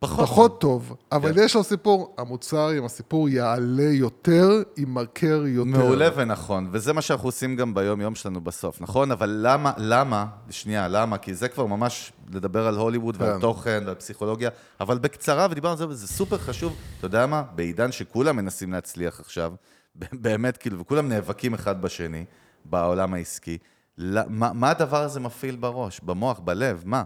פחות. 0.03 0.29
פחות 0.29 0.61
טוב, 0.61 0.97
אבל 1.13 1.35
כן. 1.35 1.41
יש 1.45 1.55
לו 1.55 1.65
סיפור, 1.65 2.15
המוצר 2.19 2.69
עם 2.69 2.85
הסיפור 2.85 3.29
יעלה 3.29 3.83
יותר, 3.83 4.63
יימכר 4.77 5.43
יותר. 5.47 5.71
מעולה 5.71 6.09
ונכון, 6.17 6.69
וזה 6.73 6.93
מה 6.93 7.03
שאנחנו 7.03 7.29
עושים 7.29 7.57
גם 7.57 7.75
ביום-יום 7.75 8.15
שלנו 8.15 8.41
בסוף, 8.41 8.81
נכון? 8.81 9.11
אבל 9.11 9.39
למה, 9.43 9.73
למה, 9.77 10.27
שנייה, 10.51 10.89
למה? 10.89 11.19
כי 11.19 11.35
זה 11.35 11.49
כבר 11.49 11.67
ממש 11.67 12.13
לדבר 12.33 12.67
על 12.67 12.77
הוליווד 12.77 13.17
ועל 13.19 13.35
כן. 13.35 13.41
תוכן 13.41 13.83
ועל 13.87 13.95
פסיכולוגיה, 13.95 14.51
אבל 14.81 14.99
בקצרה, 14.99 15.47
ודיברנו 15.51 15.73
על 15.73 15.79
זה, 15.79 15.89
וזה 15.89 16.07
סופר 16.09 16.39
חשוב. 16.39 16.77
אתה 16.99 17.07
יודע 17.07 17.27
מה? 17.27 17.43
בעידן 17.55 17.93
שכולם 17.93 18.37
מנסים 18.37 18.73
להצליח 18.73 19.21
עכשיו, 19.21 19.53
באמת, 20.13 20.57
כאילו, 20.57 20.79
וכולם 20.79 21.09
נאבקים 21.09 21.55
אחד 21.55 21.83
בשני 21.83 22.25
בעולם 22.65 23.15
העסקי, 23.15 23.59
ל- 23.99 24.23
מה, 24.29 24.53
מה 24.53 24.71
הדבר 24.71 25.03
הזה 25.03 25.21
מפעיל 25.21 25.57
בראש, 25.57 26.01
במוח, 26.01 26.39
בלב? 26.39 26.83
מה? 26.87 27.03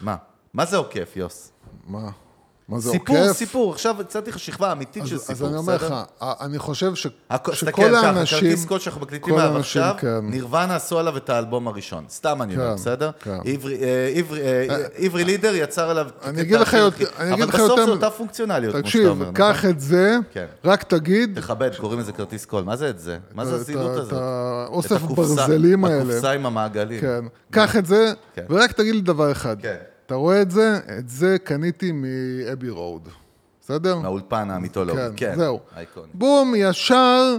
מה? 0.00 0.16
מה 0.54 0.64
זה 0.64 0.76
עוקף, 0.76 1.12
יוס? 1.16 1.52
מה? 1.86 2.10
מה 2.68 2.78
זה 2.78 2.90
סיפור, 2.90 3.16
עוקף? 3.18 3.32
סיפור. 3.36 3.72
עכשיו 3.72 4.00
הצעתי 4.00 4.30
לך 4.30 4.38
שכבה 4.38 4.72
אמיתית 4.72 5.06
של 5.06 5.14
אז, 5.14 5.20
סיפור, 5.20 5.34
אז 5.46 5.52
אני 5.52 5.58
אומר 5.58 5.74
לך, 5.74 5.82
בסדר? 5.82 6.02
אני 6.40 6.58
חושב 6.58 6.94
ש, 6.94 7.06
הכ- 7.32 7.52
שכל 7.54 7.94
האנשים... 7.94 8.40
כרטיס 8.40 8.64
קול 8.64 8.78
שאנחנו 8.78 9.00
מקליטים 9.00 9.34
עליו 9.38 9.56
עכשיו, 9.58 9.94
כן. 9.98 10.18
נירוונה 10.22 10.76
עשו 10.76 10.98
עליו 10.98 11.16
את 11.16 11.30
האלבום 11.30 11.68
הראשון. 11.68 12.04
סתם 12.08 12.42
אני 12.42 12.54
אומר, 12.56 12.68
כן, 12.68 12.74
בסדר? 12.74 13.10
כן. 13.20 13.38
עברי- 13.44 13.82
אה, 13.82 14.12
עברי- 14.14 14.40
אה, 14.42 14.76
עברי 14.96 15.24
לידר 15.24 15.54
יצר 15.54 15.90
עליו... 15.90 16.06
אני 16.24 16.34
את 16.34 16.38
אגיד 16.38 16.60
לך 16.60 16.72
יותר- 16.72 17.04
אבל 17.32 17.46
בסוף 17.46 17.80
זו 17.86 17.90
אותה 17.90 18.10
פונקציונליות, 18.10 18.72
כמו 18.74 18.78
שאתה 18.80 18.88
תקשיב, 18.88 19.08
אומר, 19.08 19.30
קח 19.34 19.56
נכון? 19.58 19.70
את 19.70 19.80
זה, 19.80 20.16
כן. 20.32 20.46
רק 20.64 20.82
תגיד, 20.82 21.40
תכבד, 21.40 21.70
קוראים 21.76 22.00
לזה 22.00 22.12
כרטיס 22.12 22.44
קול. 22.44 22.64
מה 22.64 22.76
זה 22.76 22.90
את 22.90 22.98
זה? 22.98 23.18
מה 23.34 23.44
זה 23.44 23.54
את 23.56 23.60
הזילות 23.60 23.96
הזאת? 23.96 24.12
את 24.12 24.18
האוסף 24.18 24.96
את 25.04 25.10
ברזלים 25.10 25.84
האלה. 25.84 26.02
הקופסה 26.02 26.30
עם 26.30 26.46
המעגלים. 26.46 27.00
כן, 27.00 27.24
קח 27.50 27.76
את 27.76 27.86
זה, 27.86 28.12
כן. 28.34 28.42
ורק 28.50 28.72
תגיד 28.72 28.94
לי 28.94 29.00
דבר 29.00 29.32
אחד. 29.32 29.56
כן. 29.62 29.76
אתה 30.08 30.16
רואה 30.16 30.42
את 30.42 30.50
זה? 30.50 30.80
את 30.98 31.08
זה 31.08 31.36
קניתי 31.44 31.92
מאבי 31.92 32.70
רוד. 32.70 33.08
בסדר? 33.60 33.98
מהאולפן 33.98 34.50
המיתולוגי, 34.50 35.00
כן, 35.00 35.12
כן. 35.16 35.34
זהו. 35.36 35.60
אייקון. 35.76 36.08
בום, 36.14 36.54
ישר, 36.56 37.36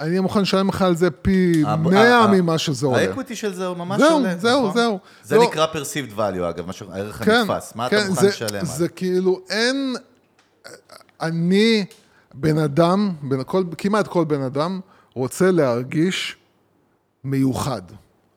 אני 0.00 0.08
אהיה 0.08 0.20
מוכן 0.20 0.40
לשלם 0.40 0.68
לך 0.68 0.82
על 0.82 0.96
זה 0.96 1.10
פי 1.10 1.62
הב- 1.66 1.80
מאה 1.88 2.18
ה- 2.18 2.26
ממה 2.26 2.58
שזה 2.58 2.86
עולה. 2.86 2.98
ה 2.98 3.03
equity 3.03 3.36
של 3.36 3.54
זה 3.54 3.66
הוא 3.66 3.76
ממש 3.76 4.00
זהו, 4.00 4.12
עולה, 4.12 4.36
זהו, 4.36 4.62
נכון? 4.62 4.74
זהו. 4.74 4.98
זה 5.22 5.36
לא- 5.36 5.44
נקרא 5.44 5.66
perceived 5.72 6.16
value, 6.18 6.48
אגב, 6.50 6.68
משהו- 6.68 6.90
הערך 6.92 7.24
כן, 7.24 7.30
הנתפס. 7.32 7.72
מה 7.76 7.86
אתה 7.86 7.96
כן, 8.00 8.06
מוכן 8.08 8.20
זה- 8.22 8.28
לשלם 8.28 8.64
זה 8.64 8.88
כאילו, 8.88 9.40
אין... 9.50 9.94
אני, 11.20 11.84
בן 12.34 12.58
אדם, 12.58 13.12
בן, 13.22 13.42
כל, 13.44 13.64
כמעט 13.78 14.06
כל 14.08 14.24
בן 14.24 14.42
אדם, 14.42 14.80
רוצה 15.14 15.50
להרגיש 15.50 16.36
מיוחד. 17.24 17.82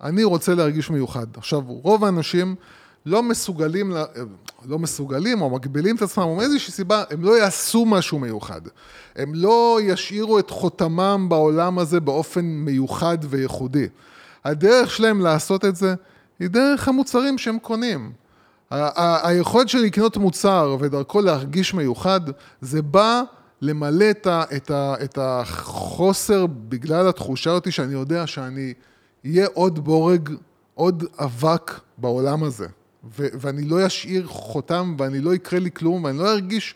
אני 0.03 0.23
רוצה 0.23 0.55
להרגיש 0.55 0.89
מיוחד. 0.89 1.25
עכשיו, 1.37 1.61
רוב 1.67 2.05
האנשים 2.05 2.55
לא 3.07 3.23
מסוגלים, 3.23 3.91
לה- 3.91 4.05
לא 4.65 4.79
מסוגלים 4.79 5.41
או 5.41 5.49
מגבילים 5.49 5.95
את 5.95 6.01
עצמם, 6.01 6.23
או 6.23 6.35
מאיזושהי 6.35 6.73
סיבה, 6.73 7.03
הם 7.09 7.23
לא 7.23 7.37
יעשו 7.39 7.85
משהו 7.85 8.19
מיוחד. 8.19 8.61
הם 9.15 9.31
לא 9.35 9.79
ישאירו 9.83 10.39
את 10.39 10.49
חותמם 10.49 11.25
בעולם 11.29 11.79
הזה 11.79 11.99
באופן 11.99 12.45
מיוחד 12.45 13.17
וייחודי. 13.29 13.87
הדרך 14.45 14.91
שלהם 14.91 15.21
לעשות 15.21 15.65
את 15.65 15.75
זה 15.75 15.95
היא 16.39 16.47
דרך 16.49 16.87
המוצרים 16.87 17.37
שהם 17.37 17.59
קונים. 17.59 18.11
היכולת 18.71 19.69
שלי 19.69 19.85
לקנות 19.85 20.17
מוצר 20.17 20.77
ודרכו 20.79 21.21
להרגיש 21.21 21.73
מיוחד, 21.73 22.21
זה 22.61 22.81
בא 22.81 23.21
למלא 23.61 24.09
את, 24.09 24.27
את, 24.55 24.71
את 25.03 25.17
החוסר 25.21 26.45
בגלל 26.47 27.07
התחושה 27.07 27.51
אותי 27.51 27.71
שאני 27.71 27.93
יודע 27.93 28.27
שאני 28.27 28.73
אהיה 29.25 29.47
עוד 29.53 29.79
בורג, 29.79 30.29
עוד 30.75 31.03
אבק 31.19 31.79
בעולם 31.97 32.43
הזה. 32.43 32.67
ו, 33.19 33.27
ואני 33.33 33.61
לא 33.61 33.87
אשאיר 33.87 34.27
חותם 34.27 34.95
ואני 34.97 35.21
לא 35.21 35.35
יקרה 35.35 35.59
לי 35.59 35.71
כלום 35.71 36.03
ואני 36.03 36.17
לא 36.17 36.31
ארגיש 36.31 36.75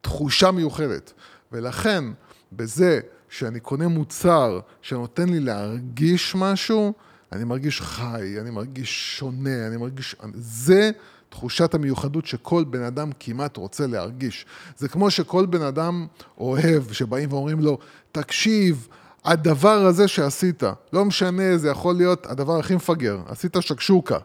תחושה 0.00 0.50
מיוחדת. 0.50 1.12
ולכן, 1.52 2.04
בזה 2.52 3.00
שאני 3.28 3.60
קונה 3.60 3.88
מוצר 3.88 4.60
שנותן 4.82 5.28
לי 5.28 5.40
להרגיש 5.40 6.34
משהו, 6.34 6.92
אני 7.32 7.44
מרגיש 7.44 7.80
חי, 7.80 8.40
אני 8.40 8.50
מרגיש 8.50 9.18
שונה, 9.18 9.66
אני 9.66 9.76
מרגיש... 9.76 10.16
זה 10.34 10.90
תחושת 11.28 11.74
המיוחדות 11.74 12.26
שכל 12.26 12.64
בן 12.64 12.82
אדם 12.82 13.10
כמעט 13.20 13.56
רוצה 13.56 13.86
להרגיש. 13.86 14.46
זה 14.76 14.88
כמו 14.88 15.10
שכל 15.10 15.46
בן 15.46 15.62
אדם 15.62 16.06
אוהב, 16.38 16.92
שבאים 16.92 17.32
ואומרים 17.32 17.60
לו, 17.60 17.78
תקשיב, 18.12 18.88
הדבר 19.24 19.86
הזה 19.86 20.08
שעשית, 20.08 20.62
לא 20.92 21.04
משנה, 21.04 21.56
זה 21.56 21.68
יכול 21.68 21.94
להיות 21.94 22.26
הדבר 22.26 22.58
הכי 22.58 22.74
מפגר, 22.74 23.18
עשית 23.26 23.56
שקשוקה. 23.60 24.18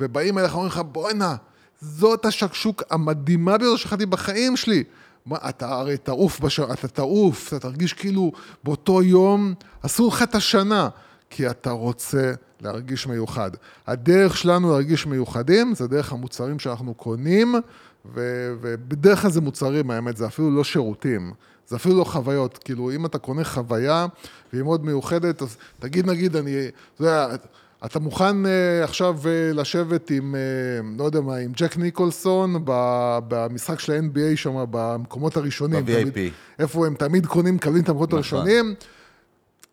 ובאים 0.00 0.38
אליך 0.38 0.52
ואומרים 0.52 0.72
לך, 0.72 0.82
בואנה, 0.92 1.36
זאת 1.80 2.24
השקשוק 2.24 2.82
המדהימה 2.90 3.58
ביותר 3.58 3.76
שאכלתי 3.76 4.06
בחיים 4.06 4.56
שלי. 4.56 4.84
מה, 5.26 5.36
אתה 5.48 5.68
הרי 5.68 5.96
תעוף, 5.96 6.40
בש... 6.40 6.60
אתה 6.60 6.88
תעוף, 6.88 7.48
אתה 7.48 7.58
תרגיש 7.58 7.92
כאילו 7.92 8.32
באותו 8.64 9.02
יום 9.02 9.54
עשו 9.82 10.08
לך 10.08 10.22
את 10.22 10.34
השנה, 10.34 10.88
כי 11.30 11.50
אתה 11.50 11.70
רוצה 11.70 12.32
להרגיש 12.60 13.06
מיוחד. 13.06 13.50
הדרך 13.86 14.36
שלנו 14.36 14.70
להרגיש 14.70 15.06
מיוחדים 15.06 15.74
זה 15.74 15.88
דרך 15.88 16.12
המוצרים 16.12 16.58
שאנחנו 16.58 16.94
קונים, 16.94 17.54
ו... 18.14 18.20
ובדרך 18.60 19.22
כלל 19.22 19.30
זה 19.30 19.40
מוצרים, 19.40 19.90
האמת, 19.90 20.16
זה 20.16 20.26
אפילו 20.26 20.50
לא 20.50 20.64
שירותים. 20.64 21.32
זה 21.68 21.76
אפילו 21.76 21.98
לא 21.98 22.04
חוויות, 22.04 22.58
כאילו 22.58 22.90
אם 22.90 23.06
אתה 23.06 23.18
קונה 23.18 23.44
חוויה 23.44 24.06
והיא 24.52 24.62
מאוד 24.62 24.84
מיוחדת, 24.84 25.42
אז 25.42 25.56
תגיד 25.78 26.06
נגיד, 26.06 26.36
אני, 26.36 26.56
אתה 26.94 27.02
יודע, 27.02 27.28
אתה 27.84 27.98
מוכן 27.98 28.44
uh, 28.44 28.48
עכשיו 28.84 29.18
uh, 29.22 29.56
לשבת 29.56 30.10
עם, 30.10 30.34
uh, 30.34 30.98
לא 30.98 31.04
יודע 31.04 31.20
מה, 31.20 31.36
עם 31.36 31.52
ג'ק 31.56 31.76
ניקולסון 31.76 32.56
ב- 32.64 33.18
במשחק 33.28 33.80
של 33.80 33.92
ה-NBA 33.92 34.36
שם, 34.36 34.64
במקומות 34.70 35.36
הראשונים. 35.36 35.84
ב-VIP. 35.86 36.18
איפה 36.58 36.86
הם 36.86 36.94
תמיד 36.94 37.26
קונים, 37.26 37.54
מקבלים 37.54 37.82
את 37.82 37.88
המקומות 37.88 38.08
נכון. 38.08 38.18
הראשונים. 38.18 38.74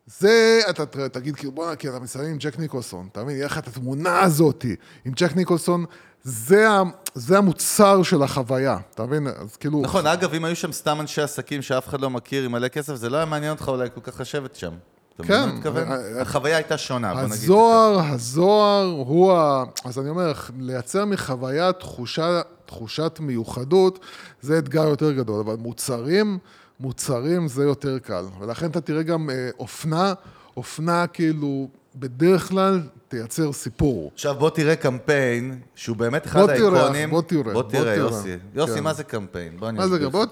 זה, 0.05 0.59
אתה 0.69 1.09
תגיד, 1.09 1.35
כאילו, 1.35 1.51
בוא'נה, 1.51 1.75
כי 1.75 1.89
אתה 1.89 1.99
מסיים 1.99 2.31
עם 2.31 2.37
ג'ק 2.37 2.59
ניקולסון, 2.59 3.07
אתה 3.11 3.23
מבין, 3.23 3.35
יהיה 3.35 3.45
לך 3.45 3.57
את 3.57 3.67
התמונה 3.67 4.19
הזאת 4.19 4.65
עם 5.05 5.11
ג'ק 5.15 5.35
ניקולסון, 5.35 5.85
זה, 6.23 6.67
זה 7.13 7.37
המוצר 7.37 8.03
של 8.03 8.23
החוויה, 8.23 8.77
אתה 8.93 9.05
מבין? 9.05 9.27
אז 9.27 9.55
כאילו... 9.55 9.81
נכון, 9.81 10.07
אגב, 10.07 10.33
אם 10.33 10.45
היו 10.45 10.55
שם 10.55 10.71
סתם 10.71 11.01
אנשי 11.01 11.21
עסקים 11.21 11.61
שאף 11.61 11.87
אחד 11.87 12.01
לא 12.01 12.09
מכיר 12.09 12.43
עם 12.43 12.51
מלא 12.51 12.67
כסף, 12.67 12.95
זה 12.95 13.09
לא 13.09 13.17
היה 13.17 13.25
מעניין 13.25 13.51
אותך 13.51 13.67
אולי 13.67 13.89
כל 13.93 14.01
כך 14.11 14.19
לשבת 14.19 14.55
שם. 14.55 14.73
אתה 15.21 15.23
מבין 15.23 15.35
כן. 15.35 15.41
מה 15.41 15.49
אני 15.49 15.57
מתכוון? 15.57 15.91
אה, 15.91 16.21
החוויה 16.21 16.55
הייתה 16.55 16.77
שונה, 16.77 17.13
בוא 17.13 17.21
נגיד. 17.21 17.33
זה 17.33 17.43
הזוהר, 17.43 17.99
הזוהר 17.99 18.85
הוא 18.85 19.33
ה... 19.33 19.63
אז 19.85 19.99
אני 19.99 20.09
אומר, 20.09 20.33
לייצר 20.59 21.05
מחוויה 21.05 21.73
תחושה, 21.73 22.41
תחושת 22.65 23.17
מיוחדות, 23.21 23.99
זה 24.41 24.57
אתגר 24.57 24.87
יותר 24.87 25.11
גדול, 25.11 25.39
אבל 25.39 25.55
מוצרים, 25.55 26.37
מוצרים 26.79 27.47
זה 27.47 27.63
יותר 27.63 27.99
קל. 27.99 28.25
ולכן 28.39 28.65
אתה 28.65 28.81
תראה 28.81 29.03
גם 29.03 29.29
אה, 29.29 29.49
אופנה, 29.59 30.13
אופנה 30.57 31.07
כאילו, 31.07 31.67
בדרך 31.95 32.49
כלל 32.49 32.81
תייצר 33.07 33.53
סיפור. 33.53 34.11
עכשיו 34.13 34.35
בוא 34.35 34.49
תראה 34.49 34.75
קמפיין 34.75 35.59
שהוא 35.75 35.97
באמת 35.97 36.25
אחד 36.25 36.39
בוא 36.39 36.47
תראה, 36.47 36.79
האיקונים. 36.79 37.09
בוא 37.09 37.21
תראה, 37.21 37.53
בוא 37.53 37.63
תראה. 37.63 37.95
יוסי. 37.95 38.35
יוסי, 38.55 38.73
כן. 38.73 38.83
מה 38.83 38.93
זה 38.93 39.03
קמפיין? 39.03 39.57
בוא 39.59 39.69
אני 39.69 39.77
מה 39.77 39.87
זה. 39.87 40.09
בוא. 40.09 40.25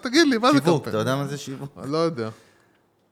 תגיד 0.00 0.28
לי, 0.28 0.38
מה 0.38 0.52
זה 0.52 0.58
שיווק, 0.58 0.84
קמפיין? 0.84 0.88
אתה 0.88 0.98
יודע 0.98 1.16
מה 1.16 1.26
זה 1.26 1.38
שיווק? 1.38 1.78
לא 1.84 1.98
יודע. 1.98 2.28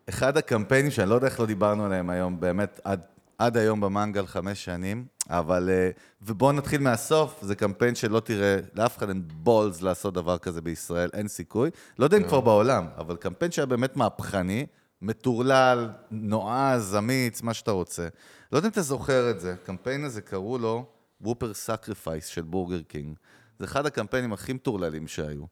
אחד 0.08 0.36
הקמפיינים 0.36 0.90
שאני 0.90 1.10
לא 1.10 1.14
יודע 1.14 1.26
איך 1.26 1.40
לא 1.40 1.46
דיברנו 1.46 1.84
עליהם 1.84 2.10
היום, 2.10 2.40
באמת 2.40 2.80
עד, 2.84 3.00
עד 3.38 3.56
היום 3.56 3.80
במנגל 3.80 4.26
חמש 4.26 4.64
שנים, 4.64 5.04
אבל... 5.30 5.70
אה, 5.72 5.90
ובואו 6.22 6.52
נתחיל 6.52 6.80
מהסוף, 6.80 7.38
זה 7.42 7.54
קמפיין 7.54 7.94
שלא 7.94 8.20
תראה, 8.20 8.56
לאף 8.74 8.98
אחד 8.98 9.08
אין 9.08 9.22
balls 9.26 9.82
לעשות 9.82 10.14
דבר 10.14 10.38
כזה 10.38 10.60
בישראל, 10.60 11.10
אין 11.14 11.28
סיכוי. 11.28 11.70
לא 11.98 12.04
יודע 12.04 12.16
אם 12.16 12.22
כבר 12.22 12.40
בעולם, 12.40 12.86
אבל 12.96 13.16
קמפיין 13.16 13.52
שהיה 13.52 13.66
באמת 13.66 13.96
מהפכני, 13.96 14.66
מטורלל, 15.02 15.90
נועז, 16.10 16.96
אמיץ, 16.96 17.42
מה 17.42 17.54
שאתה 17.54 17.70
רוצה. 17.70 18.08
לא 18.52 18.58
יודע 18.58 18.68
אם 18.68 18.72
אתה 18.72 18.82
זוכר 18.82 19.30
את 19.30 19.40
זה, 19.40 19.52
הקמפיין 19.52 20.04
הזה 20.04 20.20
קראו 20.20 20.58
לו 20.58 20.86
Whopper 21.20 21.54
Sacrifice 21.54 22.26
של 22.26 22.42
בורגר 22.42 22.82
קינג. 22.82 23.16
זה 23.58 23.64
אחד 23.64 23.86
הקמפיינים 23.86 24.32
הכי 24.32 24.52
מטורללים 24.52 25.08
שהיו. 25.08 25.44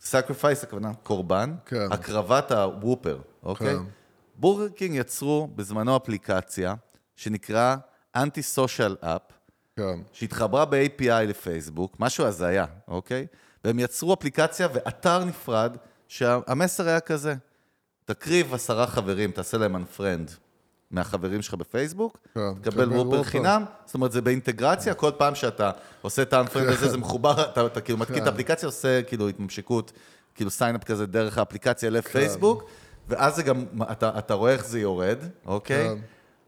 Sacrifice, 0.00 0.62
הכוונה 0.62 0.94
קורבן, 0.94 1.54
כן. 1.66 1.92
הקרבת 1.92 2.52
הוופר, 2.52 3.20
אוקיי? 3.42 3.74
כן. 3.74 3.82
בורגר 4.36 4.68
קינג 4.68 4.96
יצרו 4.96 5.48
בזמנו 5.54 5.96
אפליקציה 5.96 6.74
שנקרא 7.16 7.76
anti-social 8.16 8.96
app, 9.00 9.22
כן. 9.76 9.98
שהתחברה 10.12 10.64
ב-API 10.64 11.24
לפייסבוק, 11.26 11.96
משהו 12.00 12.24
הזיה, 12.26 12.64
אוקיי? 12.88 13.26
והם 13.64 13.78
יצרו 13.78 14.14
אפליקציה 14.14 14.68
ואתר 14.72 15.24
נפרד, 15.24 15.76
שהמסר 16.08 16.88
היה 16.88 17.00
כזה, 17.00 17.34
תקריב 18.04 18.54
עשרה 18.54 18.86
חברים, 18.86 19.30
תעשה 19.30 19.58
להם 19.58 19.76
unfriend 19.76 20.30
מהחברים 20.94 21.42
שלך 21.42 21.54
בפייסבוק, 21.54 22.18
כן, 22.34 22.40
תקבל 22.62 22.84
תקבל 22.84 22.96
וופר. 22.96 23.22
חינם, 23.22 23.64
זאת 23.86 23.94
אומרת, 23.94 24.12
זה 24.12 24.20
באינטגרציה, 24.20 24.94
כל 24.94 25.10
פעם 25.18 25.34
שאתה 25.34 25.70
עושה 26.02 26.22
את 26.22 26.32
ה-unfriend 26.32 26.72
הזה, 26.72 26.88
זה 26.88 26.98
מחובר, 26.98 27.42
אתה, 27.42 27.66
אתה 27.66 27.80
כאילו 27.80 27.98
מתקין 27.98 28.16
את 28.16 28.22
כן. 28.22 28.28
האפליקציה, 28.28 28.66
עושה 28.66 29.02
כאילו 29.02 29.28
התממשקות, 29.28 29.92
כאילו 30.34 30.50
sign 30.50 30.73
up 30.73 30.84
כזה 30.84 31.06
דרך 31.06 31.38
האפליקציה 31.38 31.90
לפייסבוק, 31.90 32.64
ואז 33.08 33.36
זה 33.36 33.42
גם, 33.42 33.64
אתה, 33.92 34.18
אתה 34.18 34.34
רואה 34.34 34.52
איך 34.52 34.66
זה 34.66 34.80
יורד, 34.80 35.18
אוקיי? 35.46 35.88
כן. 35.88 35.98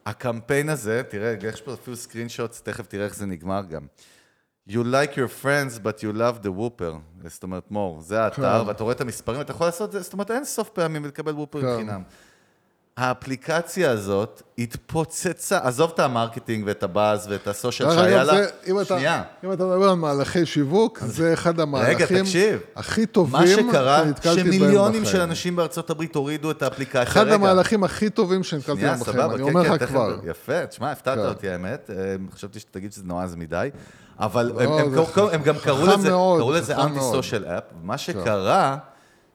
הקמפיין 0.06 0.68
הזה, 0.68 1.02
תראה, 1.08 1.34
יש 1.42 1.60
פה 1.60 1.74
אפילו 1.74 1.96
screenshots, 1.96 2.62
תכף 2.62 2.86
תראה 2.86 3.04
איך 3.04 3.16
זה 3.16 3.26
נגמר 3.26 3.62
גם. 3.70 3.86
You 4.68 4.72
like 4.72 5.14
your 5.14 5.42
friends, 5.42 5.78
but 5.84 6.00
you 6.00 6.16
love 6.16 6.44
the 6.44 6.48
Whopper. 6.58 7.24
זאת 7.28 7.42
אומרת, 7.42 7.70
מור, 7.70 8.00
זה 8.00 8.22
האתר, 8.22 8.62
כן. 8.62 8.68
ואתה 8.68 8.82
רואה 8.82 8.94
את 8.94 9.00
המספרים, 9.00 9.40
אתה 9.40 9.50
יכול 9.50 9.66
לעשות 9.66 9.88
את 9.88 9.92
זה, 9.92 10.00
זאת 10.00 10.12
אומרת, 10.12 10.30
אין 10.30 10.44
סוף 10.44 10.68
פעמים 10.68 11.04
ולקבל 11.04 11.32
וופר 11.32 11.60
כן. 11.60 11.76
חינם. 11.76 12.02
האפליקציה 12.96 13.90
הזאת 13.90 14.42
התפוצצה, 14.58 15.58
עזוב 15.62 15.90
את 15.94 16.00
ה 16.00 16.07
marketing 16.07 16.64
ואת 16.66 16.82
הבאז 16.82 17.26
ואת 17.30 17.46
ה 17.48 17.54
social 17.54 17.90
שהיה 17.94 18.24
לה, 18.24 18.32
שנייה. 18.84 19.22
אם 19.44 19.52
אתה 19.52 19.64
מדבר 19.66 19.88
על 19.88 19.94
מהלכי 19.94 20.46
שיווק, 20.46 20.98
זה 21.06 21.32
אחד 21.32 21.60
המהלכים 21.60 22.18
תקשיב. 22.22 22.60
הכי 22.76 23.06
טובים 23.06 23.40
מה 23.40 23.46
שקרה, 23.46 24.02
שנתקלתי 24.04 24.42
בהם 24.42 24.52
שמיליונים 24.52 25.02
בחיים. 25.02 25.16
של 25.16 25.20
אנשים 25.20 25.56
בארצות 25.56 25.90
הברית 25.90 26.14
הורידו 26.14 26.50
את 26.50 26.62
האפליקציה. 26.62 27.02
אחד 27.02 27.20
רגע, 27.26 27.34
המהלכים 27.34 27.84
הכי 27.84 28.10
טובים 28.10 28.42
שנתקלתי 28.44 28.80
בהם 28.82 29.00
בחיים, 29.00 29.16
סבבה, 29.16 29.34
אני 29.34 29.42
כן, 29.42 29.48
אומר 29.48 29.64
כן, 29.64 29.72
לך 29.72 29.78
תכף, 29.82 29.90
כבר. 29.90 30.16
יפה, 30.24 30.66
תשמע, 30.66 30.90
הפתעת 30.90 31.18
כן. 31.18 31.24
אותי 31.26 31.50
האמת, 31.50 31.90
אה, 31.90 31.96
חשבתי 32.34 32.60
שתגיד 32.60 32.92
שזה 32.92 33.02
נועז 33.04 33.34
מדי, 33.34 33.68
אבל 34.20 34.52
לא, 34.54 34.60
הם- 34.60 34.72
הם 34.98 35.04
קראו- 35.14 35.30
הם 35.30 35.42
גם 35.42 35.54
קראו 35.58 35.86
לזה, 36.52 36.76
אנטי. 36.76 37.00
סושיאל 37.00 37.44
אפ, 37.44 37.62
מה 37.82 37.98
שקרה, 37.98 38.76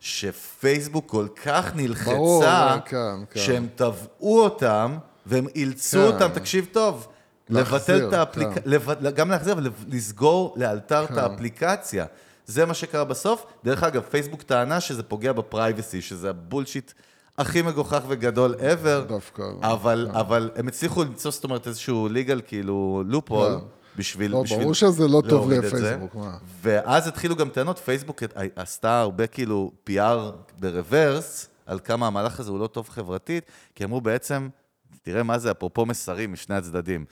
שפייסבוק 0.02 1.10
כל 1.10 1.28
כך 1.46 1.72
ברור, 1.74 1.82
נלחצה, 1.82 2.78
כן, 2.86 2.98
כן. 3.30 3.40
שהם 3.40 3.68
תבעו 3.76 4.44
אותם, 4.44 4.98
והם 5.26 5.48
אילצו 5.56 5.98
כן. 5.98 6.14
אותם, 6.14 6.28
תקשיב 6.34 6.68
טוב, 6.72 7.08
לבטל 7.50 8.08
את 8.08 8.14
האפליקציה, 8.14 8.80
כן. 8.96 9.12
גם 9.16 9.32
להחזיר, 9.32 9.54
אבל 9.54 9.70
לסגור 9.88 10.54
לאלתר 10.58 11.08
כן. 11.08 11.14
את 11.14 11.18
האפליקציה. 11.18 12.06
זה 12.46 12.66
מה 12.66 12.74
שקרה 12.74 13.04
בסוף. 13.04 13.46
דרך 13.64 13.84
אגב, 13.84 14.02
פייסבוק 14.02 14.44
טענה 14.44 14.80
שזה 14.82 15.04
פוגע 15.04 15.34
בפרייבסי, 15.34 16.02
שזה 16.02 16.30
הבולשיט 16.30 16.92
הכי 17.38 17.62
מגוחך 17.62 18.02
וגדול 18.08 18.56
ever. 18.56 19.08
דווקא, 19.08 19.44
אבל, 19.62 20.08
כן. 20.12 20.18
אבל 20.18 20.52
הם 20.56 20.68
הצליחו 20.68 21.04
למצוא, 21.04 21.32
זאת 21.32 21.44
אומרת, 21.44 21.68
איזשהו 21.68 22.08
legal, 22.10 22.42
כאילו, 22.42 23.04
לופול, 23.06 23.60
כן. 23.60 23.66
בשביל... 23.98 24.32
לא, 24.32 24.44
בשביל 24.44 24.60
ברור 24.60 24.74
שזה 24.74 25.08
לא 25.08 25.22
טוב. 25.30 25.52
לפייסבוק, 25.52 26.16
מה? 26.16 26.38
ואז 26.62 27.08
התחילו 27.08 27.36
גם 27.36 27.50
טענות, 27.50 27.80
פייסבוק 27.80 28.24
עשתה 28.56 29.00
הרבה 29.00 29.28
כאילו 29.28 29.72
PR 29.90 30.18
ברוורס, 30.60 31.50
על 31.66 31.80
כמה 31.80 32.08
המהלך 32.08 32.40
הזה 32.40 32.52
הוא 32.52 32.60
לא 32.60 32.68
טוב 32.68 32.90
חברתית, 32.90 33.44
כי 33.76 33.84
אמרו 33.84 34.02
בעצם, 34.02 34.50
תראה 35.02 35.24
מה 35.24 35.40
זה, 35.40 35.52
אפרופו 35.52 35.86
מסרים 35.86 36.34
משני 36.34 36.56
הצדדים. 36.56 37.06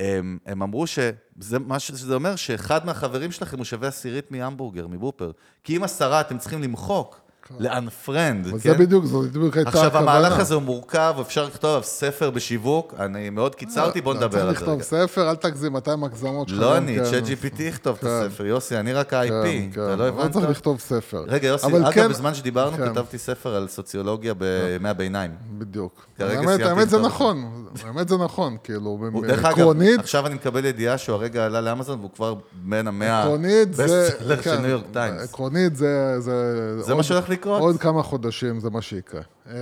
הם, 0.00 0.38
הם 0.46 0.62
אמרו 0.62 0.86
שזה, 0.86 1.58
מה 1.58 1.78
שזה 1.78 2.14
אומר, 2.14 2.36
שאחד 2.36 2.86
מהחברים 2.86 3.32
שלכם 3.32 3.56
הוא 3.56 3.64
שווה 3.64 3.88
עשירית 3.88 4.30
מהמבורגר, 4.30 4.86
מבופר. 4.86 5.30
כי 5.64 5.76
אם 5.76 5.82
עשרה 5.82 6.20
אתם 6.20 6.38
צריכים 6.38 6.62
למחוק, 6.62 7.20
ל-unfriend, 7.58 8.48
אבל 8.50 8.50
כן? 8.50 8.58
זה 8.58 8.74
בדיוק, 8.74 9.04
זאת 9.04 9.28
בדיוק 9.30 9.56
הייתה 9.56 9.70
הכוונה. 9.70 9.86
עכשיו, 9.86 10.02
המהלך 10.02 10.38
הזה 10.38 10.54
הוא 10.54 10.62
מורכב, 10.62 11.14
אפשר 11.20 11.44
לכתוב 11.44 11.70
עליו 11.70 11.82
ספר 11.82 12.30
בשיווק, 12.30 12.94
אני 12.98 13.30
מאוד 13.30 13.54
קיצרתי, 13.54 14.00
בוא 14.00 14.14
לא, 14.14 14.20
נדבר 14.20 14.40
על 14.40 14.54
זה 14.54 14.54
צריך 14.54 14.68
לכתוב. 14.68 14.82
ספר, 14.82 15.30
אל 15.30 15.36
תגזים, 15.36 15.72
200 15.72 16.04
הגזמות 16.04 16.48
שלך. 16.48 16.60
לא 16.60 16.76
אני, 16.76 16.96
כן. 16.98 17.04
צ'אט 17.04 17.24
GPT 17.24 17.62
יכתוב 17.62 17.96
את 17.96 18.00
כן. 18.04 18.08
הספר, 18.08 18.46
יוסי, 18.46 18.76
אני 18.76 18.92
רק 18.92 19.12
ה-IP, 19.14 19.28
כן, 19.28 19.68
אתה 19.72 19.86
כן. 19.92 19.98
לא 19.98 20.08
הבנת? 20.08 20.32
צריך 20.32 20.50
לכתוב 20.50 20.80
ספר. 20.80 21.24
רגע, 21.28 21.48
יוסי, 21.48 21.66
אגב, 21.66 21.92
כן- 21.92 22.08
בזמן 22.08 22.34
שדיברנו, 22.34 22.76
כן. 22.76 22.88
כתבתי 22.88 23.18
ספר 23.18 23.54
על 23.54 23.68
סוציולוגיה 23.68 24.34
בימי 24.34 24.88
הביניים. 24.88 25.30
בדיוק. 25.58 26.06
האמת, 26.18 26.90
זה. 26.90 26.98
נכון, 26.98 27.66
האמת 27.84 28.08
זה 28.08 28.16
נכון, 28.16 28.56
כאילו, 28.64 28.98
עקרונית, 29.44 30.00
עכשיו 30.00 30.26
אני 30.26 30.34
מקבל 30.34 30.64
ידיעה 30.64 30.98
שהוא 30.98 31.14
הרגע 31.16 31.46
עלה 31.46 31.60
לאמזון, 31.60 31.98
והוא 31.98 32.10
כבר 32.14 32.34
בין 32.52 32.88
המאה... 32.88 33.22
עקרונית 33.22 33.74
זה, 33.74 34.08
כן, 34.42 34.62
זה, 36.80 36.94
מה 36.94 37.02
שהולך 37.02 37.28
לקרות? 37.36 37.60
עוד 37.60 37.76
כמה 37.80 38.02
חודשים 38.02 38.60
זה 38.60 38.70
מה 38.70 38.82
שיקרה. 38.82 39.20
אמ, 39.46 39.52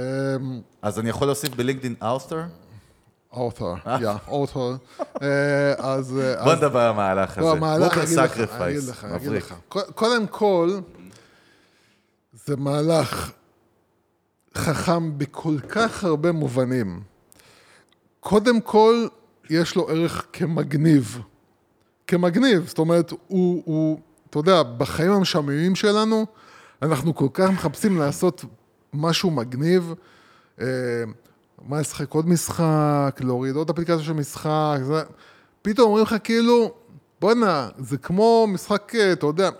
אז 0.82 0.98
אני 0.98 1.08
יכול 1.08 1.28
להוסיף 1.28 1.54
בלינקדאין 1.54 1.94
אאוסטר? 2.02 2.40
אוטר, 3.32 3.74
יא, 4.00 4.10
אוטר. 4.28 4.76
אז... 5.78 6.12
בוא 6.44 6.52
אז- 6.52 6.58
נדבר 6.58 6.78
על 6.80 6.90
המהלך 6.90 7.38
הזה. 7.38 7.46
לא, 7.46 7.52
המהלך, 7.52 7.84
בוקר 7.98 8.00
אני 8.02 8.24
אגיד 8.24 8.38
לך, 8.40 8.60
אגיד 8.60 8.84
לך, 8.88 9.04
אני 9.04 9.16
אגיד 9.16 9.26
מבריק. 9.28 9.44
לך. 9.44 9.54
קודם 9.94 10.26
כל, 10.26 10.78
זה 12.32 12.56
מהלך 12.56 13.30
חכם 14.58 15.18
בכל 15.18 15.56
כך 15.68 16.04
הרבה 16.04 16.32
מובנים. 16.32 17.00
קודם 18.20 18.60
כל, 18.60 19.06
יש 19.50 19.76
לו 19.76 19.88
ערך 19.88 20.26
כמגניב. 20.32 21.18
כמגניב, 22.06 22.64
זאת 22.68 22.78
אומרת, 22.78 23.10
הוא, 23.10 23.62
הוא, 23.64 23.98
אתה 24.30 24.38
יודע, 24.38 24.62
בחיים 24.62 25.12
המשעממים 25.12 25.74
שלנו, 25.74 26.26
אנחנו 26.84 27.14
כל 27.14 27.28
כך 27.32 27.50
מחפשים 27.50 27.98
לעשות 27.98 28.44
משהו 28.92 29.30
מגניב. 29.30 29.94
אה, 30.60 30.66
מה 31.68 31.80
לשחק 31.80 32.10
עוד 32.12 32.28
משחק, 32.28 33.20
להוריד 33.20 33.56
עוד 33.56 33.70
אפליקציה 33.70 34.04
של 34.04 34.12
משחק, 34.12 34.78
זה... 34.82 35.02
פתאום 35.62 35.88
אומרים 35.88 36.04
לך 36.04 36.16
כאילו, 36.24 36.74
בואנה, 37.20 37.68
זה 37.78 37.96
כמו 37.96 38.46
משחק, 38.48 38.94
אה, 38.94 39.12
אתה 39.12 39.26
יודע, 39.26 39.50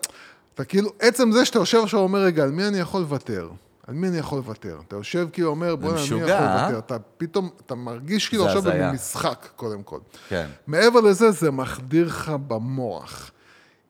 אתה 0.55 0.65
כאילו, 0.65 0.91
עצם 1.01 1.33
זה 1.33 1.45
שאתה 1.45 1.59
יושב 1.59 1.79
עכשיו 1.83 2.01
ואומר, 2.01 2.19
רגע, 2.19 2.43
על 2.43 2.51
מי 2.51 2.69
אני 2.69 2.79
יכול 2.79 3.01
לוותר? 3.01 3.49
על 3.87 3.95
מי 3.95 4.09
אני 4.09 4.19
יכול 4.19 4.39
לוותר? 4.39 4.79
אתה 4.89 4.97
יושב 4.97 5.29
כאילו 5.33 5.51
אומר, 5.51 5.77
בואנה, 5.77 6.01
על 6.01 6.09
מי 6.11 6.23
אני 6.23 6.31
יכול 6.31 6.47
אה? 6.47 6.63
לוותר? 6.63 6.79
אתה 6.79 6.97
פתאום, 7.17 7.51
אתה 7.67 7.75
מרגיש 7.75 8.29
כאילו 8.29 8.47
עכשיו. 8.47 8.63
במשחק, 8.63 9.49
קודם 9.57 9.83
כל. 9.83 9.99
כן. 10.29 10.47
מעבר 10.67 11.01
לזה, 11.01 11.31
זה 11.31 11.51
מחדיר 11.51 12.07
לך 12.07 12.33
במוח. 12.49 13.31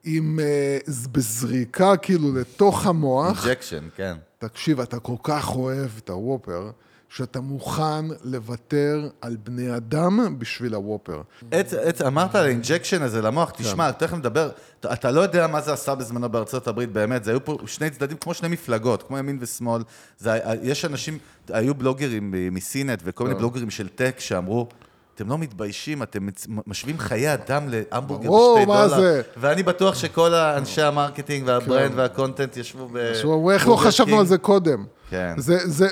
עם, 0.05 0.39
אה, 0.39 0.77
בזריקה 1.11 1.97
כאילו 1.97 2.35
לתוך 2.35 2.85
המוח, 2.85 3.45
injection, 3.45 3.87
כן. 3.95 4.17
תקשיב, 4.37 4.79
אתה 4.79 4.99
כל 4.99 5.15
כך 5.23 5.55
אוהב 5.55 5.89
את 5.97 6.09
הוופר, 6.09 6.71
שאתה 7.09 7.41
מוכן 7.41 8.05
לוותר 8.23 9.09
על 9.21 9.37
בני 9.43 9.75
אדם 9.75 10.39
בשביל 10.39 10.73
הוופר. 10.73 11.21
עץ, 11.51 11.73
עץ, 11.73 12.01
אמרת 12.01 12.35
על 12.35 12.45
ה 12.45 12.51
injection 12.51 13.01
הזה 13.01 13.21
למוח, 13.21 13.49
כן. 13.49 13.63
תשמע, 13.63 13.91
תכף 13.91 14.13
נדבר, 14.13 14.49
אתה, 14.79 14.93
אתה 14.93 15.11
לא 15.11 15.21
יודע 15.21 15.47
מה 15.47 15.61
זה 15.61 15.73
עשה 15.73 15.95
בזמנו 15.95 16.29
בארצות 16.29 16.67
הברית, 16.67 16.91
באמת, 16.91 17.23
זה 17.23 17.31
היו 17.31 17.45
פה 17.45 17.57
שני 17.65 17.89
צדדים 17.89 18.17
כמו 18.17 18.33
שני 18.33 18.47
מפלגות, 18.47 19.03
כמו 19.03 19.17
ימין 19.17 19.37
ושמאל. 19.41 19.81
זה, 20.17 20.39
יש 20.61 20.85
אנשים, 20.85 21.17
היו 21.49 21.75
בלוגרים 21.75 22.33
מ-CNET 22.51 23.01
וכל 23.03 23.23
כן. 23.23 23.27
מיני 23.27 23.39
בלוגרים 23.39 23.69
של 23.69 23.87
tech 23.87 24.15
שאמרו, 24.19 24.67
אתם 25.15 25.29
לא 25.29 25.37
מתביישים, 25.37 26.03
אתם 26.03 26.27
משווים 26.67 26.99
חיי 26.99 27.33
אדם 27.33 27.67
להמבורגר 27.69 28.29
בשתי 28.29 28.65
דולר. 28.65 28.99
זה? 28.99 29.21
ואני 29.37 29.63
בטוח 29.63 29.95
שכל 29.95 30.33
האנשי 30.33 30.81
ה 30.81 30.88
marketing 30.88 31.47
וה 31.47 31.60
brand 31.60 31.91
וה 31.95 32.09
content 32.09 32.57
ישבו 32.57 32.87
ב... 32.87 32.97
עכשיו, 32.97 33.51
איך 33.51 33.67
לא 33.67 33.75
חשבנו 33.75 34.19
על 34.19 34.25
זה 34.25 34.37
קודם? 34.37 34.85
כן. 35.09 35.33
זה, 35.37 35.57
זה, 35.65 35.87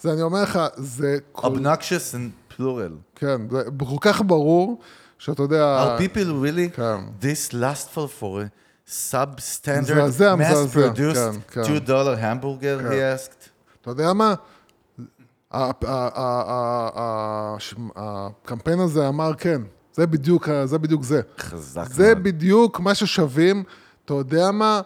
זה, 0.00 0.12
אני 0.12 0.22
אומר 0.22 0.42
לך, 0.42 0.58
זה 0.76 1.18
Obnoxious 1.36 2.14
and 2.14 2.54
plural. 2.56 2.92
כן, 3.14 3.40
זה 3.50 3.62
כל 3.78 3.96
כך 4.00 4.22
ברור, 4.26 4.80
שאתה 5.18 5.42
יודע... 5.42 5.96
Are 5.98 6.00
people 6.00 6.44
really 6.44 6.76
כן. 6.76 6.98
this 7.20 7.54
lustful 7.54 8.08
for 8.20 8.42
a 8.42 8.90
substandard, 9.10 10.20
mass-produced 10.38 11.52
כן, 11.52 11.62
כן. 11.62 11.76
$2 11.86 11.88
hamburger, 12.20 12.90
he 12.90 12.94
asked? 12.94 13.48
אתה 13.80 13.90
יודע 13.90 14.12
מה? 14.12 14.34
הקמפיין 17.96 18.80
הזה 18.80 19.08
אמר 19.08 19.34
כן, 19.34 19.62
זה 19.92 20.06
בדיוק, 20.06 20.48
זה 20.64 20.78
בדיוק 20.78 21.02
זה. 21.02 21.20
חזק 21.38 21.86
זה 21.86 22.14
מאוד. 22.14 22.24
בדיוק 22.24 22.80
מה 22.80 22.94
ששווים, 22.94 23.64
אתה 24.04 24.14
יודע 24.14 24.50
מה? 24.50 24.80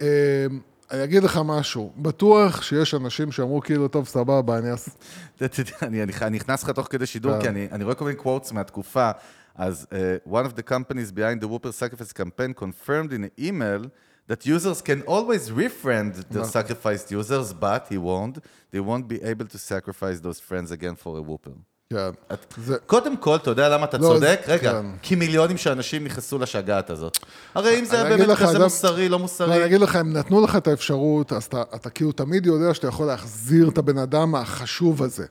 אה, 0.00 0.46
אני 0.90 1.04
אגיד 1.04 1.22
לך 1.22 1.40
משהו, 1.44 1.92
בטוח 1.96 2.62
שיש 2.62 2.94
אנשים 2.94 3.32
שאמרו 3.32 3.60
כאילו, 3.60 3.88
טוב, 3.88 4.08
סבבה, 4.08 4.58
אני 4.58 4.68
יודע, 5.58 5.76
אני 5.82 6.36
נכנס 6.36 6.62
לך 6.62 6.70
תוך 6.70 6.86
כדי 6.90 7.06
שידור, 7.06 7.32
כן. 7.40 7.54
כי 7.54 7.68
אני 7.72 7.84
רואה 7.84 7.94
כל 7.94 8.04
מיני 8.04 8.18
quotes 8.20 8.52
מהתקופה. 8.52 9.10
אז 9.54 9.86
uh, 9.90 10.30
one 10.30 10.44
of 10.46 10.56
the 10.56 10.62
companies 10.62 11.12
behind 11.12 11.40
the 11.42 11.48
Whooper 11.48 11.72
sacrifice 11.72 12.12
campaign 12.12 12.54
confirmed 12.54 13.12
in 13.12 13.24
an 13.24 13.44
email 13.44 13.90
that 14.32 14.46
users 14.46 14.80
can 14.82 15.02
always 15.06 15.50
refriend 15.50 16.12
their 16.34 16.44
sacrificed 16.44 17.10
users, 17.20 17.52
but 17.52 17.82
he 17.92 17.98
warned, 17.98 18.36
they 18.72 18.80
won't 18.80 19.06
be 19.08 19.18
able 19.32 19.46
to 19.54 19.58
sacrifice 19.58 20.18
those 20.26 20.40
friends 20.48 20.70
again 20.70 20.96
for 21.04 21.18
a 21.18 21.22
Whooper. 21.22 21.52
כן. 21.90 22.10
זה... 22.56 22.76
קודם 22.86 23.16
כל, 23.16 23.36
אתה 23.36 23.50
יודע 23.50 23.68
למה 23.68 23.84
אתה 23.84 23.98
לא, 23.98 24.02
צודק? 24.02 24.40
זה- 24.46 24.52
רגע, 24.52 24.72
כן. 24.72 24.86
כי 25.02 25.14
מיליונים 25.14 25.56
של 25.56 25.70
אנשים 25.70 26.04
נכנסו 26.04 26.38
לשגעת 26.38 26.90
הזאת. 26.90 27.18
הרי 27.54 27.78
אם 27.80 27.84
זה 27.84 28.02
היה 28.04 28.16
באמת 28.16 28.38
כזה 28.38 28.52
זה- 28.52 28.58
מוסרי, 28.58 29.08
לא 29.08 29.10
לא, 29.10 29.16
אני 29.16 29.22
מוסרי, 29.22 29.64
אגיד 29.66 29.80
לך, 29.80 29.96
הם 29.96 30.12
נתנו 30.12 30.44
לך 30.44 30.56
את 30.56 30.66
האפשרות, 30.68 31.32
אז 31.32 31.44
אתה, 31.44 31.62
אתה 31.74 31.90
כאילו 31.90 32.12
תמיד 32.12 32.46
יודע 32.46 32.74
שאתה 32.74 32.86
יכול 32.88 33.06
להחזיר 33.06 33.68
את 33.68 33.78
הבן 33.78 33.98
אדם 33.98 34.34
החשוב 34.34 35.02
הזה. 35.02 35.26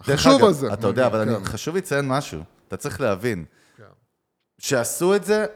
החשוב 0.00 0.32
אגב, 0.32 0.44
הזה. 0.44 0.72
אתה 0.72 0.86
יודע, 0.86 1.06
אבל 1.06 1.24
כן. 1.24 1.34
אני, 1.34 1.44
חשוב 1.44 1.76
לציין 1.76 2.08
משהו. 2.08 2.40
אתה 2.68 2.76
צריך 2.76 3.00
להבין. 3.00 3.44
שעשו 4.58 5.14
את 5.14 5.24
זה, 5.24 5.46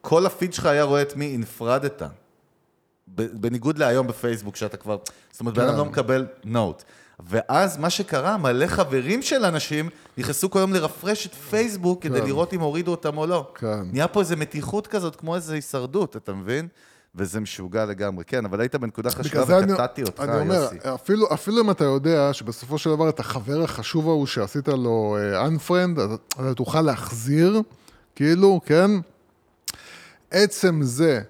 כל 0.00 0.26
הפיד 0.26 0.52
שלך 0.52 0.66
היה 0.66 0.82
רואה 0.82 1.02
את 1.02 1.16
מי 1.16 1.34
הנפרדת. 1.34 2.02
בניגוד 3.14 3.78
להיום 3.78 4.06
בפייסבוק, 4.06 4.56
שאתה 4.56 4.76
כבר... 4.76 4.96
זאת 5.32 5.40
אומרת, 5.40 5.54
בן 5.54 5.62
אדם 5.62 5.72
כן. 5.72 5.78
לא 5.78 5.84
מקבל 5.84 6.26
נוט. 6.44 6.82
ואז 7.26 7.76
מה 7.76 7.90
שקרה, 7.90 8.36
מלא 8.36 8.66
חברים 8.66 9.22
של 9.22 9.44
אנשים 9.44 9.88
נכנסו 10.18 10.50
כל 10.50 10.58
יום 10.58 10.72
לרפרש 10.72 11.26
את 11.26 11.34
פייסבוק 11.34 12.02
כדי 12.02 12.20
כן. 12.20 12.26
לראות 12.26 12.52
אם 12.52 12.60
הורידו 12.60 12.90
אותם 12.90 13.18
או 13.18 13.26
לא. 13.26 13.52
כן. 13.54 13.80
נהיה 13.92 14.08
פה 14.08 14.20
איזו 14.20 14.36
מתיחות 14.36 14.86
כזאת, 14.86 15.16
כמו 15.16 15.36
איזו 15.36 15.54
הישרדות, 15.54 16.16
אתה 16.16 16.32
מבין? 16.32 16.68
וזה 17.14 17.40
משוגע 17.40 17.84
לגמרי. 17.84 18.24
כן, 18.24 18.44
אבל 18.44 18.60
היית 18.60 18.74
בנקודה 18.74 19.10
חשובה 19.10 19.58
וקטעתי 19.62 20.02
אותך, 20.02 20.20
אני 20.20 20.40
אומר, 20.40 20.54
יוסי. 20.54 20.76
אפילו, 20.94 21.26
אפילו 21.34 21.62
אם 21.62 21.70
אתה 21.70 21.84
יודע 21.84 22.32
שבסופו 22.32 22.78
של 22.78 22.90
דבר 22.90 23.08
את 23.08 23.20
החבר 23.20 23.62
החשוב 23.62 24.08
ההוא 24.08 24.26
שעשית 24.26 24.68
לו 24.68 25.16
אה, 25.20 25.46
unfriend, 25.46 26.00
אז 26.00 26.10
אתה 26.28 26.54
תוכל 26.54 26.80
להחזיר, 26.80 27.62
כאילו, 28.14 28.60
כן? 28.66 28.90
עצם 30.30 30.80
זה, 30.82 31.20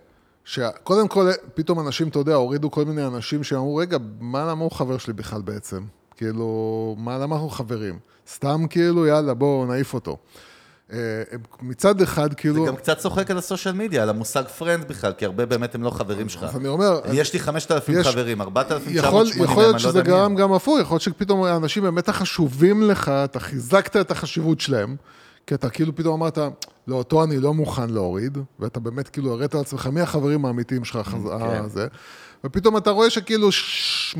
שקודם 0.48 1.08
כל, 1.08 1.30
פתאום 1.54 1.80
אנשים, 1.80 2.08
אתה 2.08 2.18
יודע, 2.18 2.34
הורידו 2.34 2.70
כל 2.70 2.84
מיני 2.84 3.06
אנשים 3.06 3.44
שאמרו, 3.44 3.76
רגע, 3.76 3.98
מה 4.20 4.46
למה 4.46 4.64
הוא 4.64 4.70
חבר 4.72 4.98
שלי 4.98 5.12
בכלל 5.12 5.40
בעצם? 5.40 5.82
כאילו, 6.16 6.96
מה, 6.98 7.18
למה 7.18 7.34
אנחנו 7.34 7.48
חברים? 7.50 7.98
סתם 8.28 8.66
כאילו, 8.70 9.06
יאללה, 9.06 9.34
בואו 9.34 9.66
נעיף 9.66 9.94
אותו. 9.94 10.16
אה, 10.92 10.98
מצד 11.62 12.00
אחד, 12.00 12.34
כאילו... 12.34 12.64
זה 12.64 12.70
גם 12.70 12.76
קצת 12.76 12.98
צוחק 12.98 13.30
על 13.30 13.38
הסושיאל 13.38 13.74
מדיה, 13.74 14.02
על 14.02 14.08
המושג 14.08 14.44
פרנד 14.58 14.88
בכלל, 14.88 15.12
כי 15.12 15.24
הרבה 15.24 15.46
באמת 15.46 15.74
הם 15.74 15.82
לא 15.82 15.90
חברים 15.90 16.28
שלך. 16.28 16.42
אז 16.42 16.56
אני 16.56 16.68
אומר... 16.68 17.00
יש 17.12 17.32
לי 17.32 17.38
5,000 17.38 18.00
יש- 18.00 18.06
חברים, 18.06 18.40
יכול, 18.40 18.46
4,980 18.46 19.44
יכול 19.44 19.62
להיות 19.62 19.74
אני 19.74 19.80
שזה 19.82 19.92
לא 19.92 19.98
יודע 19.98 20.12
מי 20.12 20.18
גרם 20.18 20.30
הם. 20.30 20.36
גם 20.36 20.52
הפוך, 20.52 20.78
יכול 20.80 20.94
להיות 20.94 21.02
שפתאום 21.02 21.42
האנשים 21.42 21.82
באמת 21.82 22.08
החשובים 22.08 22.82
לך, 22.82 23.08
אתה 23.08 23.40
חיזקת 23.40 23.96
את 23.96 24.10
החשיבות 24.10 24.60
שלהם, 24.60 24.96
כי 25.48 25.54
אתה 25.54 25.70
כאילו 25.70 25.96
פתאום 25.96 26.22
אמרת, 26.22 26.38
לא, 26.88 26.96
אותו 26.96 27.24
אני 27.24 27.38
לא 27.38 27.54
מוכן 27.54 27.90
להוריד, 27.90 28.38
ואתה 28.60 28.80
באמת 28.80 29.08
כאילו 29.08 29.32
הראת 29.32 29.54
לעצמך 29.54 29.86
מי 29.86 30.00
החברים 30.00 30.44
האמיתיים 30.44 30.84
שלך, 30.84 30.96
החז... 30.96 31.22
כן. 31.24 31.64
הזה, 31.64 31.86
ופתאום 32.44 32.76
אתה 32.76 32.90
רואה 32.90 33.10
שכאילו 33.10 33.48
80% 34.14 34.18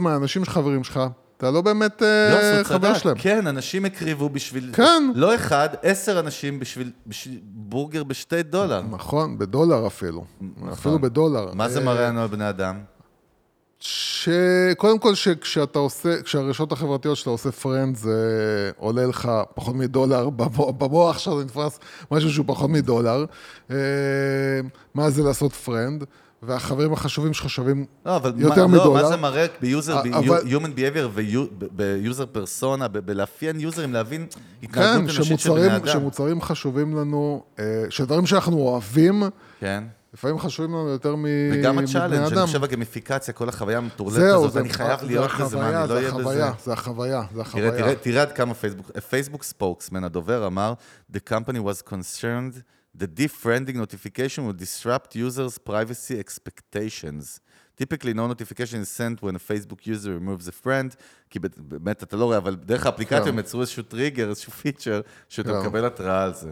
מהאנשים 0.00 0.44
שחברים 0.44 0.84
שלך, 0.84 1.00
אתה 1.36 1.50
לא 1.50 1.60
באמת 1.60 2.02
אה, 2.02 2.56
הוא 2.56 2.64
חבר. 2.64 2.94
שלהם. 2.94 3.16
כן, 3.18 3.46
אנשים 3.46 3.84
הקריבו 3.84 4.28
בשביל... 4.28 4.70
כן. 4.72 5.10
לא 5.14 5.34
אחד, 5.34 5.68
עשר 5.82 6.20
אנשים 6.20 6.60
בשביל 6.60 6.90
בשביל 7.06 7.40
בורגר 7.44 8.04
בשתי 8.04 8.42
דולר. 8.42 8.82
נכון, 8.90 9.38
בדולר 9.38 9.86
אפילו, 9.86 10.24
אפילו 10.72 10.98
בדולר. 10.98 11.54
מה 11.54 11.68
זה 11.68 11.78
אה, 11.78 11.84
מראה 11.84 12.08
לנו 12.08 12.20
על 12.20 12.28
בני 12.28 12.48
אדם? 12.48 12.80
שקודם 13.82 14.98
כל 14.98 15.14
שכשאתה 15.14 15.78
עושה, 15.78 16.22
כשהרשתות 16.22 16.72
החברתיות 16.72 17.16
שאתה 17.16 17.30
עושה 17.30 17.52
friend 17.52 17.96
זה 17.96 18.20
עולה 18.76 19.06
לך 19.06 19.30
פחות 19.54 19.74
מדולר, 19.74 20.28
במוח, 20.78 21.18
שלך 21.18 21.34
זה 21.38 21.44
נתפס 21.44 21.78
משהו 22.10 22.30
שהוא 22.32 22.44
פחות 22.48 22.70
מדולר. 22.70 23.24
אה, 23.70 23.76
מה 24.94 25.10
זה 25.10 25.22
לעשות 25.22 25.52
friend? 25.52 26.04
והחברים 26.42 26.92
החשובים 26.92 27.32
שלך 27.32 27.50
שווים 27.50 27.86
לא, 28.06 28.20
יותר 28.38 28.66
מה, 28.66 28.76
לא, 28.76 28.82
מדולר. 28.82 29.02
מה 29.02 29.08
זה 29.08 29.16
מראה 29.16 29.46
ב 29.60 29.67
user, 29.67 30.00
אבל- 30.00 30.40
Human 30.40 30.78
Behavior 30.78 31.08
וב 31.14 31.51
user 31.51 32.26
persona, 32.26 32.88
בלאפיין 32.88 33.60
יוזרים, 33.60 33.92
להבין 33.92 34.26
כן, 34.30 34.40
התנהגות 34.62 35.10
אנושית 35.16 35.40
של 35.40 35.50
בני 35.50 35.76
אדם. 35.76 35.86
שמוצרים 35.86 36.42
חשובים 36.42 36.96
לנו, 36.96 37.42
אה, 37.58 37.64
שדברים 37.90 38.26
שאנחנו 38.26 38.56
אוהבים, 38.56 39.22
כן. 39.60 39.84
לפעמים 40.14 40.38
חשובים 40.38 40.70
לנו 40.70 40.88
יותר 40.88 41.16
מ- 41.16 41.24
וגם 41.52 41.76
מבני 41.76 41.90
ה 41.90 41.92
challenge, 41.92 42.14
אני 42.14 42.26
אדם. 42.36 42.46
חושב 42.46 42.64
הגמיפיקציה, 42.64 43.34
כל 43.34 43.48
החוויה 43.48 43.78
המטורללת 43.78 44.16
זהו, 44.20 44.40
הזאת, 44.40 44.52
זה- 44.52 44.60
אני 44.60 44.68
חייב 44.70 45.00
זה 45.00 45.06
להיות 45.06 45.30
בזה, 45.40 45.56
מה, 45.56 45.80
אני 45.82 45.88
לא 45.90 45.94
אהיה 45.94 46.10
בזה. 46.10 46.22
זה 46.64 46.72
החוויה, 46.72 47.22
זה 47.34 47.40
החוויה. 47.40 47.70
תראה, 47.70 47.80
תראה, 47.82 47.94
תראה 47.94 48.22
עד 48.22 48.32
כמה 48.32 48.54
פייסבוק, 48.54 48.90
Facebook 48.98 49.42
spokesman, 49.42 50.04
הדובר 50.04 50.46
אמר, 50.46 50.74
The 51.12 51.20
company 51.30 51.58
was 51.58 51.82
concerned 51.92 52.54
the 53.02 53.06
defriending 53.20 53.76
notification 53.76 54.42
would 54.46 54.58
disrupt 54.58 55.14
users' 55.16 55.58
privacy 55.68 56.14
expectations. 56.24 57.40
Typically 57.82 58.12
no 58.14 58.26
notification 58.32 58.78
is 58.84 58.90
sent 58.98 59.22
when 59.22 59.34
a 59.34 59.42
Facebook 59.50 59.86
user 59.86 60.10
removes 60.20 60.46
a 60.48 60.66
friend, 60.66 60.96
כי 61.30 61.38
באמת 61.58 62.02
אתה 62.02 62.16
לא 62.16 62.24
רואה, 62.24 62.36
אבל 62.36 62.54
דרך 62.54 62.86
האפליקציה 62.86 63.26
הם 63.32 63.38
יצרו 63.38 63.60
איזשהו 63.60 63.82
טריגר, 63.82 64.28
איזשהו 64.30 64.52
פיצ'ר, 64.52 65.00
שאתה 65.28 65.50
כן. 65.52 65.58
מקבל 65.60 65.84
התראה 65.84 66.22
על 66.24 66.34
זה. 66.34 66.50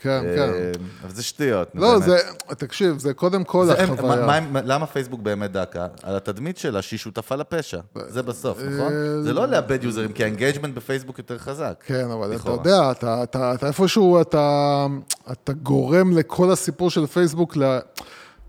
כן, 0.00 0.22
כן. 0.36 0.40
אה, 0.54 0.72
אבל 1.04 1.10
זה 1.14 1.22
שטויות, 1.22 1.74
נו, 1.74 1.80
לא, 1.82 1.92
באמת. 1.92 2.04
זה, 2.04 2.18
תקשיב, 2.56 2.98
זה 2.98 3.14
קודם 3.14 3.44
כל 3.44 3.66
זה 3.66 3.82
החוויה. 3.82 4.26
מה- 4.26 4.40
מה- 4.40 4.60
למה 4.64 4.86
פייסבוק 4.86 5.20
באמת 5.20 5.52
דאגה? 5.52 5.86
על 6.02 6.16
התדמית 6.16 6.58
שלה, 6.58 6.82
שהיא 6.82 6.98
שותפה 6.98 7.34
לפשע. 7.36 7.80
זה 8.08 8.22
בסוף, 8.22 8.58
נכון? 8.58 8.92
אה, 8.92 9.22
זה 9.22 9.32
לא 9.32 9.46
לאבד 9.46 9.84
יוזרים, 9.84 10.12
כי 10.12 10.24
ה 10.24 10.28
engagement 10.28 10.74
בפייסבוק 10.74 11.18
יותר 11.18 11.38
חזק. 11.38 11.82
כן, 11.86 12.10
אבל 12.10 12.36
אתה. 12.36 12.50
יודע, 12.50 12.90
אתה, 12.90 13.22
אתה, 13.22 13.54
אתה 13.54 13.66
איפשהו, 13.66 14.20
אתה, 14.20 14.86
אתה 15.32 15.52
גורם 15.52 16.12
לכל 16.18 16.50
הסיפור 16.52 16.90
של 16.90 17.06
פייסבוק 17.06 17.56
ל... 17.56 17.78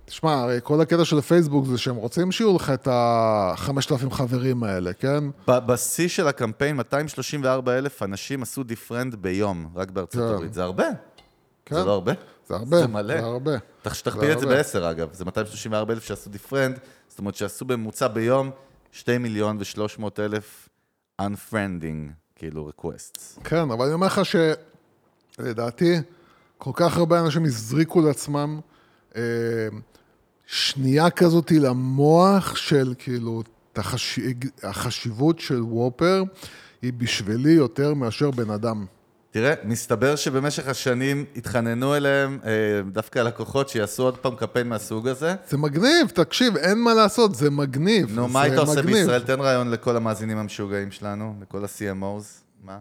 תשמע, 0.06 0.34
הרי 0.34 0.60
כל 0.64 0.82
הקטע 0.82 1.06
של 1.06 1.22
פייסבוק 1.22 1.66
זה 1.66 1.78
שהם 1.78 1.96
רוצים 1.96 2.32
שיהיו 2.32 2.56
לך 2.56 2.70
את 2.70 2.88
ה-5,000 2.88 4.10
חברים 4.12 4.64
האלה, 4.64 4.94
כן? 4.94 5.24
בשיא 5.48 6.08
של 6.08 6.28
הקמפיין, 6.28 6.76
234 6.76 7.78
אלף 7.78 8.04
אנשים 8.04 8.42
עשו 8.42 8.64
defriend 8.64 9.16
ביום, 9.16 9.68
רק 9.76 9.92
בארצות 9.92 10.22
כן. 10.30 10.34
הברית. 10.36 10.54
זה 10.54 10.64
הרבה. 10.64 10.86
כן. 11.66 11.76
זה 11.76 11.84
לא 11.84 11.92
הרבה? 11.92 12.14
זה 12.48 12.56
הרבה. 12.56 12.78
זה 12.78 12.88
מלא. 12.88 13.22
זה 13.22 13.26
הרבה. 13.26 13.52
שתכפיל 13.94 14.32
את 14.32 14.40
זה 14.40 14.46
הרבה. 14.46 14.58
בעשר, 14.58 14.92
אגב. 14.92 15.10
זה 15.14 15.26
234 15.26 15.94
אלף 15.94 16.04
שעשו 16.04 16.30
defriend, 16.30 16.80
זאת 17.08 17.20
אומרת 17.20 17.36
שעשו 17.36 17.66
בממוצע 17.66 18.08
ביום 18.08 18.52
2 18.92 19.24
מיליון 19.24 19.58
ו-300 19.58 20.04
אלף 20.20 20.70
unfriending, 21.22 22.12
כאילו 22.36 22.70
requests. 22.70 23.42
כן, 23.44 23.72
אבל 23.72 23.86
אני 23.86 23.94
אומר 23.94 24.08
לך 24.08 24.22
שלדעתי, 25.36 25.96
כל 26.58 26.72
כך 26.74 26.98
הרבה 26.98 27.20
אנשים 27.20 27.46
הזריקו 27.46 28.02
לעצמם 28.02 28.60
אה, 29.16 29.22
שנייה 30.46 31.10
כזאת 31.10 31.52
למוח 31.52 32.56
של 32.56 32.94
כאילו, 32.98 33.44
החש... 33.76 34.20
החשיבות 34.64 35.40
של 35.40 35.62
וופר 35.62 36.24
היא 36.82 36.94
בשבילי 36.94 37.52
יותר 37.52 37.94
מאשר 37.94 38.32
בן 38.32 38.50
אדם. 38.50 38.86
תראה, 39.32 39.54
מסתבר 39.64 40.16
שבמשך 40.16 40.68
השנים 40.68 41.26
התחננו 41.36 41.96
אליהם 41.96 42.40
אה, 42.46 42.52
דווקא 42.92 43.20
לקוחות 43.20 43.70
שיעשו 43.70 44.04
עוד 44.04 44.18
פעם 44.18 44.36
קמפיין 44.36 44.70
מהסוג 44.70 45.08
הזה. 45.08 45.36
זה 45.50 45.58
מגניב, 45.58 46.08
תקשיב, 46.14 46.58
אין 46.58 46.84
מה 46.84 46.94
לעשות, 46.94 47.36
זה 47.36 47.50
מגניב. 47.50 48.16
נו, 48.16 48.28
מה 48.28 48.42
היית 48.42 48.58
עושה. 48.58 48.82
בישראל? 48.82 49.22
תן 49.22 49.40
רעיון 49.40 49.72
לכל 49.72 49.96
המאזינים 49.96 50.38
המשוגעים 50.38 50.92
שלנו, 50.92 51.36
לכל 51.42 51.64
ה-CMOs. 51.64 52.24
מה? 52.64 52.78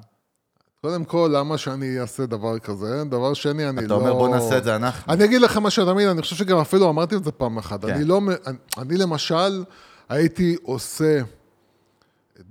קודם 0.83 1.05
כל, 1.05 1.31
למה 1.33 1.59
שאני 1.59 2.01
אעשה 2.01 2.27
דבר 2.27 2.59
כזה? 2.59 3.05
דבר 3.05 3.35
שני, 3.35 3.69
אני 3.69 3.79
אתה 3.79 3.89
לא... 3.89 3.95
אומר, 3.95 4.13
בוא 4.13 4.29
נעשה 4.29 4.59
את 4.59 4.65
זה 4.65 4.77
אנחנו. 4.77 5.13
אני 5.13 5.25
אגיד 5.25 5.41
לך 5.41 5.57
מה 5.57 5.71
שתמיד, 5.71 6.09
אני 6.09 6.23
חושב 6.23 6.37
שגם 6.37 6.59
אפילו 6.59 6.91
אמרתי 6.91 7.17
את 7.17 7.25
זה 7.25 7.33
פעם 7.33 7.59
אחת. 7.59 7.85
כן. 7.85 7.95
אני 7.95 8.05
לא... 8.05 8.21
אני, 8.47 8.57
אני 8.79 8.97
למשל 8.97 9.65
הייתי 10.09 10.57
עושה, 10.63 11.21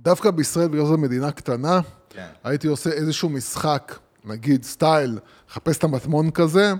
דווקא 0.02 0.30
בישראל, 0.30 0.68
בגלל 0.68 0.84
שזו 0.84 0.98
מדינה 0.98 1.30
קטנה, 1.30 1.80
כן. 2.10 2.26
הייתי 2.44 2.66
עושה 2.66 2.90
איזשהו 2.90 3.28
משחק, 3.28 3.98
נגיד 4.24 4.64
סטייל, 4.64 5.18
חפש 5.50 5.78
את 5.78 5.84
המטמון 5.84 6.30
כזה, 6.30 6.72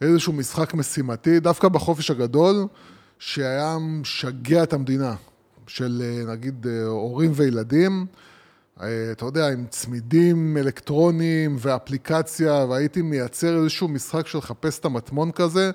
איזשהו 0.00 0.32
משחק 0.32 0.74
משימתי, 0.74 1.40
דווקא 1.40 1.68
בחופש 1.68 2.10
הגדול, 2.10 2.66
שהיה 3.18 3.76
משגע 3.80 4.62
את 4.62 4.72
המדינה, 4.72 5.14
של 5.66 6.02
אה, 6.04 6.32
נגיד 6.32 6.66
אה, 6.66 6.86
הורים 6.86 7.32
וילדים. 7.34 8.06
אה, 8.82 9.12
אתה 9.12 9.24
יודע, 9.24 9.48
עם 9.48 9.66
צמידים 9.70 10.56
אלקטרוניים 10.56 11.56
ואפליקציה, 11.58 12.64
והייתי 12.68 13.02
מייצר 13.02 13.62
איזשהו 13.62 13.88
משחק 13.88 14.26
של 14.26 14.38
לחפש 14.38 14.78
את 14.78 14.84
המטמון 14.84 15.32
כזה, 15.32 15.70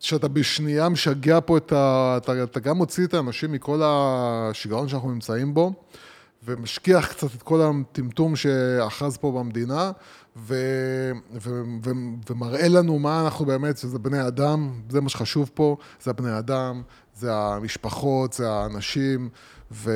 שאתה 0.00 0.28
בשנייה 0.28 0.88
משגע 0.88 1.38
פה 1.46 1.56
את 1.56 1.72
ה... 1.72 2.14
אתה, 2.16 2.42
אתה 2.42 2.60
גם 2.60 2.76
מוציא 2.76 3.06
את 3.06 3.14
האנשים 3.14 3.52
מכל 3.52 3.80
השיגעון 3.84 4.88
שאנחנו 4.88 5.10
נמצאים 5.10 5.54
בו, 5.54 5.72
ומשכיח 6.46 7.06
קצת 7.06 7.34
את 7.34 7.42
כל 7.42 7.60
הטמטום 7.60 8.36
שאחז 8.36 9.16
פה 9.16 9.32
במדינה, 9.32 9.92
ו, 10.36 10.54
ו, 11.40 11.62
ו, 11.84 11.90
ומראה 12.30 12.68
לנו 12.68 12.98
מה 12.98 13.24
אנחנו 13.24 13.44
באמת, 13.44 13.78
שזה 13.78 13.98
בני 13.98 14.26
אדם, 14.26 14.80
זה 14.88 15.00
מה 15.00 15.08
שחשוב 15.08 15.50
פה, 15.54 15.76
זה 16.02 16.10
הבני 16.10 16.38
אדם, 16.38 16.82
זה 17.14 17.34
המשפחות, 17.34 18.32
זה 18.32 18.50
האנשים, 18.50 19.28
ו, 19.72 19.90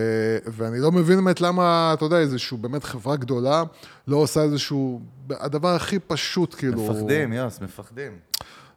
ואני 0.47 0.81
לא 0.81 0.93
מבין 0.93 1.17
באמת 1.17 1.41
למה, 1.41 1.91
אתה 1.95 2.05
יודע, 2.05 2.19
איזשהו 2.19 2.59
באמת 2.59 2.85
חברה 2.85 3.17
גדולה 3.17 3.63
לא 4.09 4.17
עושה 4.17 4.43
איזשהו, 4.43 5.01
הדבר 5.31 5.75
הכי 5.75 5.99
פשוט, 5.99 6.55
כאילו... 6.55 6.85
מפחדים, 6.91 7.33
יוס, 7.33 7.61
מפחדים. 7.61 8.30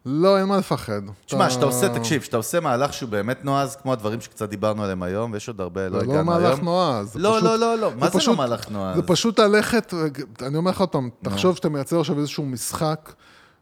לא, 0.05 0.37
אין 0.37 0.45
מה 0.45 0.57
לפחד. 0.57 1.01
תשמע, 1.25 1.49
כשאתה 1.49 1.65
עושה, 1.65 1.89
תקשיב, 1.89 2.21
כשאתה 2.21 2.37
עושה 2.37 2.59
מהלך 2.59 2.93
שהוא 2.93 3.09
באמת 3.09 3.45
נועז, 3.45 3.75
כמו 3.75 3.93
הדברים 3.93 4.21
שקצת 4.21 4.49
דיברנו 4.49 4.83
עליהם 4.83 5.03
היום, 5.03 5.33
ויש 5.33 5.47
עוד 5.47 5.61
הרבה, 5.61 5.89
לא 5.89 5.99
זה 5.99 6.03
הגענו 6.05 6.31
לא 6.31 6.37
היום. 6.37 6.43
מהלך 6.43 6.59
נועז. 6.59 7.13
זה 7.13 7.19
לא, 7.19 7.41
לא, 7.41 7.59
לא, 7.59 7.77
לא, 7.77 7.91
מה 7.97 8.09
זה 8.09 8.19
לא 8.27 8.35
מהלך 8.35 8.69
נועז? 8.71 8.95
זה 8.95 9.01
פשוט 9.01 9.39
ללכת, 9.39 9.93
אני 10.41 10.57
אומר 10.57 10.71
לך 10.71 10.79
עוד 10.79 10.89
פעם, 10.89 11.09
תחשוב 11.21 11.55
שאתה 11.55 11.69
מייצר 11.69 11.99
עכשיו 11.99 12.19
איזשהו 12.19 12.45
משחק 12.45 13.13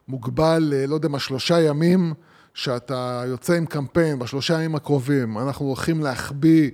מוגבל, 0.07 0.73
אה, 0.75 0.87
לא 0.87 0.95
יודע 0.95 1.07
מה, 1.09 1.19
שלושה 1.19 1.61
ימים, 1.61 2.13
שאתה 2.53 3.23
יוצא 3.27 3.53
עם 3.53 3.65
קמפיין 3.65 4.19
בשלושה 4.19 4.53
ימים 4.53 4.75
הקרובים, 4.75 5.37
אנחנו 5.37 5.65
הולכים 5.65 6.03
להחביא 6.03 6.71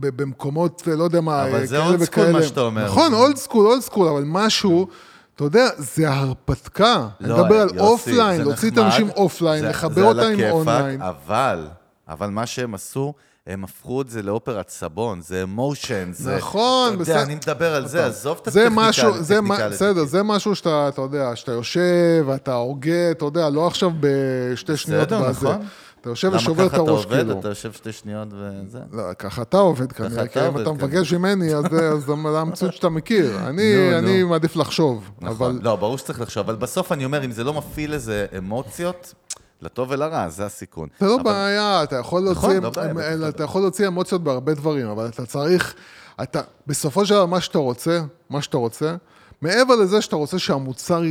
במקומות, 0.00 0.82
אה, 0.88 0.96
לא 0.96 1.04
יודע 1.04 1.20
מה, 1.20 1.42
אבל 1.42 1.54
אה, 1.54 1.66
זה 1.66 1.76
כאלה 1.76 1.86
old 1.88 2.02
school, 2.02 2.22
וכאלה. 2.24 2.38
מה 2.38 2.42
שאתה 2.42 2.60
אומר. 2.60 2.84
נכון, 2.84 3.14
old 3.14 3.36
school, 3.36 3.66
old 3.66 3.82
school, 3.82 4.08
אבל 4.08 4.22
משהו... 4.26 4.88
אתה 5.36 5.44
יודע, 5.44 5.68
זה 5.78 6.10
הרפתקה. 6.10 7.08
אני 7.20 7.28
לא, 7.28 7.44
מדבר 7.44 7.60
על 7.60 7.68
אופליין, 7.78 8.40
להוציא 8.40 8.70
את 8.70 8.78
האנשים 8.78 9.10
אופליין, 9.10 9.64
לחבר 9.64 10.04
אותם 10.04 10.20
עם 10.20 10.50
אונליין. 10.50 11.02
אבל, 11.02 11.68
אבל 12.08 12.30
מה 12.30 12.46
שהם 12.46 12.74
עשו, 12.74 13.14
הם 13.46 13.64
הפכו 13.64 14.02
את 14.02 14.10
זה 14.10 14.22
לאופרת 14.22 14.68
סבון, 14.68 15.20
זה 15.20 15.42
emotion, 15.42 16.12
זה... 16.12 16.36
נכון, 16.36 16.88
אתה 16.88 16.96
בסדר. 16.96 17.12
יודע, 17.14 17.24
אני 17.24 17.34
מדבר 17.34 17.74
על 17.74 17.88
זה, 17.88 18.06
עזוב 18.06 18.38
את 18.42 18.48
הטכניקה. 18.48 18.88
הטכניקלית. 18.88 19.72
בסדר, 19.72 20.04
זה 20.04 20.22
משהו 20.22 20.54
שאתה, 20.54 20.88
אתה 20.88 21.00
יודע, 21.00 21.36
שאתה 21.36 21.52
יושב, 21.52 22.26
אתה 22.34 22.54
הוגה, 22.54 23.10
אתה 23.10 23.24
יודע, 23.24 23.50
לא 23.50 23.66
עכשיו 23.66 23.90
בשתי 24.00 24.76
שניות 24.76 25.08
בסדר, 25.08 25.28
בזה. 25.28 25.48
נכון. 25.48 25.66
אתה 26.06 26.12
יושב 26.12 26.28
למה 26.28 26.36
ושובר 26.36 26.66
את 26.66 26.70
ככה 26.70 26.82
אתה 26.82 26.90
הראש, 26.90 27.04
עובד? 27.04 27.16
כאילו. 27.16 27.40
אתה 27.40 27.48
יושב 27.48 27.72
שתי 27.72 27.92
שניות 27.92 28.28
וזה. 28.32 28.78
לא, 28.92 29.02
ככה 29.18 29.42
אתה 29.42 29.56
עובד 29.56 29.92
כנראה, 29.92 30.26
כי 30.26 30.40
אם 30.40 30.48
אתה 30.48 30.64
כנראה. 30.64 30.72
מבקש 30.72 31.12
ממני, 31.12 31.54
אז 31.54 31.64
זה 32.06 32.12
המציאות 32.12 32.74
שאתה 32.74 32.88
מכיר. 32.88 33.38
אני. 33.48 34.22
מעדיף 34.22 34.56
לחשוב, 34.56 35.10
נכון. 35.20 35.50
אבל... 35.50 35.60
לא, 35.62 35.76
ברור 35.76 35.98
שצריך 35.98 36.20
לחשוב, 36.20 36.46
אבל 36.50 36.58
בסוף 36.58 36.92
אני 36.92 37.04
אומר, 37.04 37.24
אם 37.24 37.30
זה 37.30 37.44
לא 37.44 37.54
מפעיל 37.54 37.92
איזה 37.92 38.26
אמוציות, 38.38 39.14
לטוב 39.62 39.90
ולרע, 39.90 40.28
זה 40.28 40.46
הסיכון. 40.46 40.88
זה 41.00 41.06
לא 41.06 41.16
בעיה, 41.16 41.82
אתה 41.82 41.96
יכול 41.96 42.30
נכון, 42.30 42.56
להוציא, 42.62 42.82
לא 42.82 42.90
אלא 43.00 43.16
שלא. 43.16 43.28
אתה 43.28 43.44
יכול 43.44 43.60
להוציא 43.60 43.86
אמוציות 43.86 44.24
בהרבה 44.24 44.54
דברים, 44.54 44.86
אבל 44.86 45.06
אתה 45.06 45.26
צריך, 45.26 45.74
אתה, 46.22 46.40
בסופו 46.66 47.06
של 47.06 47.14
דבר, 47.14 47.26
מה 47.26 47.40
שאתה 47.40 47.58
רוצה, 47.58 48.00
מה 48.30 48.42
שאתה 48.42 48.56
רוצה, 48.56 48.96
מעבר 49.42 49.76
לזה 49.76 50.02
שאתה 50.02 50.16
רוצה 50.16 50.38
שהמוצר, 50.38 51.02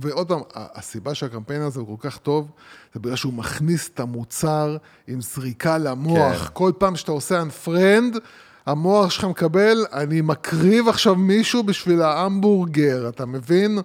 ועוד 0.00 0.28
פעם, 0.28 0.40
הסיבה 0.54 1.14
שהקמפיין 1.14 1.62
הזה 1.62 1.80
הוא 1.80 1.98
כל 1.98 2.10
כך 2.10 2.18
טוב, 2.18 2.50
זה 2.94 3.00
בגלל 3.00 3.16
שהוא 3.16 3.32
מכניס 3.32 3.88
את 3.94 4.00
המוצר 4.00 4.76
עם 5.08 5.20
זריקה 5.20 5.78
למוח. 5.78 6.44
כן. 6.44 6.50
כל 6.52 6.72
פעם 6.78 6.96
שאתה 6.96 7.12
עושה 7.12 7.42
unfriend, 7.42 8.18
המוח 8.66 9.10
שלך 9.10 9.24
מקבל, 9.24 9.86
אני 9.92 10.20
מקריב 10.20 10.88
עכשיו 10.88 11.14
מישהו 11.14 11.62
בשביל 11.62 12.02
ההמבורגר, 12.02 13.08
אתה 13.08 13.26
מבין? 13.26 13.78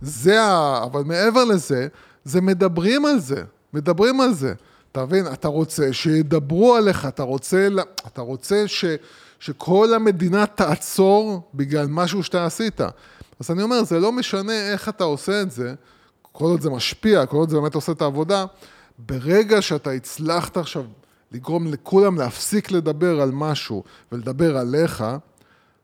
זה 0.00 0.42
ה... 0.42 0.82
אבל 0.84 1.02
מעבר 1.02 1.44
לזה, 1.44 1.88
זה 2.24 2.40
מדברים 2.40 3.06
על 3.06 3.18
זה, 3.18 3.42
מדברים 3.72 4.20
על 4.20 4.34
זה. 4.34 4.54
אתה 4.92 5.04
מבין? 5.04 5.26
אתה 5.26 5.48
רוצה 5.48 5.92
שידברו 5.92 6.74
עליך, 6.76 7.06
אתה 7.06 7.22
רוצה, 7.22 7.68
אתה 8.06 8.20
רוצה 8.20 8.68
ש... 8.68 8.84
שכל 9.40 9.94
המדינה 9.94 10.46
תעצור 10.46 11.50
בגלל 11.54 11.86
משהו 11.86 12.22
שאתה 12.22 12.46
עשית. 12.46 12.80
אז 13.40 13.50
אני 13.50 13.62
אומר, 13.62 13.84
זה 13.84 14.00
לא 14.00 14.12
משנה 14.12 14.72
איך 14.72 14.88
אתה 14.88 15.04
עושה 15.04 15.42
את 15.42 15.50
זה, 15.50 15.74
כל 16.32 16.44
עוד 16.44 16.60
זה 16.60 16.70
משפיע, 16.70 17.26
כל 17.26 17.36
עוד 17.36 17.48
זה 17.48 17.56
באמת 17.56 17.74
עושה 17.74 17.92
את 17.92 18.02
העבודה, 18.02 18.44
ברגע 18.98 19.62
שאתה 19.62 19.90
הצלחת 19.90 20.56
עכשיו 20.56 20.84
לגרום 21.32 21.66
לכולם 21.66 22.18
להפסיק 22.18 22.70
לדבר 22.70 23.20
על 23.20 23.30
משהו 23.30 23.84
ולדבר 24.12 24.56
עליך, 24.56 25.04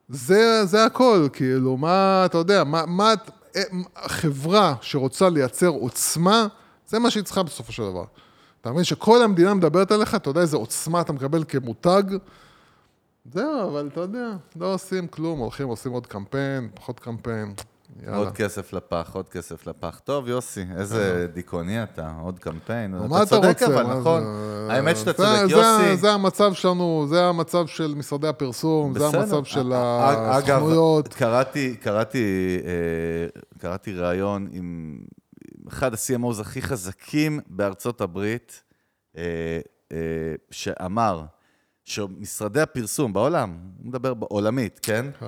זה, 0.08 0.64
זה 0.64 0.84
הכל, 0.84 1.28
כאילו, 1.32 1.76
מה, 1.76 2.22
אתה 2.26 2.38
יודע, 2.38 2.64
מה, 2.64 2.86
מה, 2.86 3.14
אה, 3.56 3.62
חברה 4.06 4.74
שרוצה 4.80 5.28
לייצר 5.28 5.68
עוצמה, 5.68 6.46
זה 6.88 6.98
מה 6.98 7.10
שהיא 7.10 7.24
צריכה 7.24 7.42
בסופו 7.42 7.72
של 7.72 7.82
דבר. 7.82 8.04
אתה 8.60 8.72
מבין 8.72 8.84
שכל 8.84 9.22
המדינה 9.22 9.54
מדברת 9.54 9.92
עליך, 9.92 10.14
אתה 10.14 10.30
יודע 10.30 10.40
איזה 10.40 10.56
עוצמה 10.56 11.00
אתה 11.00 11.12
מקבל 11.12 11.44
כמותג? 11.48 12.02
זהו, 13.24 13.68
אבל 13.70 13.88
אתה 13.92 14.00
יודע, 14.00 14.30
לא 14.56 14.74
עושים 14.74 15.06
כלום, 15.08 15.38
הולכים, 15.38 15.68
עושים 15.68 15.92
עוד 15.92 16.06
קמפיין, 16.06 16.68
פחות 16.74 17.00
קמפיין, 17.00 17.54
יאללה. 18.02 18.16
עוד 18.16 18.32
כסף 18.32 18.72
לפח, 18.72 19.10
עוד 19.12 19.28
כסף 19.28 19.66
לפח. 19.66 20.00
טוב, 20.04 20.28
יוסי, 20.28 20.64
איזה 20.76 21.26
דיכאוני 21.34 21.82
אתה, 21.82 22.12
עוד 22.22 22.38
קמפיין. 22.38 22.94
אה. 22.94 23.06
אתה 23.06 23.16
אתה 23.16 23.26
צודק 23.26 23.48
רוצה? 23.48 23.66
אבל, 23.66 23.82
נכון. 24.00 24.22
זה- 24.22 24.72
האמת 24.72 24.96
שאתה 24.96 25.12
זה- 25.12 25.16
צודק, 25.16 25.46
זה- 25.48 25.52
יוסי. 25.56 25.96
זה 25.96 26.12
המצב 26.12 26.52
שלנו, 26.52 27.06
זה 27.08 27.24
המצב 27.24 27.66
של 27.66 27.94
משרדי 27.96 28.28
הפרסום, 28.28 28.92
זה 28.98 29.08
בסדר. 29.08 29.20
המצב 29.20 29.44
של 29.44 29.72
א- 29.72 30.38
אגב, 30.38 30.56
הסוכנויות. 30.56 31.08
קראתי, 31.14 31.76
קראתי, 31.76 32.58
אה, 32.64 33.40
קראתי 33.58 33.92
ראיון 33.92 34.48
עם 34.52 34.98
אחד 35.68 35.94
ה-CMOs 35.94 36.40
הכי 36.40 36.62
חזקים 36.62 37.40
בארצות 37.46 38.00
הברית, 38.00 38.62
אה, 39.16 39.22
אה, 39.92 39.96
שאמר 40.50 41.22
שמשרדי 41.84 42.60
הפרסום 42.60 43.12
בעולם, 43.12 43.56
הוא 43.78 43.86
מדבר 43.86 44.14
עולמית, 44.20 44.80
כן? 44.82 45.06
כן. 45.20 45.26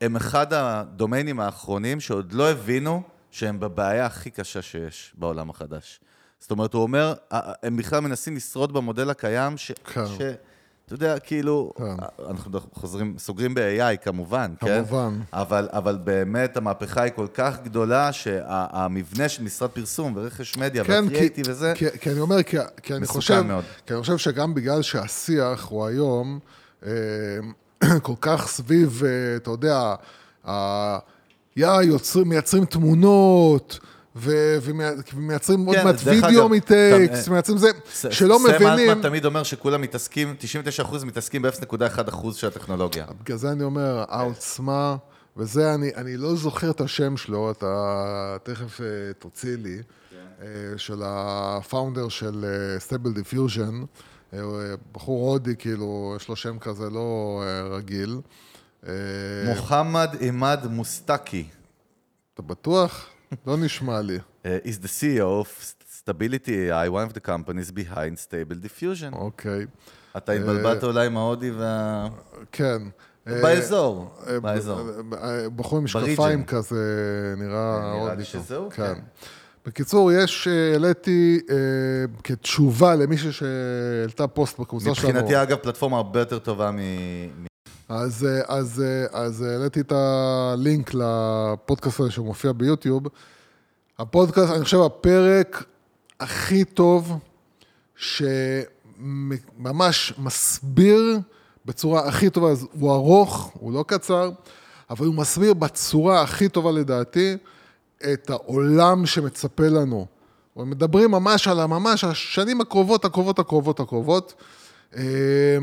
הם 0.00 0.16
אחד 0.16 0.52
הדומיינים 0.52 1.40
האחרונים 1.40 2.00
שעוד 2.00 2.32
לא 2.32 2.50
הבינו 2.50 3.02
שהם 3.30 3.60
בבעיה 3.60 4.06
הכי 4.06 4.30
קשה 4.30 4.62
שיש 4.62 5.14
בעולם 5.18 5.50
החדש. 5.50 6.00
זאת 6.38 6.50
אומרת, 6.50 6.74
הוא 6.74 6.82
אומר, 6.82 7.14
"ה- 7.34 7.66
הם 7.66 7.76
בכלל 7.76 8.00
מנסים 8.00 8.36
לשרוד 8.36 8.72
במודל 8.72 9.10
הקיים, 9.10 9.56
ש... 9.58 9.72
כן. 9.84 10.06
ש... 10.06 10.20
אתה 10.86 10.94
יודע, 10.94 11.18
כאילו, 11.18 11.72
כן. 11.76 11.84
אנחנו 12.30 12.60
חוזרים, 12.72 13.14
סוגרים 13.18 13.54
ב-AI 13.54 13.96
כמובן, 14.02 14.54
כן? 14.60 14.84
כמובן. 14.84 15.20
אבל, 15.32 15.68
אבל 15.72 15.98
באמת 16.04 16.56
המהפכה 16.56 17.02
היא 17.02 17.12
כל 17.12 17.26
כך 17.34 17.56
גדולה, 17.64 18.12
שהמבנה 18.12 19.28
של 19.28 19.42
משרד 19.42 19.70
פרסום 19.70 20.12
ורכש 20.16 20.56
מדיה 20.56 20.84
כן, 20.84 20.92
כי, 20.92 21.04
והקריאיטיב 21.04 21.46
וזה, 21.48 21.72
כי, 21.76 21.84
כי 22.00 22.10
אני 22.10 22.20
אומר, 22.20 22.42
כי, 22.42 22.56
כי 22.82 22.94
אני 22.94 23.06
חושב, 23.06 23.42
מאוד. 23.42 23.64
כי 23.86 23.94
אני 23.94 24.00
חושב 24.00 24.18
שגם 24.18 24.54
בגלל 24.54 24.82
שהשיח 24.82 25.66
הוא 25.68 25.86
היום 25.86 26.38
אה, 26.86 26.90
כל 28.02 28.14
כך 28.20 28.46
סביב, 28.48 29.02
אה, 29.04 29.36
אתה 29.36 29.50
יודע, 29.50 29.94
יא, 31.56 31.82
יוצרים, 31.82 32.28
מייצרים 32.28 32.64
תמונות, 32.64 33.78
ומייצרים 34.16 35.66
עוד 35.66 35.76
כן, 35.76 35.84
מעט 35.84 35.96
וידאו 36.04 36.48
מטקסט, 36.48 37.28
מייצרים 37.28 37.58
זה, 37.58 37.68
שלא 38.10 38.38
סם 38.38 38.54
מבינים, 38.54 38.90
אלטמן 38.90 39.02
תמיד 39.02 39.24
אומר 39.24 39.42
שכולם 39.42 39.80
מתעסקים, 39.80 40.34
99% 40.84 41.04
מתעסקים 41.04 41.42
ב-0.1% 41.42 42.32
של 42.34 42.46
הטכנולוגיה. 42.46 43.06
בגלל 43.22 43.36
זה 43.36 43.52
אני 43.52 43.64
אומר, 43.64 44.04
העוצמה, 44.08 44.96
וזה, 45.36 45.74
אני, 45.74 46.16
לא 46.16 46.34
זוכר 46.34 46.70
את 46.70 46.80
השם 46.80 47.16
שלו, 47.16 47.50
אתה 47.50 48.36
תכף 48.42 48.80
אה, 48.80 48.86
תוציא 49.18 49.56
לי, 49.56 49.78
אה, 50.42 50.46
של 50.76 51.02
ה 51.04 51.17
founder 51.17 52.08
של 52.08 52.44
Stable 52.78 53.12
Diffusion, 53.12 53.82
בחור 54.92 55.30
הודי, 55.30 55.56
כאילו, 55.56 56.14
יש 56.16 56.28
לו 56.28 56.36
שם 56.36 56.58
כזה 56.58 56.90
לא 56.90 57.42
אה, 57.44 57.76
רגיל. 57.76 58.20
אה, 58.86 58.92
מוחמד 59.46 60.16
עימאד 60.20 60.66
מוסטקי 60.66 61.48
אתה 62.34 62.42
בטוח? 62.42 63.08
לא 63.46 63.56
נשמע 63.56 64.00
לי. 64.00 64.18
uh, 64.44 64.48
is 64.68 64.84
the 64.84 64.88
CEO 64.88 65.42
of 65.44 65.48
Stability 66.04 66.52
AI, 66.70 66.88
one 66.88 67.10
of 67.10 67.14
the 67.14 67.20
companies 67.20 67.70
behind 67.70 68.18
Stable 68.18 68.56
Diffusion. 68.66 69.14
אוקיי, 69.16 69.66
אתה 70.16 70.32
התבלבלת 70.32 70.84
אולי 70.84 71.06
עם 71.06 71.16
ההודי 71.16 71.50
וה... 71.50 72.08
כן. 72.52 72.82
אה, 73.28 73.42
באזור, 73.42 74.14
אה, 74.28 74.40
באזור. 74.40 74.80
אה, 75.12 75.48
בחור 75.56 75.78
עם. 75.78 75.84
משקפיים 75.84 76.44
כזה, 76.44 76.76
נראה 77.36 77.48
נראה 77.80 77.92
הודי 77.92 78.16
לי 78.16 78.24
טוב. 78.32 78.42
שזהו, 78.44 78.70
כן. 78.70 78.94
כן. 78.94 79.00
בקיצור, 79.66 80.12
יש, 80.12 80.48
אה, 80.48 80.72
העליתי 80.72 81.40
אה, 81.50 81.56
כתשובה 82.24 82.94
למישהי 82.94 83.32
שהעלתה 83.32 84.26
פוסט 84.26 84.58
בקבוצה 84.58 84.94
שלנו. 84.94 85.08
מבחינתי, 85.08 85.42
אגב, 85.42 85.56
פלטפורמה 85.58 85.96
הרבה 85.96 86.20
יותר 86.20 86.38
טובה 86.38 86.70
מ... 86.70 86.76
מ- 86.76 87.46
אז, 87.88 88.26
אה, 88.26 88.40
אז, 88.56 88.82
אה, 88.82 89.06
אז 89.12 89.42
העליתי 89.42 89.80
את 89.80 89.92
הלינק 89.92 90.94
לפודקאסט 90.94 92.00
הזה 92.00 92.10
שמופיע 92.10 92.52
ביוטיוב. 92.52 93.02
הפודקאסט, 93.98 94.52
אני 94.52 94.64
חושב, 94.64 94.80
הפרק 94.80 95.64
הכי 96.20 96.64
טוב, 96.64 97.18
שממש 98.96 100.14
מסביר 100.18 101.18
בצורה 101.64 102.08
הכי 102.08 102.30
טובה, 102.30 102.50
אז 102.50 102.66
הוא 102.72 102.92
ארוך, 102.92 103.50
הוא 103.60 103.72
לא 103.72 103.84
קצר, 103.86 104.30
אבל 104.90 105.06
הוא 105.06 105.14
מסביר 105.14 105.54
בצורה 105.54 106.22
הכי 106.22 106.48
טובה 106.48 106.72
לדעתי 106.72 107.36
את 108.12 108.30
העולם 108.30 109.06
שמצפה 109.06 109.68
לנו. 109.68 110.06
מדברים 110.56 111.10
ממש 111.10 111.48
על 111.48 111.60
הממש 111.60 112.04
השנים 112.04 112.60
הקרובות, 112.60 113.04
הקרובות, 113.04 113.38
הקרובות, 113.38 113.80
הקרובות. 113.80 114.34
אה, 114.96 115.58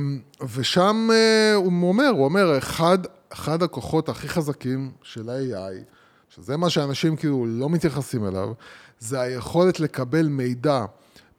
ושם 0.55 1.09
אה, 1.13 1.53
הוא 1.55 1.89
אומר, 1.89 2.09
הוא 2.09 2.25
אומר, 2.25 2.57
אחד, 2.57 2.97
אחד 3.33 3.63
הכוחות 3.63 4.09
הכי 4.09 4.27
חזקים 4.27 4.91
של 5.03 5.29
ה-AI, 5.29 5.83
שזה 6.29 6.57
מה 6.57 6.69
שאנשים 6.69 7.15
כאילו 7.15 7.45
לא 7.45 7.69
מתייחסים 7.69 8.27
אליו, 8.27 8.51
זה 8.99 9.21
היכולת 9.21 9.79
לקבל 9.79 10.27
מידע 10.27 10.85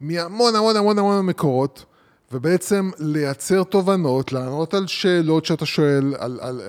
מהמון 0.01 0.55
המון 0.55 0.75
המון 0.75 0.99
המון 0.99 1.25
מקורות, 1.25 1.85
ובעצם 2.31 2.91
לייצר 2.99 3.63
תובנות, 3.63 4.31
לענות 4.31 4.73
על 4.73 4.87
שאלות 4.87 5.45
שאתה 5.45 5.65
שואל, 5.65 6.15
על, 6.17 6.39
על, 6.41 6.61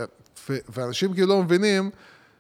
ו, 0.50 0.56
ואנשים 0.68 1.14
כאילו 1.14 1.28
לא 1.28 1.42
מבינים 1.42 1.90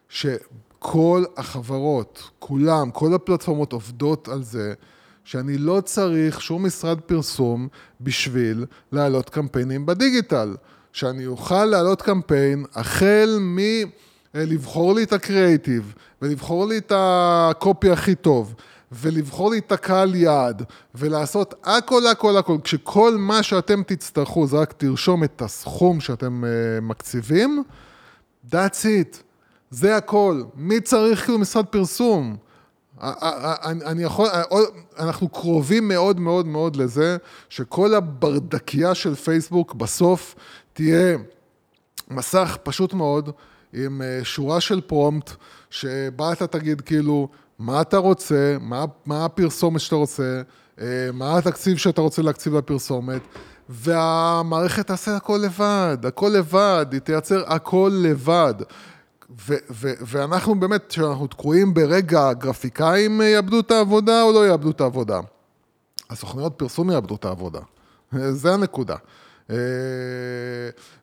שכל 0.08 1.24
החברות, 1.36 2.30
כולם, 2.38 2.90
כל 2.90 3.14
הפלטפורמות 3.14 3.72
עובדות 3.72 4.28
על 4.28 4.42
זה 4.42 4.74
שאני 5.26 5.58
לא 5.58 5.80
צריך 5.84 6.40
שום 6.40 6.66
משרד 6.66 7.00
פרסום 7.00 7.68
בשביל 8.00 8.64
להעלות 8.92 9.30
קמפיינים 9.30 9.86
בדיגיטל. 9.86 10.56
שאני 10.92 11.26
אוכל 11.26 11.64
להעלות 11.64 12.02
קמפיין 12.02 12.64
החל 12.74 13.38
מ... 13.40 13.58
לבחור 14.34 14.94
לי 14.94 15.02
את 15.02 15.12
הקריאיטיב, 15.12 15.94
ולבחור 16.22 16.66
לי 16.66 16.78
את 16.78 16.92
הקופי 16.94 17.90
הכי 17.90 18.14
טוב, 18.14 18.54
ולבחור 18.92 19.50
לי 19.50 19.58
את 19.58 19.72
הקהל 19.72 20.14
יעד, 20.14 20.62
ולעשות 20.94 21.54
הכל, 21.64 22.06
הכל, 22.06 22.36
הכל. 22.36 22.56
כשכל 22.64 23.16
מה 23.18 23.42
שאתם 23.42 23.82
תצטרכו 23.82 24.46
זה 24.46 24.56
רק 24.56 24.72
תרשום 24.72 25.24
את 25.24 25.42
הסכום 25.42 26.00
שאתם 26.00 26.44
uh, 26.44 26.80
מקציבים, 26.84 27.62
that's 28.50 28.84
it. 28.84 29.16
זה 29.70 29.96
הכל. 29.96 30.42
מי 30.56 30.80
צריך 30.80 31.24
כאילו 31.24 31.38
משרד 31.38 31.66
פרסום? 31.66 32.36
אני 33.00 34.02
יכול, 34.02 34.28
אנחנו 34.98 35.28
קרובים 35.28 35.88
מאוד 35.88 36.20
מאוד 36.20 36.46
מאוד 36.46 36.76
לזה 36.76 37.16
שכל 37.48 37.94
הברדקייה 37.94 38.94
של 38.94 39.14
פייסבוק 39.14 39.74
בסוף 39.74 40.34
תהיה 40.72 41.18
מסך 42.10 42.58
פשוט 42.62 42.94
מאוד 42.94 43.30
עם 43.72 44.02
אה, 44.02 44.20
שורה 44.22 44.60
של 44.60 44.80
פרומפט 44.80 45.30
שבה 45.70 46.32
אתה 46.32 46.46
תגיד 46.46 46.80
כאילו 46.80 47.28
מה 47.58 47.80
אתה 47.80 47.96
רוצה, 47.96 48.56
מה, 48.60 48.84
מה 49.06 49.24
הפרסומת 49.24 49.80
שאתה 49.80 49.96
רוצה, 49.96 50.42
אה, 50.80 50.86
מה 51.12 51.38
התקציב 51.38 51.76
שאתה 51.76 52.00
רוצה 52.00 52.22
להקציב 52.22 52.56
לפרסומת 52.56 53.22
והמערכת 53.68 54.86
תעשה 54.86 55.16
הכל 55.16 55.40
לבד, 55.42 55.98
הכל 56.06 56.28
לבד, 56.34 56.86
היא 56.92 57.00
תייצר 57.00 57.44
הכל 57.46 57.92
לבד. 57.94 58.54
ו- 59.30 59.54
ו- 59.70 59.92
ואנחנו 60.00 60.60
באמת, 60.60 60.84
כשאנחנו 60.88 61.26
תקועים 61.26 61.74
ברגע, 61.74 62.28
הגרפיקאים 62.28 63.20
יאבדו 63.20 63.60
את 63.60 63.70
העבודה 63.70 64.22
או 64.22 64.32
לא 64.32 64.48
יאבדו 64.48 64.70
את 64.70 64.80
העבודה? 64.80 65.20
הסוכניות 66.10 66.52
פרסום 66.56 66.90
יאבדו 66.90 67.14
את 67.14 67.24
העבודה. 67.24 67.60
זה 68.30 68.54
הנקודה. 68.54 68.96
אה, 69.50 69.56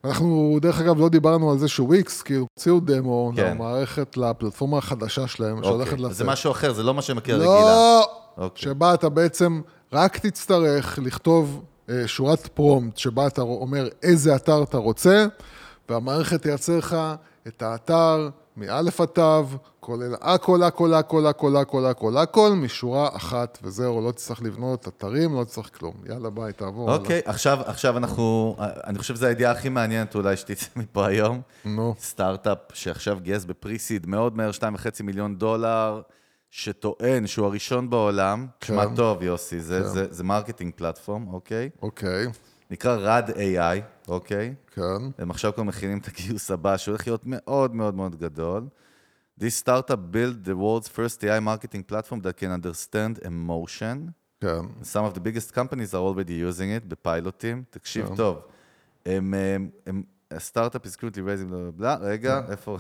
אנחנו, 0.04 0.58
דרך 0.62 0.82
אגב, 0.82 1.00
לא 1.00 1.10
דיברנו 1.10 1.52
על 1.52 1.58
זה 1.58 1.68
שוויקס, 1.68 2.22
כאילו, 2.22 2.48
הוציאו 2.58 2.80
דמו, 2.80 3.32
כן. 3.36 3.52
למערכת, 3.52 4.18
לפלטפורמה 4.18 4.78
החדשה 4.78 5.28
שלהם, 5.28 5.64
שהולכת 5.64 5.92
אוקיי, 5.92 6.06
לצאת. 6.06 6.18
זה 6.18 6.24
משהו 6.24 6.52
אחר, 6.52 6.74
זה 6.74 6.84
לא 6.84 6.94
מה 6.94 7.02
שמכיר 7.02 7.36
רגילה. 7.36 7.50
לא, 7.50 8.08
אוקיי. 8.38 8.64
שבה 8.64 8.94
אתה 8.94 9.10
בעצם 9.10 9.62
רק 9.94 10.18
תצטרך 10.18 11.00
לכתוב 11.02 11.64
אה, 11.90 12.08
שורת 12.08 12.48
פרומפט, 12.48 12.98
שבה 12.98 13.28
אתה 13.28 13.42
אומר 13.42 13.88
איזה 14.04 14.36
אתר 14.36 14.64
אתה 14.64 14.78
רוצה, 14.78 15.26
והמערכת 15.90 16.42
תייצר 16.42 16.78
לך 16.78 16.98
את 17.48 17.62
האתר 17.62 18.30
מאלף 18.58 19.02
עד 19.02 19.08
תו, 19.08 19.44
כולל 19.80 20.16
הכל, 20.22 20.64
הכל, 20.64 20.94
הכל, 20.94 21.26
הכל, 21.26 21.56
הכל, 21.56 21.86
הכל, 21.86 22.18
הכל, 22.18 22.52
משורה 22.56 23.10
אחת, 23.16 23.58
וזהו, 23.64 24.02
לא 24.02 24.12
תצטרך 24.12 24.42
לבנות 24.42 24.88
אתרים, 24.88 25.36
לא 25.36 25.44
תצטרך 25.44 25.80
כלום. 25.80 25.94
יאללה, 26.10 26.30
ביי, 26.30 26.54
תעבור. 26.54 26.94
אוקיי, 26.94 27.22
עכשיו, 27.26 27.60
עכשיו 27.66 27.98
אנחנו, 27.98 28.56
אני 28.60 29.00
חושב 29.00 29.16
שזו 29.16 29.26
הידיעה 29.26 29.52
הכי 29.52 29.70
מעניינת 29.70 30.16
אולי 30.16 30.38
שתצא 30.38 30.66
מפה 30.76 31.08
היום. 31.08 31.42
נו. 31.66 31.96
סטארט-אפ 32.00 32.58
שעכשיו 32.74 33.18
גייס 33.22 33.46
ב 33.46 33.53
pre-seed 33.53 34.08
מאוד 34.08 34.38
מהר, 34.38 34.52
2.5 34.52 35.04
מיליון 35.04 35.36
דולר, 35.36 36.02
שטוען 36.52 37.28
שהוא 37.28 37.46
הראשון 37.46 37.90
בעולם. 37.90 38.48
כן. 38.60 38.96
טוב, 38.96 39.24
יוסי, 39.24 39.60
זה, 39.60 39.80
כן. 39.80 39.88
זה, 39.88 40.08
זה 40.10 40.24
marketing 40.24 40.74
platform, 40.76 41.28
אוקיי? 41.34 41.70
אוקיי, 41.82 42.28
נקרא 42.72 42.96
RAD 42.96 43.30
AI, 43.30 43.82
אוקיי? 44.08 44.54
כן, 44.76 44.82
הם 45.18 45.32
עכשיו 45.32 45.54
כבר 45.54 45.64
מכינים 45.64 45.98
את 45.98 46.08
הגיוס 46.08 46.52
הבא, 46.52 46.78
שהולך 46.78 47.08
להיות 47.08 47.22
מאוד 47.26 47.76
מאוד 47.76 47.96
מאוד 47.96 48.16
גדול. 48.16 48.64
This 49.40 49.64
startup 49.66 50.14
built 50.14 50.48
the 50.48 50.56
world's 50.56 50.88
first 50.88 51.24
AI 51.24 51.40
marketing 51.40 51.84
platform 51.92 52.22
that 52.22 52.38
can 52.40 52.52
understand 52.62 53.26
emotion. 53.26 54.12
כן. 54.42 54.60
Some 54.82 55.12
of 55.12 55.16
the 55.16 55.20
biggest 55.20 55.54
companies 55.54 55.94
are 55.94 56.04
already 56.04 56.36
using 56.52 56.82
it 56.82 56.88
בפיילוטים. 56.88 57.64
תקשיב 57.70 58.08
כן. 58.08 58.16
טוב. 58.16 58.38
הם, 59.06 59.34
הם, 59.34 59.70
הם, 59.88 60.04
הסטארט-אפ 60.32 60.86
is 60.86 60.96
currently 60.96 61.18
raising, 61.18 61.46
בלה 61.50 61.72
בלה 61.72 61.72
בלה, 61.72 61.98
רגע, 62.02 62.42
איפה? 62.50 62.78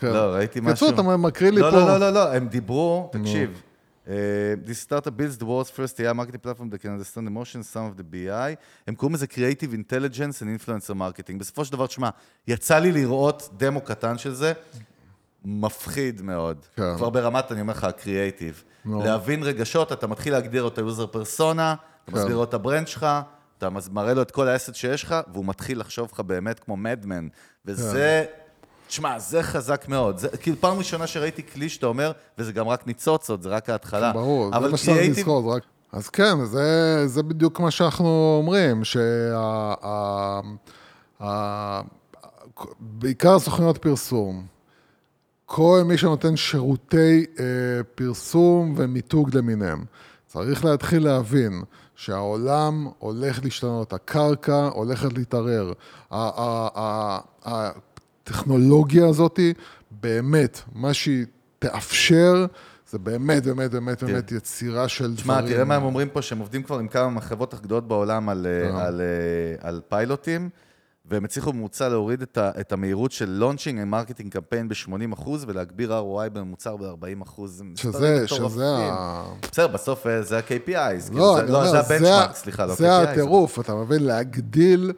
כן. 0.00 0.06
לא, 0.06 0.18
ראיתי 0.18 0.60
משהו. 0.60 0.74
קיצור, 0.74 0.90
אתה 0.90 1.16
מקריא 1.16 1.50
לי 1.50 1.60
לא, 1.60 1.70
פה. 1.70 1.76
לא, 1.76 1.86
לא, 1.86 1.98
לא, 1.98 2.10
לא, 2.10 2.32
הם 2.32 2.48
דיברו, 2.48 3.10
תקשיב. 3.12 3.62
Uh, 4.08 4.56
this 4.64 4.78
startup 4.78 5.14
builds 5.18 5.36
the 5.36 5.44
world's 5.44 5.68
first 5.68 6.00
AI 6.00 6.14
marketing 6.14 6.40
platform 6.40 6.70
that 6.70 6.80
can 6.80 6.92
understand 6.96 7.26
emotions, 7.28 7.68
some 7.68 7.86
of 7.90 7.94
the 7.98 8.02
BI. 8.02 8.56
הם 8.86 8.94
קוראים 8.94 9.14
לזה 9.14 9.26
Creative 9.26 9.74
Intelligence 9.74 10.42
and 10.42 10.66
Influencer 10.66 10.94
Marketing. 10.94 11.38
בסופו 11.38 11.64
של 11.64 11.72
דבר, 11.72 11.86
תשמע, 11.86 12.10
יצא 12.46 12.78
לי 12.78 12.92
לראות 12.92 13.48
דמו 13.56 13.80
קטן 13.80 14.18
של 14.18 14.34
זה, 14.34 14.52
מפחיד 15.44 16.22
מאוד. 16.22 16.66
כן. 16.76 16.96
כבר 16.96 17.10
ברמת, 17.10 17.52
אני 17.52 17.60
אומר 17.60 17.72
לך, 17.72 17.84
הקריאייטיב. 17.84 18.64
נו. 18.84 19.04
להבין 19.04 19.42
רגשות, 19.42 19.92
אתה 19.92 20.06
מתחיל 20.06 20.32
להגדיר 20.32 20.66
את 20.66 20.78
ה 20.78 20.84
user 20.84 21.06
persona, 21.06 21.74
אתה 22.04 22.12
כן. 22.12 22.18
מסביר 22.18 22.36
לו 22.36 22.44
את 22.44 22.54
ה 22.54 22.60
brand 22.60 22.88
שלך, 22.88 23.06
אתה 23.58 23.68
מראה 23.92 24.14
לו 24.14 24.22
את 24.22 24.30
כל 24.30 24.48
ה 24.48 24.52
asset 24.52 24.74
שיש 24.74 25.02
לך, 25.02 25.14
והוא 25.32 25.44
מתחיל 25.44 25.80
לחשוב 25.80 26.10
לך 26.12 26.20
באמת 26.20 26.60
כמו 26.60 26.76
Mad 26.76 26.98
Men. 26.98 27.28
וזה, 27.66 28.24
תשמע, 28.88 29.18
זה 29.18 29.42
חזק 29.42 29.88
מאוד. 29.88 30.18
זה 30.18 30.28
כאילו 30.28 30.56
פעם 30.60 30.78
ראשונה 30.78 31.06
שראיתי 31.06 31.42
כלי 31.42 31.68
שאתה 31.68 31.86
אומר, 31.86 32.12
וזה 32.38 32.52
גם 32.52 32.68
רק 32.68 32.86
ניצוצות, 32.86 33.42
זה 33.42 33.48
רק 33.48 33.70
ההתחלה. 33.70 34.12
ברור, 34.12 34.50
זה 34.62 34.68
מה 34.68 34.76
שצריך 34.76 35.18
לזכור, 35.18 35.42
זה 35.42 35.56
רק... 35.56 35.62
אז 35.92 36.08
כן, 36.08 36.44
זה, 36.44 37.02
זה 37.06 37.22
בדיוק 37.22 37.60
מה 37.60 37.70
שאנחנו 37.70 38.36
אומרים, 38.38 38.84
שה... 38.84 39.00
ה, 39.82 40.40
ה, 41.22 41.80
בעיקר 42.80 43.38
סוכניות 43.38 43.78
פרסום, 43.78 44.46
כל 45.46 45.82
מי 45.84 45.98
שנותן 45.98 46.36
שירותי 46.36 47.26
אה, 47.38 47.44
פרסום 47.94 48.74
ומיתוג 48.76 49.36
למיניהם, 49.36 49.84
צריך 50.26 50.64
להתחיל 50.64 51.04
להבין 51.04 51.62
שהעולם 51.96 52.88
הולך 52.98 53.44
להשתנות, 53.44 53.92
הקרקע 53.92 54.68
הולכת 54.72 55.12
להתערער. 55.12 55.72
הטכנולוגיה 58.28 59.06
הזאת, 59.06 59.40
באמת, 59.90 60.60
מה 60.74 60.94
שהיא 60.94 61.24
תאפשר, 61.58 62.46
זה 62.90 62.98
באמת, 62.98 63.44
באמת, 63.44 63.70
באמת, 63.70 64.02
באמת 64.02 64.32
יצירה 64.32 64.88
של 64.88 65.14
תשמע, 65.16 65.34
דברים. 65.40 65.54
תראה 65.54 65.64
מה 65.64 65.74
הם 65.74 65.82
אומרים 65.82 66.08
פה, 66.08 66.22
שהם 66.22 66.38
עובדים 66.38 66.62
כבר 66.62 66.78
עם 66.78 66.88
כמה 66.88 67.08
מהחברות 67.08 67.54
הגדולות 67.54 67.88
בעולם 67.88 68.28
על, 68.28 68.46
אה, 68.46 68.70
כן. 68.70 68.76
על, 68.76 69.00
אה, 69.00 69.68
על 69.68 69.80
פיילוטים, 69.88 70.48
והם 71.10 71.24
הצליחו 71.24 71.52
בממוצע 71.52 71.88
להוריד 71.88 72.22
את, 72.22 72.38
ה, 72.38 72.50
את 72.60 72.72
המהירות 72.72 73.12
של 73.12 73.28
launching 73.30 73.80
ו 73.82 73.87
marketing 73.87 74.32
campaign 74.32 74.68
ב-80% 74.68 75.28
ולהגביר 75.46 75.92
ROI 75.92 76.28
בממוצע 76.32 76.76
ב-40%. 76.76 77.42
שזה, 77.74 78.28
שזה 78.28 78.66
ה... 78.76 79.24
בסדר, 79.52 79.66
בסוף 79.66 80.06
אה, 80.06 80.22
זה 80.22 80.38
ה-KPIs. 80.38 81.12
לא, 81.12 81.34
זה, 81.34 81.42
אני 81.42 81.52
לא, 81.52 81.58
אומר, 81.58 81.64
זה 81.64 81.70
זה 81.70 81.78
הבנצ'מארק, 81.80 82.36
סליחה, 82.36 82.66
לא 82.66 82.74
זה 82.74 82.88
KPIs. 82.88 83.08
הטירוף, 83.08 83.60
אתה 83.60 83.74
מבין? 83.74 84.04
להגדיל, 84.04 84.92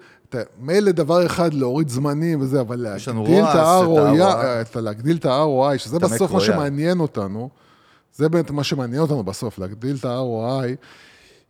מילא 0.61 0.93
דבר 0.93 1.27
אחד 1.27 1.55
להוריד 1.55 1.89
זמנים 1.89 2.41
וזה, 2.41 2.61
אבל 2.61 2.77
להגדיל 2.77 3.45
את 3.45 3.55
ה-ROI, 3.55 4.81
להגדיל 4.81 5.17
את 5.17 5.25
ה-ROI, 5.25 5.79
שזה 5.79 5.99
בסוף 5.99 6.33
מה 6.33 6.41
שמעניין 6.41 7.01
אותנו, 7.01 7.49
זה 8.15 8.29
באמת 8.29 8.51
מה 8.51 8.65
שמעניין 8.65 9.03
אותנו 9.03 9.23
בסוף, 9.23 9.59
להגדיל 9.59 9.97
את 10.01 10.05
ה-ROI. 10.05 10.77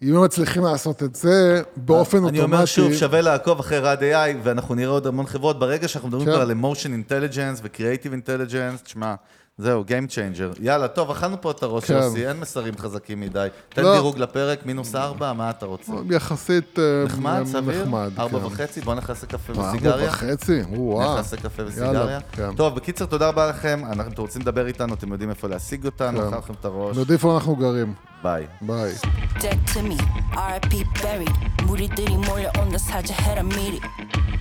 אם 0.03 0.17
הם 0.17 0.25
מצליחים 0.25 0.65
לעשות 0.65 1.03
את 1.03 1.15
זה 1.15 1.63
באופן 1.77 2.19
אוטומטי... 2.19 2.37
אני 2.37 2.45
אומר 2.45 2.65
שוב, 2.65 2.95
שווה 2.95 3.21
לעקוב 3.21 3.59
אחרי 3.59 3.79
רד 3.79 3.99
AI, 4.01 4.37
ואנחנו 4.43 4.75
נראה 4.75 4.93
עוד 4.93 5.07
המון 5.07 5.27
חברות. 5.27 5.59
ברגע 5.59 5.89
שאנחנו 5.89 6.09
מדברים 6.09 6.27
כן. 6.27 6.33
כבר 6.33 6.43
על 6.43 6.51
emotion 6.51 7.11
intelligence 7.11 7.61
ו-creative 7.63 8.27
intelligence, 8.27 8.83
תשמע, 8.85 9.15
זהו, 9.61 9.85
Game 9.89 10.11
Changer. 10.11 10.59
יאללה, 10.61 10.89
טוב, 10.89 11.11
אכלנו 11.11 11.41
פה 11.41 11.51
את 11.51 11.63
הראש 11.63 11.85
כן. 11.85 12.01
אין 12.29 12.41
מסרים 12.41 12.79
חזקים 12.79 13.21
מדי. 13.21 13.49
תן 13.69 13.83
לא. 13.83 13.95
דירוג 13.95 14.19
לפרק, 14.19 14.67
מינוס 14.67 14.95
ארבע, 14.95 15.33
מה 15.33 15.51
אתה 15.51 15.67
רוצה? 15.67 15.93
יחסית 16.17 16.79
אה, 16.79 17.05
נחמד, 17.05 17.43
סביר? 17.45 17.83
נחמד, 17.83 18.11
ארבע 18.19 18.39
כן. 18.39 18.45
וחצי, 18.45 18.81
בוא 18.81 18.95
נכנס 18.95 19.23
לקפה 19.23 19.53
וסיגריה. 19.61 19.95
ארבע 19.95 20.09
וחצי, 20.09 20.61
וואו. 20.71 21.15
נכנס 21.15 21.33
לקפה 21.33 21.63
וסיגריה. 21.67 22.19
כן. 22.33 22.55
טוב, 22.57 22.75
בקיצר, 22.75 23.07
תודה 23.07 23.29
רבה 23.29 23.49
לכם. 23.49 23.83
אנחנו 23.85 24.13
אתם 24.13 24.23
רוצים 24.23 24.43
לדבר 24.43 24.67
איתנו, 24.67 24.95
אתם 24.95 25.13
יודעים 25.13 25.31
איפה 25.31 25.49
להשיג 25.49 25.85
אותנו, 25.85 26.19
כן. 26.19 26.27
אכלנו 26.27 26.39
לכם 26.39 26.55
את 26.61 26.65
הראש. 26.65 26.97
נדיף 26.97 27.11
איפה 27.11 27.35
אנחנו 27.35 27.57
גרים. 27.57 27.95
ביי. 28.23 28.47
ביי. 28.61 28.93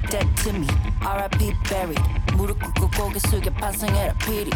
Dead 0.09 0.25
to 0.37 0.53
me, 0.53 0.67
RIP 1.05 1.53
buried. 1.69 2.01
무릎 2.35 2.59
꿇고 2.59 2.89
고개 2.97 3.19
숙여 3.19 3.51
반성해라 3.51 4.13
피리. 4.13 4.49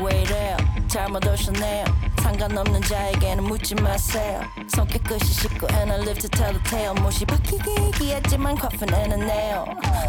왜 0.00 0.22
이래요? 0.22 0.56
잘못 0.88 1.26
오셨네요. 1.26 1.84
상관없는 2.22 2.80
자에게는 2.82 3.44
묻지 3.44 3.74
마세요. 3.74 4.40
성격 4.68 5.02
끝이 5.04 5.20
씻고 5.20 5.66
and 5.72 5.92
I 5.92 5.98
live 6.00 6.18
to 6.20 6.28
tell 6.30 6.52
the 6.52 6.62
tale. 6.64 6.94
못이 7.02 7.26
박히게 7.26 7.70
얘기했지만 7.84 8.56
coffin 8.56 8.94
and 8.94 9.14
a 9.14 9.20
nail. 9.20 9.64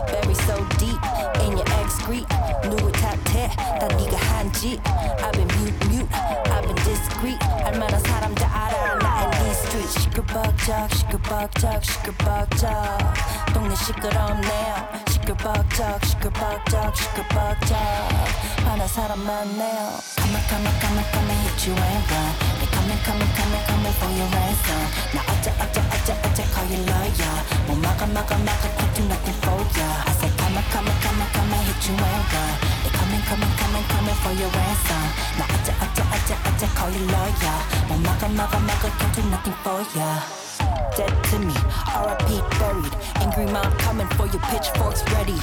Bury 0.08 0.32
so 0.48 0.56
deep 0.78 1.00
in 1.42 1.58
your 1.58 1.68
excrete. 1.82 2.26
누구 2.64 2.90
탓해? 2.94 3.50
다 3.50 3.88
네가 3.88 4.18
한 4.32 4.52
짓. 4.54 4.80
I've 4.84 5.34
been 5.34 5.48
mute 5.60 5.88
mute. 5.88 6.10
I've 6.52 6.64
been 6.64 6.76
discreet. 6.86 7.40
알만한 7.66 8.00
사람 8.02 8.34
다 8.36 8.48
알아. 8.68 8.96
나 9.00 9.24
in 9.24 9.32
these 9.44 9.60
streets. 9.68 10.02
시끌벅적 10.04 10.94
시끌벅적 10.96 11.84
시끌벅적. 11.84 12.70
동네 13.54 13.76
시끄럽네요. 13.76 14.69
시끌벅적 15.10 16.06
시끌벅적 16.06 16.96
시끌벅적. 16.96 17.78
화난 18.66 18.88
사람 18.88 19.20
많네요. 19.26 20.00
Come 20.18 20.36
on 20.36 20.42
come 20.50 20.68
on 20.68 20.80
come 20.80 20.98
on 20.98 21.06
come 21.12 21.30
and 21.30 21.42
hit 21.42 21.66
you 21.66 21.74
and 21.74 22.06
run. 22.10 22.34
They 22.60 22.70
coming 22.70 23.02
coming 23.02 23.32
coming 23.34 23.64
coming 23.66 23.96
for 23.98 24.12
your 24.14 24.30
ransom. 24.30 24.84
나 25.14 25.22
어째 25.26 25.50
어째 25.58 25.80
어째 25.80 26.10
어째 26.22 26.40
call 26.54 26.68
you 26.70 26.82
lawyer. 26.86 27.36
뭐 27.68 27.76
막아 27.78 28.06
막아 28.06 28.38
막아 28.38 28.66
quick 28.78 28.94
do 28.94 29.02
nothing 29.10 29.38
for 29.42 29.60
ya. 29.78 29.90
I 30.06 30.14
said 30.20 30.34
come 30.38 30.58
on 30.58 30.64
come 30.70 30.90
on 30.90 30.98
come 31.02 31.22
on 31.22 31.30
come 31.34 31.54
and 31.54 31.64
hit 31.66 31.82
you 31.90 31.96
and 31.98 32.26
run. 32.30 32.54
They 32.84 32.92
coming 32.94 33.24
coming 33.26 33.54
coming 33.58 33.86
coming 33.90 34.18
for 34.22 34.34
your 34.38 34.52
ransom. 34.54 35.06
나 35.38 35.46
어째 35.50 35.70
어째 35.82 36.00
어째 36.14 36.30
어째 36.46 36.64
call 36.78 36.92
you 36.94 37.06
lawyer. 37.10 37.58
뭐 37.88 37.98
막아 38.06 38.28
막아 38.28 38.60
막아 38.60 38.86
quick 38.86 39.14
do 39.18 39.22
nothing 39.34 39.58
for 39.64 39.82
ya. 39.98 40.49
Dead 40.97 41.13
to 41.31 41.39
me, 41.39 41.55
RIP 41.95 42.29
buried. 42.59 42.95
Angry 43.21 43.47
mom 43.47 43.71
coming 43.79 44.09
for 44.17 44.27
your 44.27 44.43
pitchforks 44.51 45.03
ready. 45.13 45.39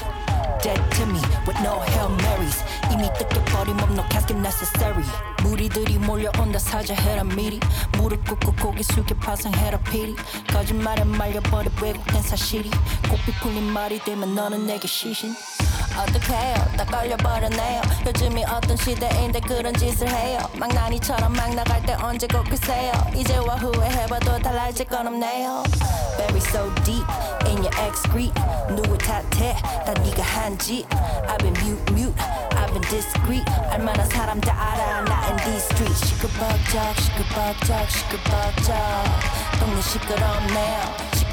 Dead 0.61 0.79
to 0.95 1.05
me 1.07 1.19
with 1.47 1.59
no 1.61 1.79
Hail 1.79 2.09
Marys. 2.21 2.63
이미 2.91 3.09
뜯겨버린 3.17 3.75
몸 3.77 3.93
no 3.93 4.03
casket 4.09 4.37
necessary. 4.39 5.03
무리들이 5.43 5.97
몰려온다 5.97 6.59
사자해라 6.59 7.23
미리. 7.23 7.59
무릎 7.97 8.23
꿇고 8.27 8.53
고개 8.53 8.83
숙여 8.83 9.15
파상해라 9.15 9.79
피리. 9.79 10.15
거짓말에 10.47 11.03
말려버려 11.03 11.71
왜곡된 11.81 12.21
사실이. 12.21 12.69
꽃비 13.09 13.31
풀린 13.41 13.63
말이 13.73 13.99
되면 14.03 14.35
너는 14.35 14.67
내게 14.67 14.87
시신. 14.87 15.35
어떡해요? 15.98 16.54
다 16.76 16.84
걸려버렸네요. 16.84 17.82
요즘이 18.06 18.44
어떤 18.44 18.76
시대인데 18.76 19.40
그런 19.40 19.74
짓을 19.74 20.08
해요. 20.08 20.38
망나니처럼 20.54 21.32
막 21.32 21.54
나갈 21.54 21.82
때 21.82 21.94
언제 22.00 22.26
꼭 22.26 22.44
글쎄요. 22.44 22.92
이제와 23.14 23.56
후회해봐도 23.56 24.38
달라질 24.38 24.86
건 24.86 25.06
없네요. 25.06 25.62
Bury 26.16 26.38
so 26.38 26.72
deep 26.84 27.04
in 27.46 27.58
your 27.58 27.74
excrete 27.80 28.32
누구 28.68 28.96
탓해? 28.98 29.54
다 29.84 29.92
네가 30.02 30.22
한짓. 30.22 30.86
I've 31.28 31.38
been 31.38 31.54
mute 31.62 31.92
mute. 31.92 32.14
I've 32.56 32.72
been 32.72 32.82
discreet. 32.88 33.44
알만한 33.70 34.08
사람 34.08 34.40
다 34.40 34.52
알아. 34.52 35.02
나 35.02 35.26
in 35.28 35.36
these 35.38 35.64
streets. 35.64 36.06
시끌벅적 36.06 36.96
시끌벅적 37.00 37.90
시끌벅적. 37.90 38.76
동네 39.58 39.80
시끄럽네요 39.80 40.80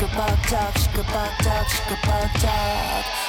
시끌벅적 0.03 0.79
시끌벅적 0.79 1.69
시끌벅적 1.69 2.51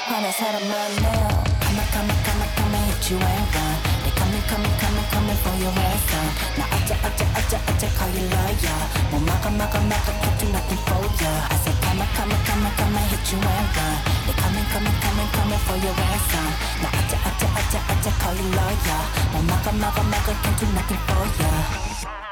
화난 0.07 0.31
사람 0.31 0.61
많네요 0.67 1.27
Come 1.69 1.79
on 1.79 1.87
come 1.93 2.09
on 2.09 2.17
come 2.25 2.41
on 2.41 2.49
come 2.55 2.75
on 2.75 2.83
hit 2.89 3.11
you 3.11 3.17
and 3.19 3.47
run 3.53 3.75
They 4.03 4.13
coming 4.17 4.43
coming 4.49 4.75
coming 4.81 5.07
coming 5.13 5.39
for 5.43 5.55
your 5.61 5.73
ransom 5.77 6.27
나 6.57 6.65
어째 6.73 6.91
어째 7.05 7.21
어째 7.37 7.51
어째 7.69 7.83
call 7.97 8.11
you 8.17 8.25
lawyer 8.33 8.79
뭐 9.11 9.19
막아 9.21 9.49
막아 9.49 9.79
막아 9.79 10.09
can't 10.21 10.37
do 10.39 10.45
nothing 10.49 10.81
for 10.85 11.03
ya 11.21 11.31
I 11.49 11.55
said 11.61 11.77
come 11.83 12.01
on 12.01 12.09
come 12.17 12.33
on 12.33 12.41
come 12.47 12.65
on 12.65 12.73
come 12.79 12.97
on 12.97 13.03
hit 13.09 13.25
you 13.29 13.39
and 13.39 13.69
run 13.77 13.97
They 14.25 14.35
coming 14.41 14.67
coming 14.73 14.97
coming 15.03 15.29
coming 15.35 15.61
for 15.65 15.77
your 15.77 15.93
ransom 15.93 16.49
나 16.81 16.85
어째 16.89 17.13
어째 17.21 17.41
어째 17.53 17.75
어째 17.93 18.07
call 18.21 18.35
you 18.37 18.49
lawyer 18.57 19.01
뭐 19.31 19.41
막아 19.45 19.71
막아 19.71 19.97
막아 20.03 20.29
can't 20.41 20.57
do 20.57 20.65
nothing 20.73 21.01
for 21.05 21.25
ya 21.37 21.51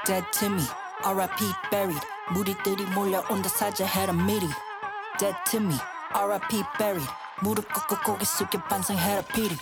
Dead 0.07 0.23
to 0.39 0.49
me 0.49 0.65
R.I.P. 1.03 1.53
buried 1.69 2.01
무리들이 2.31 2.85
몰려온다 2.87 3.49
사자해라 3.49 4.13
미리 4.13 4.47
Dead 5.19 5.35
to 5.49 5.59
me 5.59 5.75
R.I.P. 6.13 6.63
buried 6.77 7.07
무릎 7.41 7.71
꿇고 7.73 8.03
고개 8.03 8.25
숙여 8.25 8.61
반성해라 8.63 9.21
피리 9.33 9.57